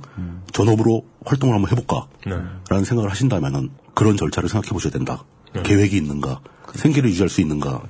전업으로 0.53 1.05
활동을 1.25 1.55
한번 1.55 1.71
해볼까 1.71 2.07
네. 2.27 2.37
라는 2.69 2.85
생각을 2.85 3.11
하신다면은 3.11 3.71
그런 3.95 4.17
절차를 4.17 4.49
생각해 4.49 4.71
보셔야 4.73 4.93
된다. 4.93 5.25
네. 5.55 5.63
계획이 5.63 5.97
있는가, 5.97 6.41
생계를 6.75 7.11
유지할 7.11 7.29
수 7.31 7.41
있는가, 7.41 7.83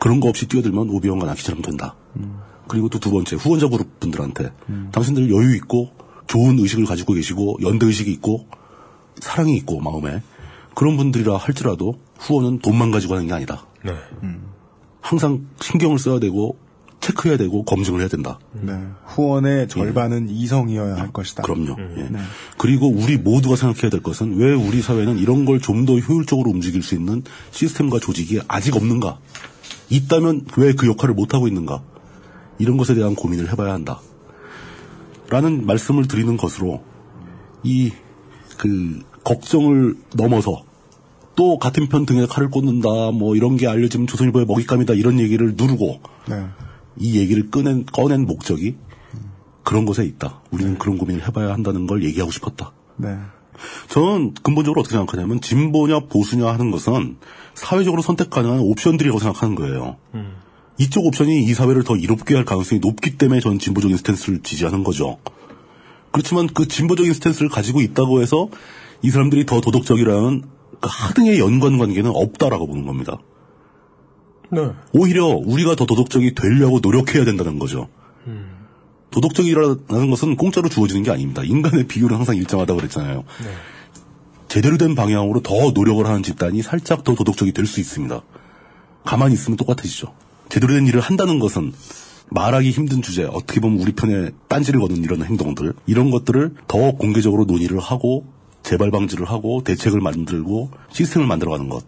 그런 0.00 0.20
거 0.20 0.28
없이 0.28 0.46
뛰어들면 0.48 0.90
오비원과 0.90 1.26
나키처럼 1.26 1.62
된다. 1.62 1.94
그리고 2.66 2.88
또 2.88 2.98
두 2.98 3.10
번째 3.10 3.36
후원자 3.36 3.68
그룹 3.68 4.00
분들한테 4.00 4.50
당신들 4.92 5.30
여유 5.30 5.54
있고 5.56 5.90
좋은 6.26 6.58
의식을 6.58 6.84
가지고 6.84 7.14
계시고 7.14 7.58
연대 7.62 7.86
의식이 7.86 8.10
있고 8.12 8.46
사랑이 9.20 9.56
있고 9.56 9.80
마음에 9.80 10.22
그런 10.74 10.96
분들이라 10.96 11.36
할지라도 11.36 11.94
후원은 12.18 12.60
돈만 12.60 12.90
가지고 12.90 13.14
하는 13.14 13.26
게 13.26 13.32
아니다. 13.32 13.66
네. 13.84 13.92
항상 15.00 15.46
신경을 15.60 15.98
써야 15.98 16.18
되고 16.18 16.56
체크해야 17.00 17.36
되고 17.38 17.64
검증을 17.64 18.00
해야 18.00 18.08
된다. 18.08 18.38
네. 18.52 18.72
후원의 19.06 19.68
절반은 19.68 20.28
이성이어야 20.28 20.96
할 20.96 21.12
것이다. 21.12 21.42
그럼요. 21.42 21.76
예. 21.96 22.08
네. 22.10 22.18
그리고 22.58 22.88
우리 22.88 23.16
모두가 23.16 23.56
생각해야 23.56 23.90
될 23.90 24.02
것은 24.02 24.36
왜 24.36 24.52
우리 24.52 24.82
사회는 24.82 25.18
이런 25.18 25.44
걸 25.46 25.60
좀 25.60 25.86
더 25.86 25.96
효율적으로 25.98 26.50
움직일 26.50 26.82
수 26.82 26.94
있는 26.94 27.22
시스템과 27.52 28.00
조직이 28.00 28.40
아직 28.48 28.76
없는가? 28.76 29.18
있다면 29.88 30.44
왜 30.56 30.72
그 30.72 30.86
역할을 30.86 31.14
못 31.14 31.32
하고 31.34 31.48
있는가? 31.48 31.82
이런 32.58 32.76
것에 32.76 32.94
대한 32.94 33.14
고민을 33.14 33.50
해봐야 33.50 33.72
한다. 33.72 34.00
라는 35.30 35.64
말씀을 35.66 36.06
드리는 36.08 36.36
것으로 36.36 36.82
이 37.64 37.92
그 38.58 39.00
걱정을 39.24 39.94
넘어서 40.14 40.64
또 41.34 41.58
같은 41.58 41.88
편 41.88 42.04
등에 42.04 42.26
칼을 42.26 42.50
꽂는다 42.50 43.10
뭐 43.12 43.34
이런 43.34 43.56
게 43.56 43.66
알려지면 43.66 44.06
조선일보의 44.06 44.44
먹잇감이다 44.44 44.92
이런 44.94 45.18
얘기를 45.18 45.54
누르고 45.56 46.00
네. 46.28 46.44
이 46.96 47.18
얘기를 47.18 47.50
꺼낸, 47.50 47.84
꺼낸 47.86 48.26
목적이 48.26 48.76
그런 49.62 49.84
것에 49.84 50.04
있다. 50.04 50.40
우리는 50.50 50.78
그런 50.78 50.98
고민을 50.98 51.26
해봐야 51.26 51.52
한다는 51.52 51.86
걸 51.86 52.04
얘기하고 52.04 52.30
싶었다. 52.30 52.72
네. 52.96 53.16
저는 53.88 54.34
근본적으로 54.42 54.80
어떻게 54.80 54.96
생각하냐면 54.96 55.40
진보냐 55.40 56.00
보수냐 56.08 56.46
하는 56.46 56.70
것은 56.70 57.18
사회적으로 57.54 58.02
선택 58.02 58.30
가능한 58.30 58.60
옵션들이라고 58.60 59.18
생각하는 59.18 59.54
거예요. 59.54 59.96
이쪽 60.78 61.04
옵션이 61.04 61.44
이 61.44 61.52
사회를 61.52 61.84
더 61.84 61.94
이롭게 61.94 62.34
할 62.34 62.44
가능성이 62.44 62.80
높기 62.80 63.18
때문에 63.18 63.40
저는 63.40 63.58
진보적인 63.58 63.98
스탠스를 63.98 64.42
지지하는 64.42 64.82
거죠. 64.82 65.18
그렇지만 66.10 66.46
그 66.46 66.66
진보적인 66.66 67.12
스탠스를 67.12 67.50
가지고 67.50 67.82
있다고 67.82 68.22
해서 68.22 68.48
이 69.02 69.10
사람들이 69.10 69.44
더 69.44 69.60
도덕적이라는 69.60 70.42
그 70.80 70.88
하등의 70.90 71.38
연관 71.38 71.76
관계는 71.76 72.10
없다라고 72.14 72.66
보는 72.66 72.86
겁니다. 72.86 73.18
네. 74.52 74.70
오히려 74.92 75.26
우리가 75.26 75.74
더 75.76 75.86
도덕적이 75.86 76.34
되려고 76.34 76.80
노력해야 76.80 77.24
된다는 77.24 77.58
거죠. 77.58 77.88
도덕적이라는 79.10 80.10
것은 80.10 80.36
공짜로 80.36 80.68
주어지는 80.68 81.02
게 81.02 81.10
아닙니다. 81.10 81.42
인간의 81.42 81.88
비율은 81.88 82.16
항상 82.16 82.36
일정하다고 82.36 82.78
그랬잖아요. 82.78 83.24
제대로 84.48 84.78
된 84.78 84.94
방향으로 84.94 85.40
더 85.40 85.70
노력을 85.72 86.04
하는 86.06 86.22
집단이 86.22 86.62
살짝 86.62 87.02
더 87.04 87.14
도덕적이 87.14 87.52
될 87.52 87.66
수 87.66 87.80
있습니다. 87.80 88.20
가만히 89.04 89.34
있으면 89.34 89.56
똑같아지죠. 89.56 90.14
제대로 90.48 90.74
된 90.74 90.86
일을 90.86 91.00
한다는 91.00 91.38
것은 91.38 91.72
말하기 92.28 92.70
힘든 92.70 93.02
주제, 93.02 93.24
어떻게 93.24 93.60
보면 93.60 93.80
우리 93.80 93.92
편에 93.92 94.30
딴지를 94.46 94.80
거는 94.80 94.98
이런 94.98 95.24
행동들, 95.24 95.72
이런 95.86 96.10
것들을 96.12 96.54
더 96.68 96.92
공개적으로 96.92 97.44
논의를 97.44 97.80
하고, 97.80 98.24
재발 98.62 98.92
방지를 98.92 99.26
하고, 99.26 99.62
대책을 99.64 100.00
만들고, 100.00 100.70
시스템을 100.92 101.26
만들어가는 101.26 101.68
것. 101.68 101.84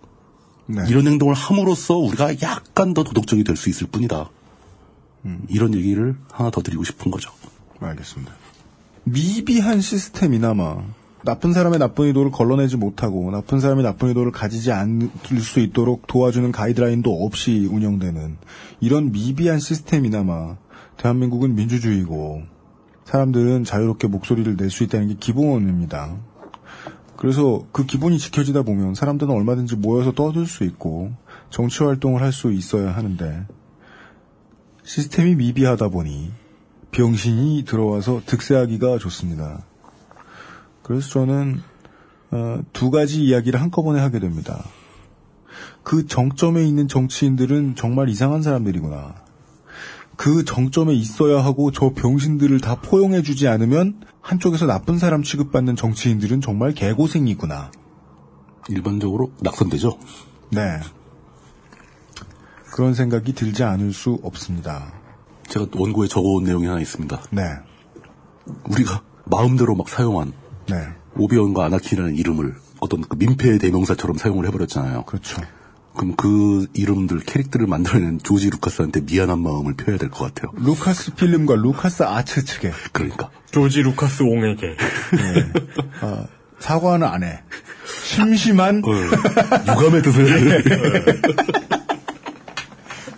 네. 0.75 0.85
이런 0.89 1.07
행동을 1.07 1.35
함으로써 1.35 1.97
우리가 1.97 2.41
약간 2.43 2.95
더 2.95 3.05
도덕적이 3.05 3.45
될 3.45 3.57
수 3.57 3.69
있을 3.69 3.87
뿐이다. 3.87 4.31
이런 5.49 5.75
얘기를 5.75 6.17
하나 6.33 6.51
더 6.51 6.63
드리고 6.63 6.83
싶은 6.85 7.11
거죠. 7.11 7.31
알겠습니다. 7.79 8.33
미비한 9.05 9.81
시스템이나마 9.81 10.79
나쁜 11.25 11.53
사람의 11.53 11.79
나쁜 11.79 12.07
의도를 12.07 12.33
걸러내지 12.33 12.77
못하고 12.77 13.31
나쁜 13.31 13.61
사람이 13.61 13.83
나쁜 13.85 14.09
의도를 14.09 14.33
가지지 14.33 14.73
않을 14.73 15.11
수 15.41 15.61
있도록 15.61 16.09
도와주는 16.09 16.51
가이드라인도 16.51 17.25
없이 17.25 17.69
운영되는 17.71 18.37
이런 18.81 19.13
미비한 19.13 19.61
시스템이나마 19.61 20.57
대한민국은 20.97 21.55
민주주의고 21.55 22.43
사람들은 23.05 23.65
자유롭게 23.65 24.09
목소리를 24.09 24.57
낼 24.57 24.71
수 24.71 24.83
있다는 24.85 25.09
게 25.09 25.15
기본입니다. 25.21 26.17
그래서 27.17 27.65
그 27.73 27.87
기본이 27.87 28.19
지켜지다 28.19 28.63
보면 28.63 28.95
사람들은 28.95 29.33
얼마든지 29.33 29.77
모여서 29.77 30.13
떠들 30.13 30.47
수 30.47 30.65
있고 30.65 31.13
정치 31.51 31.85
활동을 31.85 32.23
할 32.23 32.33
수 32.33 32.53
있어야 32.53 32.95
하는데 32.97 33.47
시스템이 34.85 35.37
미비하다 35.37 35.89
보니 35.89 36.33
병신이 36.91 37.65
들어와서 37.67 38.21
득세하기가 38.27 38.99
좋습니다. 38.99 39.65
그래서 40.83 41.09
저는 41.11 41.61
어, 42.33 42.61
두 42.73 42.91
가지 42.91 43.23
이야기를 43.25 43.61
한꺼번에 43.61 44.01
하게 44.01 44.19
됩니다. 44.19 44.65
그 45.83 46.07
정점에 46.07 46.65
있는 46.65 46.89
정치인들은 46.89 47.77
정말 47.77 48.09
이상한 48.09 48.43
사람들이구나. 48.43 49.15
그 50.23 50.45
정점에 50.45 50.95
있어야 50.95 51.45
하고 51.45 51.73
저 51.73 51.91
병신들을 51.91 52.61
다 52.61 52.77
포용해주지 52.77 53.49
않으면 53.49 54.03
한쪽에서 54.21 54.67
나쁜 54.67 54.97
사람 54.97 55.25
취급받는 55.25 55.75
정치인들은 55.75 56.41
정말 56.41 56.75
개고생이구나. 56.75 57.73
일반적으로 58.69 59.33
낙선되죠. 59.41 59.99
네. 60.53 60.79
그런 62.73 62.95
생각이 62.95 63.33
들지 63.33 63.65
않을 63.65 63.93
수 63.93 64.21
없습니다. 64.23 64.93
제가 65.49 65.67
원고에 65.75 66.07
적어온 66.07 66.45
내용이 66.45 66.67
하나 66.67 66.81
있습니다. 66.81 67.21
네. 67.33 67.43
우리가 68.71 69.03
마음대로 69.25 69.75
막 69.75 69.89
사용한 69.89 70.33
네. 70.69 70.77
오비언과 71.17 71.65
아나키라는 71.65 72.15
이름을 72.15 72.55
어떤 72.79 73.01
그 73.01 73.17
민폐의 73.17 73.59
대명사처럼 73.59 74.19
사용을 74.19 74.47
해버렸잖아요. 74.47 75.03
그렇죠. 75.03 75.43
그럼 75.97 76.15
그 76.17 76.67
이름들 76.75 77.21
캐릭터를 77.21 77.67
만들어낸 77.67 78.19
조지 78.23 78.49
루카스한테 78.51 79.03
미안한 79.03 79.41
마음을 79.41 79.75
표해야 79.75 79.99
될 79.99 80.09
것 80.11 80.33
같아요. 80.35 80.53
루카스 80.57 81.15
필름과 81.15 81.57
루카스 81.57 82.03
아츠 82.05 82.45
측에 82.45 82.73
그러니까 82.93 83.31
조지 83.51 83.83
루카스 83.83 84.23
옹에게. 84.23 84.67
네. 84.77 85.53
어, 86.03 86.27
사과는 86.59 87.07
안 87.07 87.23
해. 87.25 87.43
심심한 88.05 88.83
유감의 88.85 90.03
뜻을 90.03 90.65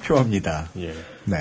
표합니다. 0.07 0.69
예. 0.77 0.93
네. 1.25 1.37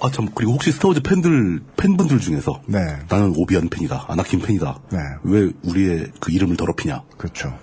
아 0.00 0.10
참 0.10 0.28
그리고 0.32 0.52
혹시 0.52 0.70
스타워즈 0.70 1.02
팬들 1.02 1.60
팬분들 1.76 2.20
중에서 2.20 2.62
네. 2.66 2.78
나는 3.08 3.32
오비안 3.36 3.68
팬이다 3.68 4.04
아나킨 4.08 4.40
팬이다 4.40 4.78
네. 4.92 4.98
왜 5.24 5.50
우리의 5.64 6.12
그 6.20 6.30
이름을 6.30 6.56
더럽히냐 6.56 7.02
그렇죠. 7.16 7.58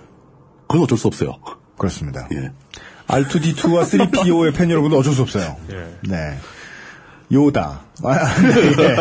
그건 0.68 0.82
어쩔 0.82 0.98
수 0.98 1.06
없어요 1.06 1.32
그렇습니다. 1.78 2.28
예 2.34 2.52
R2D2와 3.06 3.82
3PO의 3.84 4.54
팬 4.54 4.70
여러분은 4.70 4.96
어쩔 4.96 5.12
수 5.12 5.22
없어요. 5.22 5.56
예. 5.70 5.98
네. 6.08 6.38
요다. 7.32 7.80
아, 8.04 8.14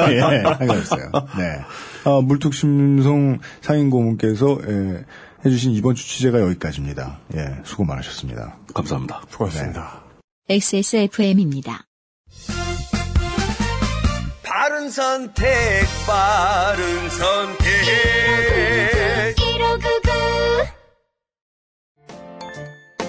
예, 0.09 0.15
예, 0.15 0.41
상관없어요. 0.43 1.11
네. 1.37 1.61
아, 2.05 2.21
물뚝심송 2.21 3.39
상인고문께서, 3.61 4.57
예, 4.67 5.05
해주신 5.45 5.73
이번 5.73 5.95
주 5.95 6.07
취재가 6.07 6.39
여기까지입니다. 6.41 7.19
예, 7.35 7.57
수고 7.63 7.83
많으셨습니다. 7.85 8.57
감사합니다 8.73 9.21
수고하셨습니다. 9.29 10.01
XSFM입니다. 10.49 11.85
바른 14.43 14.89
선택, 14.89 15.85
바른 16.07 17.09
선택. 17.09 18.94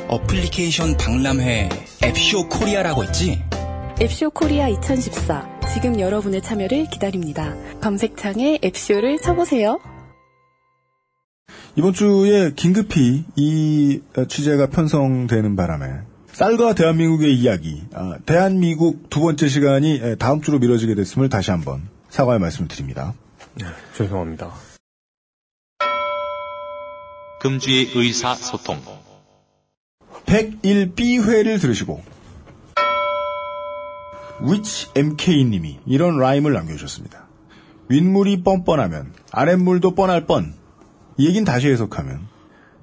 어플리케이션 0.09 0.97
박람회 0.97 1.69
앱쇼 2.05 2.49
코리아라고 2.49 3.03
있지? 3.05 3.43
앱쇼 4.01 4.31
코리아 4.31 4.69
2014. 4.69 5.61
지금 5.75 5.99
여러분의 5.99 6.43
참여를 6.43 6.89
기다립니다. 6.91 7.55
검색창에 7.81 8.61
앱쇼를 8.63 9.19
쳐보세요. 9.19 9.81
이번 11.75 11.93
주에 11.93 12.53
긴급히 12.55 13.25
이 13.35 14.01
어, 14.17 14.25
취재가 14.27 14.69
편성되는 14.69 15.57
바람에 15.57 15.87
쌀과 16.33 16.75
대한민국의 16.75 17.35
이야기, 17.35 17.83
아, 17.95 18.17
대한미국 18.27 19.09
두 19.11 19.21
번째 19.21 19.49
시간이 19.49 20.01
에, 20.03 20.15
다음 20.17 20.41
주로 20.43 20.59
미뤄지게 20.59 20.95
됐음을 20.95 21.29
다시 21.31 21.51
한번 21.51 21.89
사과의 22.11 22.39
말씀을 22.41 22.69
드립니다. 22.69 23.15
죄송합니다. 23.97 24.53
금주의 27.41 27.91
의사소통. 27.95 29.06
101B회를 30.27 31.61
들으시고 31.61 32.03
위치 34.43 34.89
MK님이 34.95 35.81
이런 35.87 36.18
라임을 36.18 36.53
남겨주셨습니다. 36.53 37.27
윗물이 37.89 38.43
뻔뻔하면 38.43 39.12
아랫물도 39.33 39.95
뻔할 39.95 40.27
뻔. 40.27 40.55
이 41.16 41.27
얘기는 41.27 41.45
다시 41.45 41.68
해석하면 41.68 42.27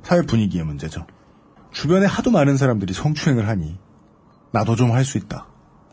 사회 0.02 0.22
분위기의 0.22 0.64
문제죠. 0.64 1.06
주변에 1.72 2.06
하도 2.06 2.32
많은 2.32 2.58
사람들이 2.58 2.94
성추행을 2.94 3.48
하니 3.48 3.78
나도 4.52 4.76
좀 4.76 4.94
할 4.94 5.04
수 5.06 5.18
있다. 5.18 5.48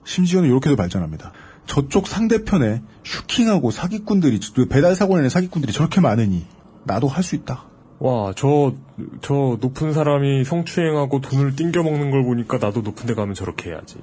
심지어는 0.04 0.48
이렇게도 0.48 0.76
발전합니다. 0.76 1.32
저쪽 1.66 2.08
상대편에 2.08 2.82
슈킹하고 3.04 3.70
사기꾼들이 3.70 4.40
배달 4.68 4.94
사고 4.94 5.16
내는 5.16 5.28
사기꾼들이 5.30 5.72
저렇게 5.72 6.00
많으니 6.00 6.46
나도 6.84 7.08
할 7.08 7.22
수 7.22 7.34
있다. 7.36 7.64
와, 8.00 8.32
저, 8.34 8.72
저 9.20 9.58
높은 9.60 9.92
사람이 9.92 10.44
성추행하고 10.44 11.20
돈을 11.20 11.54
띵겨 11.54 11.82
먹는 11.82 12.10
걸 12.10 12.24
보니까 12.24 12.56
나도 12.58 12.80
높은 12.80 13.06
데 13.06 13.14
가면 13.14 13.34
저렇게 13.34 13.70
해야지. 13.70 13.96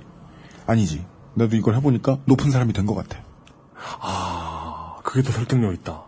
아니지. 0.67 1.03
나도 1.33 1.55
이걸 1.55 1.75
해보니까 1.75 2.19
높은 2.25 2.51
사람이 2.51 2.73
된 2.73 2.85
것 2.85 2.93
같아. 2.95 3.19
아, 3.99 4.97
그게 5.03 5.21
더 5.23 5.31
설득력 5.31 5.73
있다. 5.73 6.03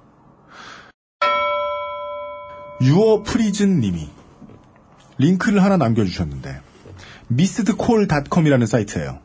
유어 2.82 3.24
프리즌 3.24 3.80
님이 3.82 4.10
링크를 5.18 5.62
하나 5.64 5.76
남겨주셨는데 5.78 6.62
미스드콜닷컴이라는 7.28 8.66
사이트예요. 8.68 9.20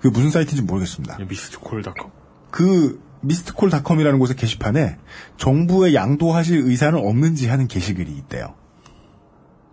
그게 0.00 0.10
무슨 0.10 0.30
사이트인지 0.30 0.62
모르겠습니다. 0.62 1.18
미스드콜닷컴. 1.28 2.10
그 2.50 3.02
미스트콜닷컴이라는 3.22 4.18
곳의 4.18 4.36
게시판에 4.36 4.98
정부에 5.36 5.94
양도하실 5.94 6.58
의사는 6.66 6.98
없는지 6.98 7.48
하는 7.48 7.68
게시글이 7.68 8.10
있대요. 8.12 8.54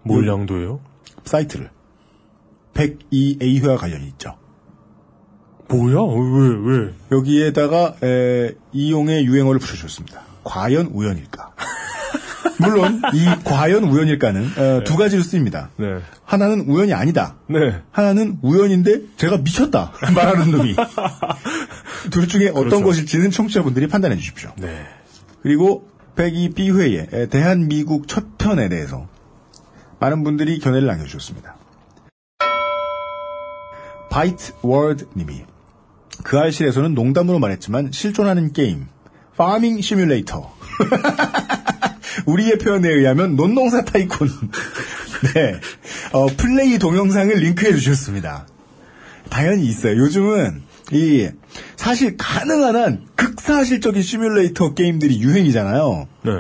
뭘 0.04 0.28
요- 0.28 0.34
양도해요? 0.34 0.80
사이트를 1.26 1.70
102A회와 2.74 3.78
관련이 3.78 4.08
있죠. 4.10 4.38
뭐야? 5.68 5.98
왜, 6.02 6.78
왜? 6.86 6.94
여기에다가 7.12 7.96
에, 8.04 8.54
이용의 8.72 9.26
유행어를 9.26 9.60
붙여주셨습니다. 9.60 10.22
과연 10.44 10.88
우연일까? 10.94 11.54
물론 12.62 13.02
이 13.14 13.26
과연 13.46 13.84
우연일까는 13.84 14.42
어, 14.58 14.84
두 14.84 14.98
가지로 14.98 15.22
쓰입니다. 15.22 15.70
네. 15.78 16.00
하나는 16.26 16.62
우연이 16.62 16.94
아니다. 16.94 17.36
네. 17.48 17.82
하나는 17.92 18.40
우연인데 18.42 19.02
제가 19.18 19.38
미쳤다 19.38 19.92
말하는 20.16 20.52
놈이 20.52 20.76
둘 22.12 22.28
중에 22.28 22.50
어떤 22.50 22.70
그렇죠. 22.70 22.84
것일지는 22.84 23.32
청취자분들이 23.32 23.88
판단해 23.88 24.16
주십시오. 24.16 24.52
네. 24.58 24.86
그리고 25.42 25.88
102B회의 26.16 27.30
대한미국 27.30 28.08
첫 28.08 28.38
편에 28.38 28.70
대해서 28.70 29.08
많은 30.00 30.24
분들이 30.24 30.60
견해를 30.60 30.88
남겨주셨습니다. 30.88 31.56
바이트 34.10 34.54
월드 34.62 35.08
님이 35.16 35.44
그 36.24 36.38
알실에서는 36.38 36.94
농담으로 36.94 37.40
말했지만 37.40 37.92
실존하는 37.92 38.52
게임 38.54 38.88
Farming 39.38 39.80
Simulator 39.80 40.54
우리의 42.26 42.58
표현에 42.58 42.90
의하면 42.90 43.36
논농사 43.36 43.86
타이쿤 43.86 44.28
네 45.34 45.60
어, 46.12 46.28
플레이 46.28 46.78
동영상을 46.80 47.34
링크해 47.34 47.72
주셨습니다. 47.74 48.48
당연히 49.30 49.66
있어요. 49.66 49.98
요즘은 49.98 50.64
이 50.92 51.30
사실 51.76 52.18
가능한 52.18 52.76
한 52.76 53.06
극사실적인 53.16 54.02
시뮬레이터 54.02 54.74
게임들이 54.74 55.20
유행이잖아요. 55.22 56.08
네. 56.26 56.32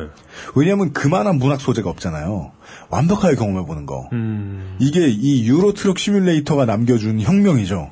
왜냐하면 0.56 0.93
그만한 0.93 1.38
문학 1.38 1.62
소재가 1.62 1.89
없잖아요. 1.89 2.52
완벽하게 2.89 3.36
경험해 3.36 3.66
보는 3.68 3.86
거. 3.86 4.10
음. 4.14 4.76
이게 4.80 5.08
이 5.08 5.47
유로 5.47 5.74
트럭 5.74 6.00
시뮬레이터가 6.00 6.66
남겨준 6.66 7.20
혁명이죠. 7.22 7.91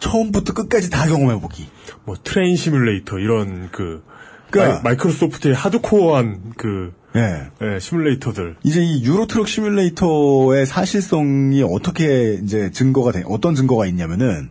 처음부터 0.00 0.52
끝까지 0.54 0.90
다 0.90 1.06
경험해 1.06 1.40
보기. 1.40 1.66
뭐 2.04 2.16
Train 2.22 2.56
Simulator 2.56 3.18
이런 3.18 3.68
그 3.72 4.02
그러니까- 4.50 4.80
마이, 4.82 4.96
크로소프트의 4.96 5.54
하드코어한 5.54 6.52
그 6.56 6.92
예. 7.16 7.48
예, 7.62 7.78
시뮬레이터들. 7.80 8.56
이제 8.62 8.80
이 8.82 9.02
Euro 9.04 9.26
Truck 9.26 9.48
Simulator의 9.48 10.66
사실성이 10.66 11.62
어떻게 11.62 12.38
이제 12.42 12.70
증거가 12.70 13.10
돼, 13.10 13.22
어떤 13.26 13.54
증거가 13.54 13.86
있냐면은 13.86 14.50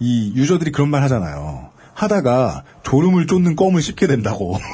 이 0.00 0.32
유저들이 0.36 0.72
그런 0.72 0.90
말 0.90 1.02
하잖아요. 1.02 1.70
하다가 1.94 2.62
졸음을 2.84 3.26
쫓는 3.26 3.56
껌을 3.56 3.82
씹게 3.82 4.06
된다고. 4.06 4.56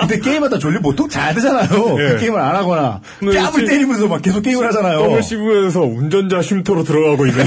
근데 0.00 0.18
게임하다 0.18 0.58
졸리면 0.58 0.82
보통 0.82 1.08
자면 1.08 1.34
되잖아요. 1.34 1.96
예. 1.98 2.08
그 2.14 2.18
게임을 2.20 2.40
안 2.40 2.56
하거나 2.56 3.00
뺨을 3.20 3.52
시- 3.52 3.64
때리면서 3.66 4.08
막 4.08 4.20
계속 4.22 4.40
게임을 4.42 4.66
하잖아요. 4.68 4.98
껌을 5.00 5.22
씹으면서 5.22 5.80
운전자 5.82 6.40
쉼터로 6.42 6.82
들어가고 6.84 7.26
있는. 7.26 7.44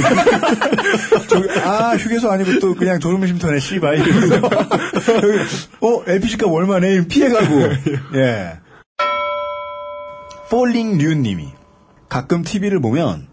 저기, 1.27 1.59
아, 1.61 1.95
휴게소 1.97 2.29
아니고 2.31 2.59
또 2.59 2.75
그냥 2.75 2.99
졸음을 2.99 3.27
쉼터네, 3.27 3.59
씨발. 3.59 3.97
이러면서. 3.99 4.47
어, 5.81 6.03
LPG값 6.07 6.49
얼마네? 6.51 7.07
피해가고. 7.07 7.61
예. 8.15 8.59
폴링 10.49 10.97
류님이 10.97 11.47
가끔 12.07 12.43
TV를 12.43 12.79
보면 12.79 13.27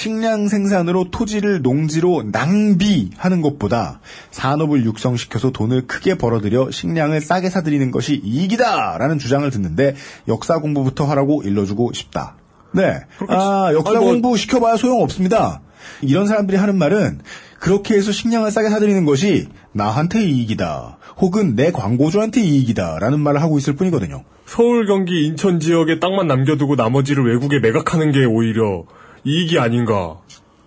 식량 0.00 0.46
생산으로 0.48 1.10
토지를 1.10 1.62
농지로 1.62 2.24
낭비하는 2.30 3.40
것보다 3.40 4.00
산업을 4.30 4.84
육성시켜서 4.84 5.52
돈을 5.52 5.86
크게 5.86 6.18
벌어들여 6.18 6.70
식량을 6.70 7.22
싸게 7.22 7.48
사들이는 7.48 7.92
것이 7.92 8.20
이익이다! 8.22 8.98
라는 8.98 9.18
주장을 9.18 9.50
듣는데 9.50 9.94
역사 10.28 10.58
공부부터 10.58 11.06
하라고 11.06 11.42
일러주고 11.42 11.94
싶다. 11.94 12.36
네. 12.72 13.00
아, 13.28 13.70
역사 13.72 13.92
아니, 13.92 14.00
뭐- 14.00 14.12
공부 14.12 14.36
시켜봐야 14.36 14.76
소용 14.76 15.00
없습니다. 15.02 15.62
이런 16.02 16.26
사람들이 16.26 16.58
하는 16.58 16.76
말은 16.76 17.20
그렇게 17.58 17.94
해서 17.94 18.12
식량을 18.12 18.50
싸게 18.50 18.68
사들이는 18.68 19.06
것이 19.06 19.48
나한테 19.72 20.22
이익이다. 20.22 20.98
혹은 21.16 21.56
내 21.56 21.70
광고주한테 21.72 22.42
이익이다. 22.42 22.98
라는 22.98 23.20
말을 23.20 23.40
하고 23.40 23.56
있을 23.56 23.74
뿐이거든요. 23.76 24.24
서울, 24.44 24.86
경기, 24.86 25.24
인천 25.26 25.58
지역에 25.58 26.00
땅만 26.00 26.26
남겨두고 26.26 26.74
나머지를 26.76 27.24
외국에 27.24 27.60
매각하는 27.60 28.12
게 28.12 28.26
오히려 28.26 28.84
이익이 29.26 29.58
아닌가. 29.58 30.20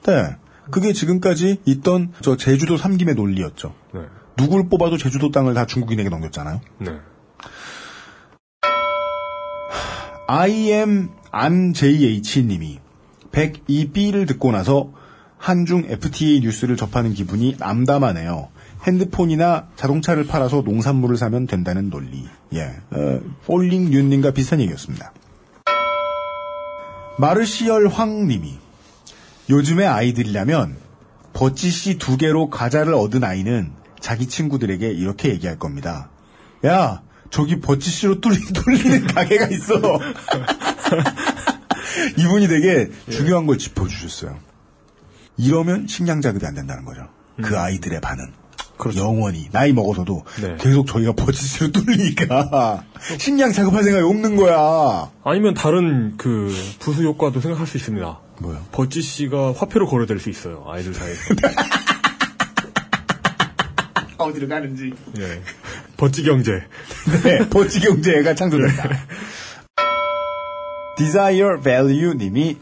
네. 0.05 0.35
그게 0.69 0.93
지금까지 0.93 1.61
있던 1.65 2.13
저 2.21 2.37
제주도 2.37 2.77
삼김의 2.77 3.15
논리였죠. 3.15 3.73
네. 3.93 4.01
누굴 4.35 4.69
뽑아도 4.69 4.97
제주도 4.97 5.31
땅을 5.31 5.53
다 5.53 5.65
중국인에게 5.65 6.09
넘겼잖아요. 6.09 6.61
네. 6.79 6.91
IM 10.27 11.09
안JH님이 11.31 12.79
102B를 13.31 14.27
듣고 14.27 14.51
나서 14.51 14.91
한중 15.37 15.85
FTA 15.87 16.41
뉴스를 16.41 16.75
접하는 16.75 17.13
기분이 17.13 17.55
암담하네요. 17.59 18.49
핸드폰이나 18.85 19.69
자동차를 19.75 20.27
팔아서 20.27 20.61
농산물을 20.61 21.17
사면 21.17 21.47
된다는 21.47 21.89
논리. 21.89 22.25
예. 22.53 22.75
어, 22.91 23.19
폴링 23.45 23.91
윤님과 23.91 24.31
비슷한 24.31 24.59
얘기였습니다. 24.61 25.13
마르시얼 27.19 27.87
황님이 27.87 28.57
요즘의 29.49 29.85
아이들이라면 29.85 30.77
버찌씨 31.33 31.97
두 31.97 32.15
개로 32.15 32.49
과자를 32.49 32.93
얻은 32.93 33.25
아이는 33.25 33.73
자기 33.99 34.29
친구들에게 34.29 34.89
이렇게 34.89 35.27
얘기할 35.31 35.59
겁니다. 35.59 36.09
야, 36.65 37.01
저기 37.29 37.59
버찌씨로 37.59 38.21
뚫리, 38.21 38.39
뚫리는 38.39 39.07
가게가 39.07 39.47
있어. 39.47 39.99
이분이 42.17 42.47
되게 42.47 42.89
중요한 43.11 43.45
걸 43.45 43.57
짚어주셨어요. 43.57 44.39
이러면 45.35 45.87
식량 45.87 46.21
자급이 46.21 46.45
안 46.45 46.55
된다는 46.55 46.85
거죠. 46.85 47.09
그 47.41 47.59
아이들의 47.59 47.99
반 47.99 48.31
은. 48.87 48.95
영원히 48.95 49.49
나이 49.51 49.73
먹어서도 49.73 50.23
네. 50.41 50.55
계속 50.59 50.87
저희가 50.87 51.13
버짓으로 51.13 51.71
뚫리니까 51.73 52.83
식량 53.19 53.51
자급할 53.51 53.83
생각이 53.83 54.05
없는 54.05 54.35
거야. 54.35 55.11
아니면 55.23 55.53
다른 55.53 56.15
그 56.17 56.53
부수 56.79 57.03
효과도 57.03 57.41
생각할 57.41 57.67
수 57.67 57.77
있습니다. 57.77 58.19
뭐요? 58.41 58.65
버찌 58.71 59.01
씨가 59.01 59.53
화폐로 59.53 59.87
거래될 59.87 60.19
수 60.19 60.29
있어요. 60.29 60.63
아이들 60.67 60.93
사이에서. 60.93 61.35
어디로 64.17 64.47
가는지. 64.47 64.93
예. 65.17 65.41
버찌 65.97 66.23
경제. 66.23 66.63
네, 67.23 67.49
버찌 67.49 67.79
경제가 67.79 68.35
창조된다. 68.35 68.89
Desire 70.97 71.61
Value 71.63 72.15
님이 72.17 72.57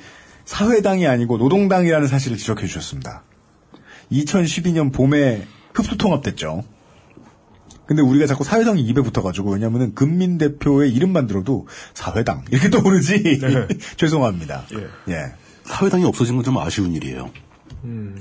사회당이 0.45 1.07
아니고 1.07 1.37
노동당이라는 1.37 2.07
사실을 2.07 2.37
지적해 2.37 2.67
주셨습니다. 2.67 3.23
2012년 4.11 4.93
봄에 4.93 5.45
흡수 5.77 5.97
통합됐죠. 5.97 6.63
근데 7.85 8.01
우리가 8.01 8.25
자꾸 8.27 8.43
사회당이 8.43 8.81
입에 8.81 9.01
붙어가지고 9.01 9.51
왜냐면은 9.53 9.95
금민 9.95 10.37
대표의 10.37 10.91
이름만 10.91 11.25
들어도 11.27 11.67
사회당 11.93 12.43
이렇게 12.51 12.69
떠오르지. 12.69 13.39
네. 13.39 13.67
죄송합니다. 13.95 14.65
예. 15.07 15.13
예. 15.13 15.33
사회당이 15.63 16.03
없어진 16.03 16.35
건 16.35 16.43
좀 16.43 16.57
아쉬운 16.57 16.93
일이에요. 16.93 17.29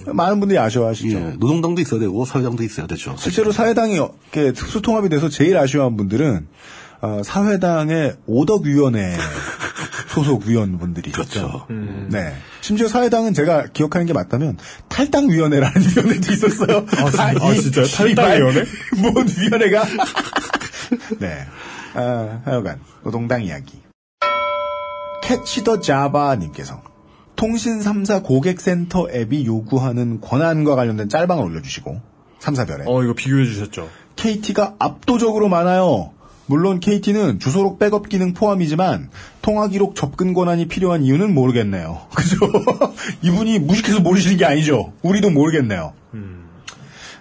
많은 0.06 0.38
분들이 0.38 0.58
아쉬워하시죠. 0.58 1.16
예, 1.18 1.20
노동당도 1.38 1.80
있어야 1.80 1.98
되고 1.98 2.24
사회당도 2.24 2.62
있어야 2.62 2.86
되죠. 2.86 3.16
실제로 3.18 3.50
사회당이 3.50 3.94
이렇게 3.94 4.52
특수 4.52 4.80
통합이 4.82 5.08
돼서 5.08 5.28
제일 5.28 5.56
아쉬워한 5.56 5.96
분들은 5.96 6.46
어, 7.00 7.22
사회당의 7.24 8.16
오덕위원회 8.26 9.16
소속 10.16 10.44
위원분들이. 10.46 11.12
그렇죠. 11.12 11.66
네. 12.08 12.32
심지어 12.62 12.88
사회당은 12.88 13.34
제가 13.34 13.66
기억하는 13.74 14.06
게 14.06 14.14
맞다면 14.14 14.56
탈당위원회라는 14.88 15.74
위원회도 15.94 16.32
있었어요. 16.32 16.86
아, 16.96 17.10
진- 17.10 17.20
아, 17.20 17.52
진짜요? 17.52 17.84
씨발. 17.84 18.14
탈당위원회? 18.14 18.64
뭔 19.02 19.26
위원회가? 19.28 19.84
네. 21.20 21.44
아, 21.92 22.40
하여간 22.46 22.80
노동당 23.04 23.44
이야기. 23.44 23.78
캐치 25.22 25.64
더 25.64 25.80
자바님께서 25.80 26.80
통신 27.34 27.80
3사 27.80 28.22
고객센터 28.22 29.08
앱이 29.12 29.44
요구하는 29.44 30.22
권한과 30.22 30.76
관련된 30.76 31.10
짤방을 31.10 31.44
올려주시고 31.44 32.00
3사별에. 32.40 32.84
어, 32.86 33.02
이거 33.02 33.12
비교해 33.12 33.44
주셨죠. 33.44 33.90
KT가 34.16 34.76
압도적으로 34.78 35.48
많아요. 35.50 36.12
물론 36.46 36.80
KT는 36.80 37.38
주소록 37.40 37.78
백업 37.78 38.08
기능 38.08 38.32
포함이지만 38.32 39.10
통화 39.42 39.68
기록 39.68 39.96
접근 39.96 40.32
권한이 40.32 40.68
필요한 40.68 41.02
이유는 41.02 41.34
모르겠네요. 41.34 42.02
그죠? 42.14 42.38
이분이 43.22 43.58
무식해서 43.60 44.00
모르시는 44.00 44.36
게 44.36 44.44
아니죠. 44.44 44.92
우리도 45.02 45.30
모르겠네요. 45.30 45.92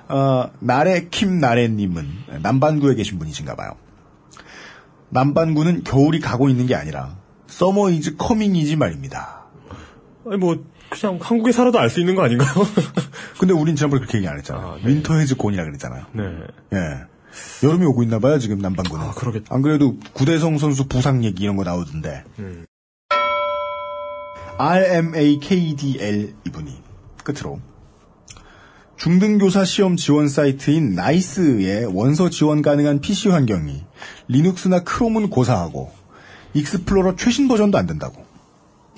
어, 0.08 0.52
나래 0.60 1.08
킴 1.10 1.40
나래님은 1.40 2.08
남반구에 2.44 2.94
계신 2.94 3.18
분이신가 3.18 3.56
봐요. 3.56 3.72
남반구는 5.10 5.84
겨울이 5.84 6.20
가고 6.20 6.48
있는 6.50 6.68
게 6.68 6.76
아니라 6.76 7.16
Summer 7.48 7.90
is 7.90 8.16
coming이지 8.18 8.76
말입니다. 8.76 9.46
아니, 10.28 10.38
뭐, 10.38 10.64
그냥 10.90 11.18
한국에 11.22 11.52
살아도 11.52 11.80
알 11.80 11.90
수 11.90 12.00
있는 12.00 12.14
거 12.16 12.24
아닌가요? 12.24 12.50
근데 13.40 13.54
우린 13.54 13.76
지난번에 13.76 14.00
그렇게 14.02 14.20
얘기 14.20 14.28
안 14.28 14.38
했잖아요. 14.38 14.68
아, 14.68 14.76
네. 14.84 14.88
Winter 14.90 15.16
has 15.16 15.36
gone이라 15.38 15.64
그랬잖아요. 15.64 16.06
네. 16.14 16.24
예. 16.74 16.78
여름이 17.64 17.86
오고 17.86 18.04
있나 18.04 18.20
봐요, 18.20 18.40
지금 18.40 18.60
남반구는. 18.60 19.06
아, 19.06 19.12
그러겠다. 19.14 19.54
안 19.54 19.62
그래도 19.62 19.98
구대성 20.14 20.58
선수 20.58 20.88
부상 20.88 21.24
얘기 21.24 21.44
이런 21.44 21.56
거 21.56 21.64
나오던데. 21.64 22.24
음. 22.40 22.66
RMAKDL 24.58 26.34
이분이 26.46 26.72
끝으로 27.24 27.60
중등교사 28.98 29.66
시험 29.66 29.98
지원 29.98 30.30
사이트인 30.30 30.96
나이스의 30.96 31.94
원서 31.94 32.30
지원 32.30 32.62
가능한 32.62 33.02
PC 33.02 33.30
환경이 33.30 33.84
리눅스나 34.30 34.84
크롬은 34.84 35.30
고사하고 35.30 35.92
익스플로러 36.54 37.16
최신 37.18 37.48
버전도 37.50 37.78
안 37.78 37.86
된다고. 37.86 38.24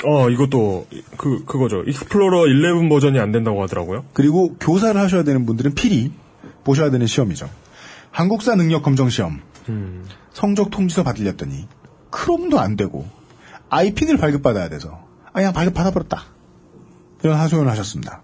어, 0.05 0.29
이것도, 0.29 0.85
그, 1.17 1.43
그거죠. 1.45 1.81
익스플로러 1.87 2.47
11 2.47 2.87
버전이 2.87 3.19
안 3.19 3.31
된다고 3.31 3.63
하더라고요. 3.63 4.05
그리고 4.13 4.55
교사를 4.59 4.99
하셔야 5.01 5.23
되는 5.23 5.47
분들은 5.47 5.73
필히 5.73 6.11
보셔야 6.63 6.91
되는 6.91 7.07
시험이죠. 7.07 7.49
한국사 8.17 8.55
능력 8.55 8.81
검정 8.81 9.11
시험. 9.11 9.41
음. 9.69 10.03
성적 10.33 10.71
통지서 10.71 11.03
받으렸더니 11.03 11.67
크롬도 12.09 12.59
안 12.59 12.75
되고 12.75 13.07
아이핀을 13.69 14.17
발급받아야 14.17 14.69
돼서 14.69 15.03
아, 15.27 15.33
그냥 15.33 15.53
발급 15.53 15.75
받아버렸다. 15.75 16.23
이런 17.23 17.37
하소연을 17.37 17.69
하셨습니다. 17.73 18.23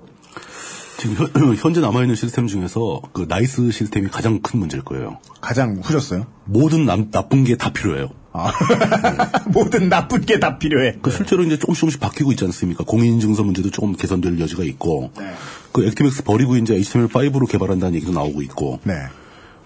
지금 0.97 1.15
현, 1.15 1.53
현재 1.61 1.79
남아있는 1.79 2.15
시스템 2.15 2.47
중에서 2.47 3.03
그 3.13 3.27
나이스 3.29 3.69
시스템이 3.69 4.07
가장 4.07 4.41
큰 4.41 4.59
문제일 4.61 4.83
거예요. 4.83 5.19
가장 5.41 5.79
후졌어요. 5.83 6.25
모든 6.45 6.85
남- 6.87 7.11
나쁜 7.11 7.43
게 7.43 7.55
다 7.55 7.71
필요해요. 7.71 8.09
아. 8.31 8.51
모든 9.53 9.89
나쁜 9.89 10.21
게 10.21 10.39
다 10.39 10.57
필요해. 10.57 10.97
그 11.03 11.11
실제로 11.11 11.43
이제 11.43 11.59
조금씩 11.59 11.81
조금씩 11.81 11.99
바뀌고 11.99 12.31
있지 12.31 12.43
않습니까? 12.45 12.83
공인인증서 12.83 13.43
문제도 13.43 13.69
조금 13.69 13.95
개선될 13.95 14.39
여지가 14.39 14.63
있고, 14.63 15.11
네. 15.19 15.33
그 15.71 15.85
액티맥스 15.85 16.23
버리고 16.23 16.57
이제 16.57 16.73
HTML5로 16.79 17.47
개발한다는 17.47 17.93
얘기도 17.93 18.11
나오고 18.11 18.41
있고, 18.41 18.79
네. 18.85 18.93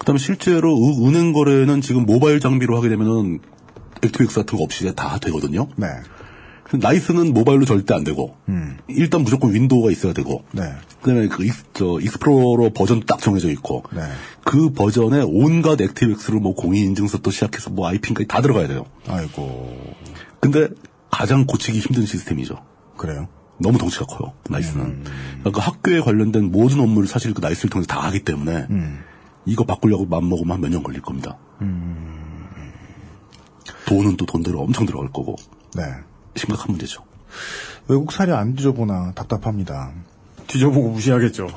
그다음에 0.07 0.19
실제로 0.19 0.73
은- 0.73 1.05
은행 1.05 1.33
거래는 1.33 1.81
지금 1.81 2.05
모바일 2.05 2.39
장비로 2.39 2.77
하게 2.77 2.87
되면은 2.87 3.39
액티맥스 4.03 4.35
같은 4.39 4.57
거 4.57 4.63
없이 4.63 4.89
다 4.95 5.17
되거든요. 5.19 5.67
네. 5.75 5.87
나이스는 6.73 7.33
모바일로 7.33 7.65
절대 7.65 7.93
안 7.93 8.03
되고, 8.05 8.35
음. 8.47 8.77
일단 8.87 9.21
무조건 9.23 9.53
윈도우가 9.53 9.91
있어야 9.91 10.13
되고, 10.13 10.43
네. 10.53 10.63
그다음에 11.01 11.27
그 11.27 11.43
익스, 11.43 11.63
저 11.73 11.99
익스플로러 11.99 12.71
버전도 12.73 13.05
딱 13.05 13.19
정해져 13.19 13.49
있고, 13.51 13.83
네. 13.93 14.01
그 14.45 14.71
버전에 14.71 15.21
온갖 15.25 15.79
ActiveX로 15.81 16.39
뭐 16.39 16.55
공인 16.55 16.85
인증서부터 16.85 17.31
시작해서 17.31 17.69
뭐 17.69 17.87
아이핀까지 17.87 18.27
다 18.27 18.41
들어가야 18.41 18.67
돼요. 18.67 18.85
아이고. 19.09 19.77
근데 20.39 20.69
가장 21.09 21.45
고치기 21.45 21.79
힘든 21.79 22.05
시스템이죠. 22.05 22.55
그래요? 22.97 23.27
너무 23.59 23.77
덩치가 23.77 24.05
커요. 24.05 24.33
나이스는. 24.49 25.03
그러니까 25.39 25.61
학교에 25.61 25.99
관련된 26.01 26.51
모든 26.51 26.79
업무를 26.79 27.07
사실 27.09 27.33
그 27.33 27.41
나이스를 27.41 27.69
통해서 27.69 27.87
다 27.87 28.01
하기 28.03 28.23
때문에 28.23 28.67
음. 28.69 28.99
이거 29.47 29.63
바꾸려고 29.63 30.05
맘먹으면 30.05 30.51
한 30.53 30.61
몇 30.61 30.69
년 30.69 30.83
걸릴 30.83 31.01
겁니다. 31.01 31.37
돈은 33.87 34.17
또 34.17 34.25
돈대로 34.25 34.61
엄청 34.61 34.85
들어갈 34.85 35.09
거고 35.11 35.35
네. 35.75 35.83
심각한 36.35 36.67
문제죠. 36.71 37.03
외국 37.87 38.11
사례 38.11 38.33
안 38.33 38.55
뒤져보나 38.55 39.13
답답합니다. 39.13 39.91
뒤져보고 40.47 40.89
무시하겠죠. 40.91 41.47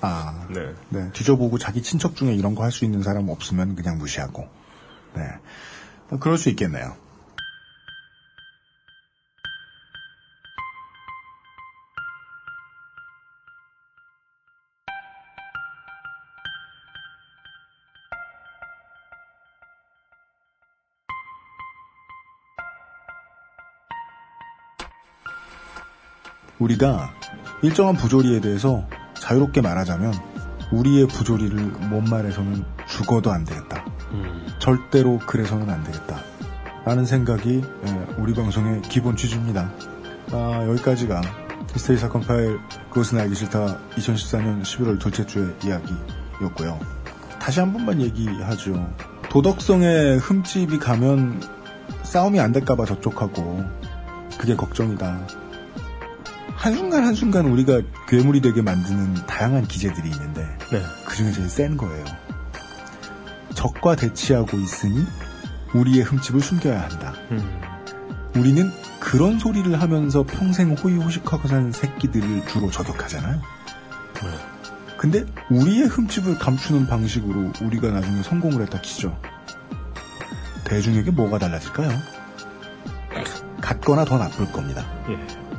아. 0.00 0.46
네. 0.50 0.74
네. 0.88 1.10
뒤져보고 1.12 1.58
자기 1.58 1.82
친척 1.82 2.16
중에 2.16 2.34
이런 2.34 2.54
거 2.54 2.62
할 2.64 2.72
수 2.72 2.84
있는 2.84 3.02
사람 3.02 3.28
없으면 3.28 3.76
그냥 3.76 3.98
무시하고. 3.98 4.48
네. 5.14 5.22
어, 6.10 6.18
그럴 6.18 6.36
수 6.38 6.48
있겠네요. 6.50 6.94
우리가 26.60 27.10
일정한 27.62 27.96
부조리에 27.96 28.40
대해서 28.40 28.86
자유롭게 29.14 29.60
말하자면 29.60 30.14
우리의 30.72 31.08
부조리를 31.08 31.56
못 31.88 32.02
말해서는 32.02 32.64
죽어도 32.86 33.32
안 33.32 33.44
되겠다. 33.44 33.84
절대로 34.58 35.18
그래서는 35.18 35.68
안 35.68 35.82
되겠다. 35.82 36.20
라는 36.84 37.04
생각이 37.04 37.62
예, 37.86 38.06
우리 38.18 38.34
방송의 38.34 38.82
기본 38.82 39.16
취지입니다. 39.16 39.70
아, 40.32 40.64
여기까지가 40.68 41.20
히스테리 41.72 41.98
사건 41.98 42.22
파일 42.22 42.58
그것은 42.90 43.18
알기 43.18 43.34
싫다 43.34 43.78
2014년 43.96 44.62
11월 44.62 44.98
둘째 44.98 45.26
주의 45.26 45.52
이야기였고요. 45.64 46.78
다시 47.38 47.60
한 47.60 47.72
번만 47.72 48.00
얘기하죠. 48.00 48.92
도덕성에 49.30 50.16
흠집이 50.16 50.78
가면 50.78 51.40
싸움이 52.02 52.40
안 52.40 52.52
될까봐 52.52 52.84
저쪽하고 52.86 53.64
그게 54.38 54.56
걱정이다. 54.56 55.26
한순간 56.60 57.04
한순간 57.04 57.46
우리가 57.46 57.80
괴물이 58.06 58.42
되게 58.42 58.60
만드는 58.60 59.14
다양한 59.26 59.66
기제들이 59.66 60.10
있는데 60.10 60.42
네. 60.70 60.82
그 61.06 61.16
중에 61.16 61.32
제일 61.32 61.48
센 61.48 61.76
거예요. 61.78 62.04
적과 63.54 63.96
대치하고 63.96 64.58
있으니 64.58 65.06
우리의 65.74 66.02
흠집을 66.04 66.42
숨겨야 66.42 66.82
한다. 66.82 67.14
음. 67.30 67.60
우리는 68.36 68.70
그런 69.00 69.38
소리를 69.38 69.80
하면서 69.80 70.22
평생 70.22 70.74
호의호식하고 70.74 71.48
사는 71.48 71.72
새끼들을 71.72 72.46
주로 72.46 72.70
저격하잖아요. 72.70 73.40
근데 74.98 75.24
우리의 75.50 75.88
흠집을 75.88 76.38
감추는 76.38 76.86
방식으로 76.86 77.52
우리가 77.62 77.88
나중에 77.88 78.22
성공을 78.22 78.60
했다 78.62 78.82
치죠. 78.82 79.18
대중에게 80.64 81.10
뭐가 81.10 81.38
달라질까요? 81.38 81.88
같거나 83.62 84.04
더 84.04 84.18
나쁠 84.18 84.52
겁니다. 84.52 84.84
예. 85.08 85.49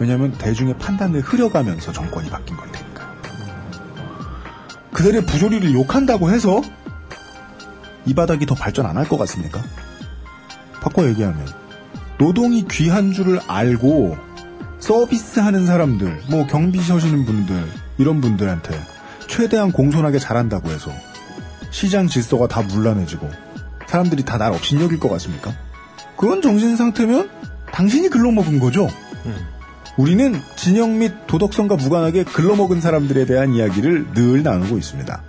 왜냐하면 0.00 0.32
대중의 0.32 0.78
판단을 0.78 1.20
흐려가면서 1.20 1.92
정권이 1.92 2.30
바뀐 2.30 2.56
걸 2.56 2.72
테니까. 2.72 3.14
그들의 4.92 5.24
부조리를 5.26 5.72
욕한다고 5.74 6.30
해서 6.30 6.60
이 8.06 8.14
바닥이 8.14 8.46
더 8.46 8.54
발전 8.54 8.86
안 8.86 8.96
할 8.96 9.06
것 9.06 9.18
같습니까? 9.18 9.62
바꿔 10.80 11.06
얘기하면 11.06 11.46
노동이 12.18 12.66
귀한 12.68 13.12
줄을 13.12 13.38
알고 13.46 14.16
서비스하는 14.78 15.66
사람들, 15.66 16.22
뭐 16.30 16.46
경비 16.46 16.80
서시는 16.80 17.26
분들 17.26 17.70
이런 17.98 18.20
분들한테 18.22 18.80
최대한 19.28 19.70
공손하게 19.70 20.18
잘한다고 20.18 20.70
해서 20.70 20.90
시장 21.70 22.08
질서가 22.08 22.48
다 22.48 22.62
문란해지고 22.62 23.30
사람들이 23.86 24.24
다날 24.24 24.52
없인 24.52 24.80
여길 24.80 24.98
것 24.98 25.10
같습니까? 25.10 25.52
그런 26.16 26.40
정신 26.40 26.76
상태면 26.76 27.28
당신이 27.72 28.08
글러먹은 28.08 28.58
거죠. 28.60 28.88
우리는 29.96 30.40
진영 30.56 30.98
및 30.98 31.12
도덕성과 31.26 31.76
무관하게 31.76 32.24
글러먹은 32.24 32.80
사람들에 32.80 33.26
대한 33.26 33.52
이야기를 33.54 34.12
늘 34.14 34.42
나누고 34.42 34.78
있습니다. 34.78 35.22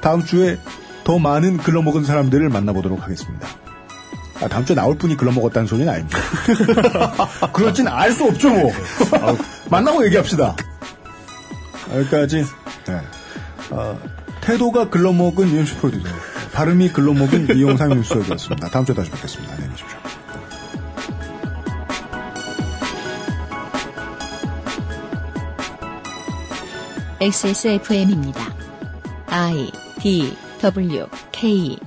다음 0.00 0.24
주에 0.24 0.58
더 1.04 1.18
많은 1.18 1.56
글러먹은 1.58 2.04
사람들을 2.04 2.48
만나보도록 2.48 3.02
하겠습니다. 3.02 3.48
아, 4.42 4.48
다음 4.48 4.64
주에 4.64 4.74
나올 4.74 4.96
분이 4.96 5.16
글러먹었다는 5.16 5.66
소리는 5.66 5.92
아닙니다. 5.92 6.18
그렇진 7.52 7.88
알 7.88 8.12
수 8.12 8.24
없죠, 8.24 8.50
뭐. 8.50 8.72
만나고 9.70 10.04
얘기합시다. 10.06 10.56
여기까지, 11.94 12.44
네. 12.86 13.00
어, 13.70 13.98
태도가 14.40 14.88
글러먹은 14.88 15.48
유현수 15.50 15.76
프로듀서, 15.76 16.08
발음이 16.52 16.90
글러먹은 16.90 17.54
이용상 17.54 17.90
뉴스였습니다. 17.90 18.68
다음 18.70 18.84
주에 18.86 18.94
다시 18.94 19.10
뵙겠습니다. 19.10 19.52
안녕히 19.54 19.72
계십시오. 19.72 20.09
XSFM입니다. 27.20 28.40
I 29.26 29.70
D 30.00 30.34
W 30.62 31.06
K 31.32 31.78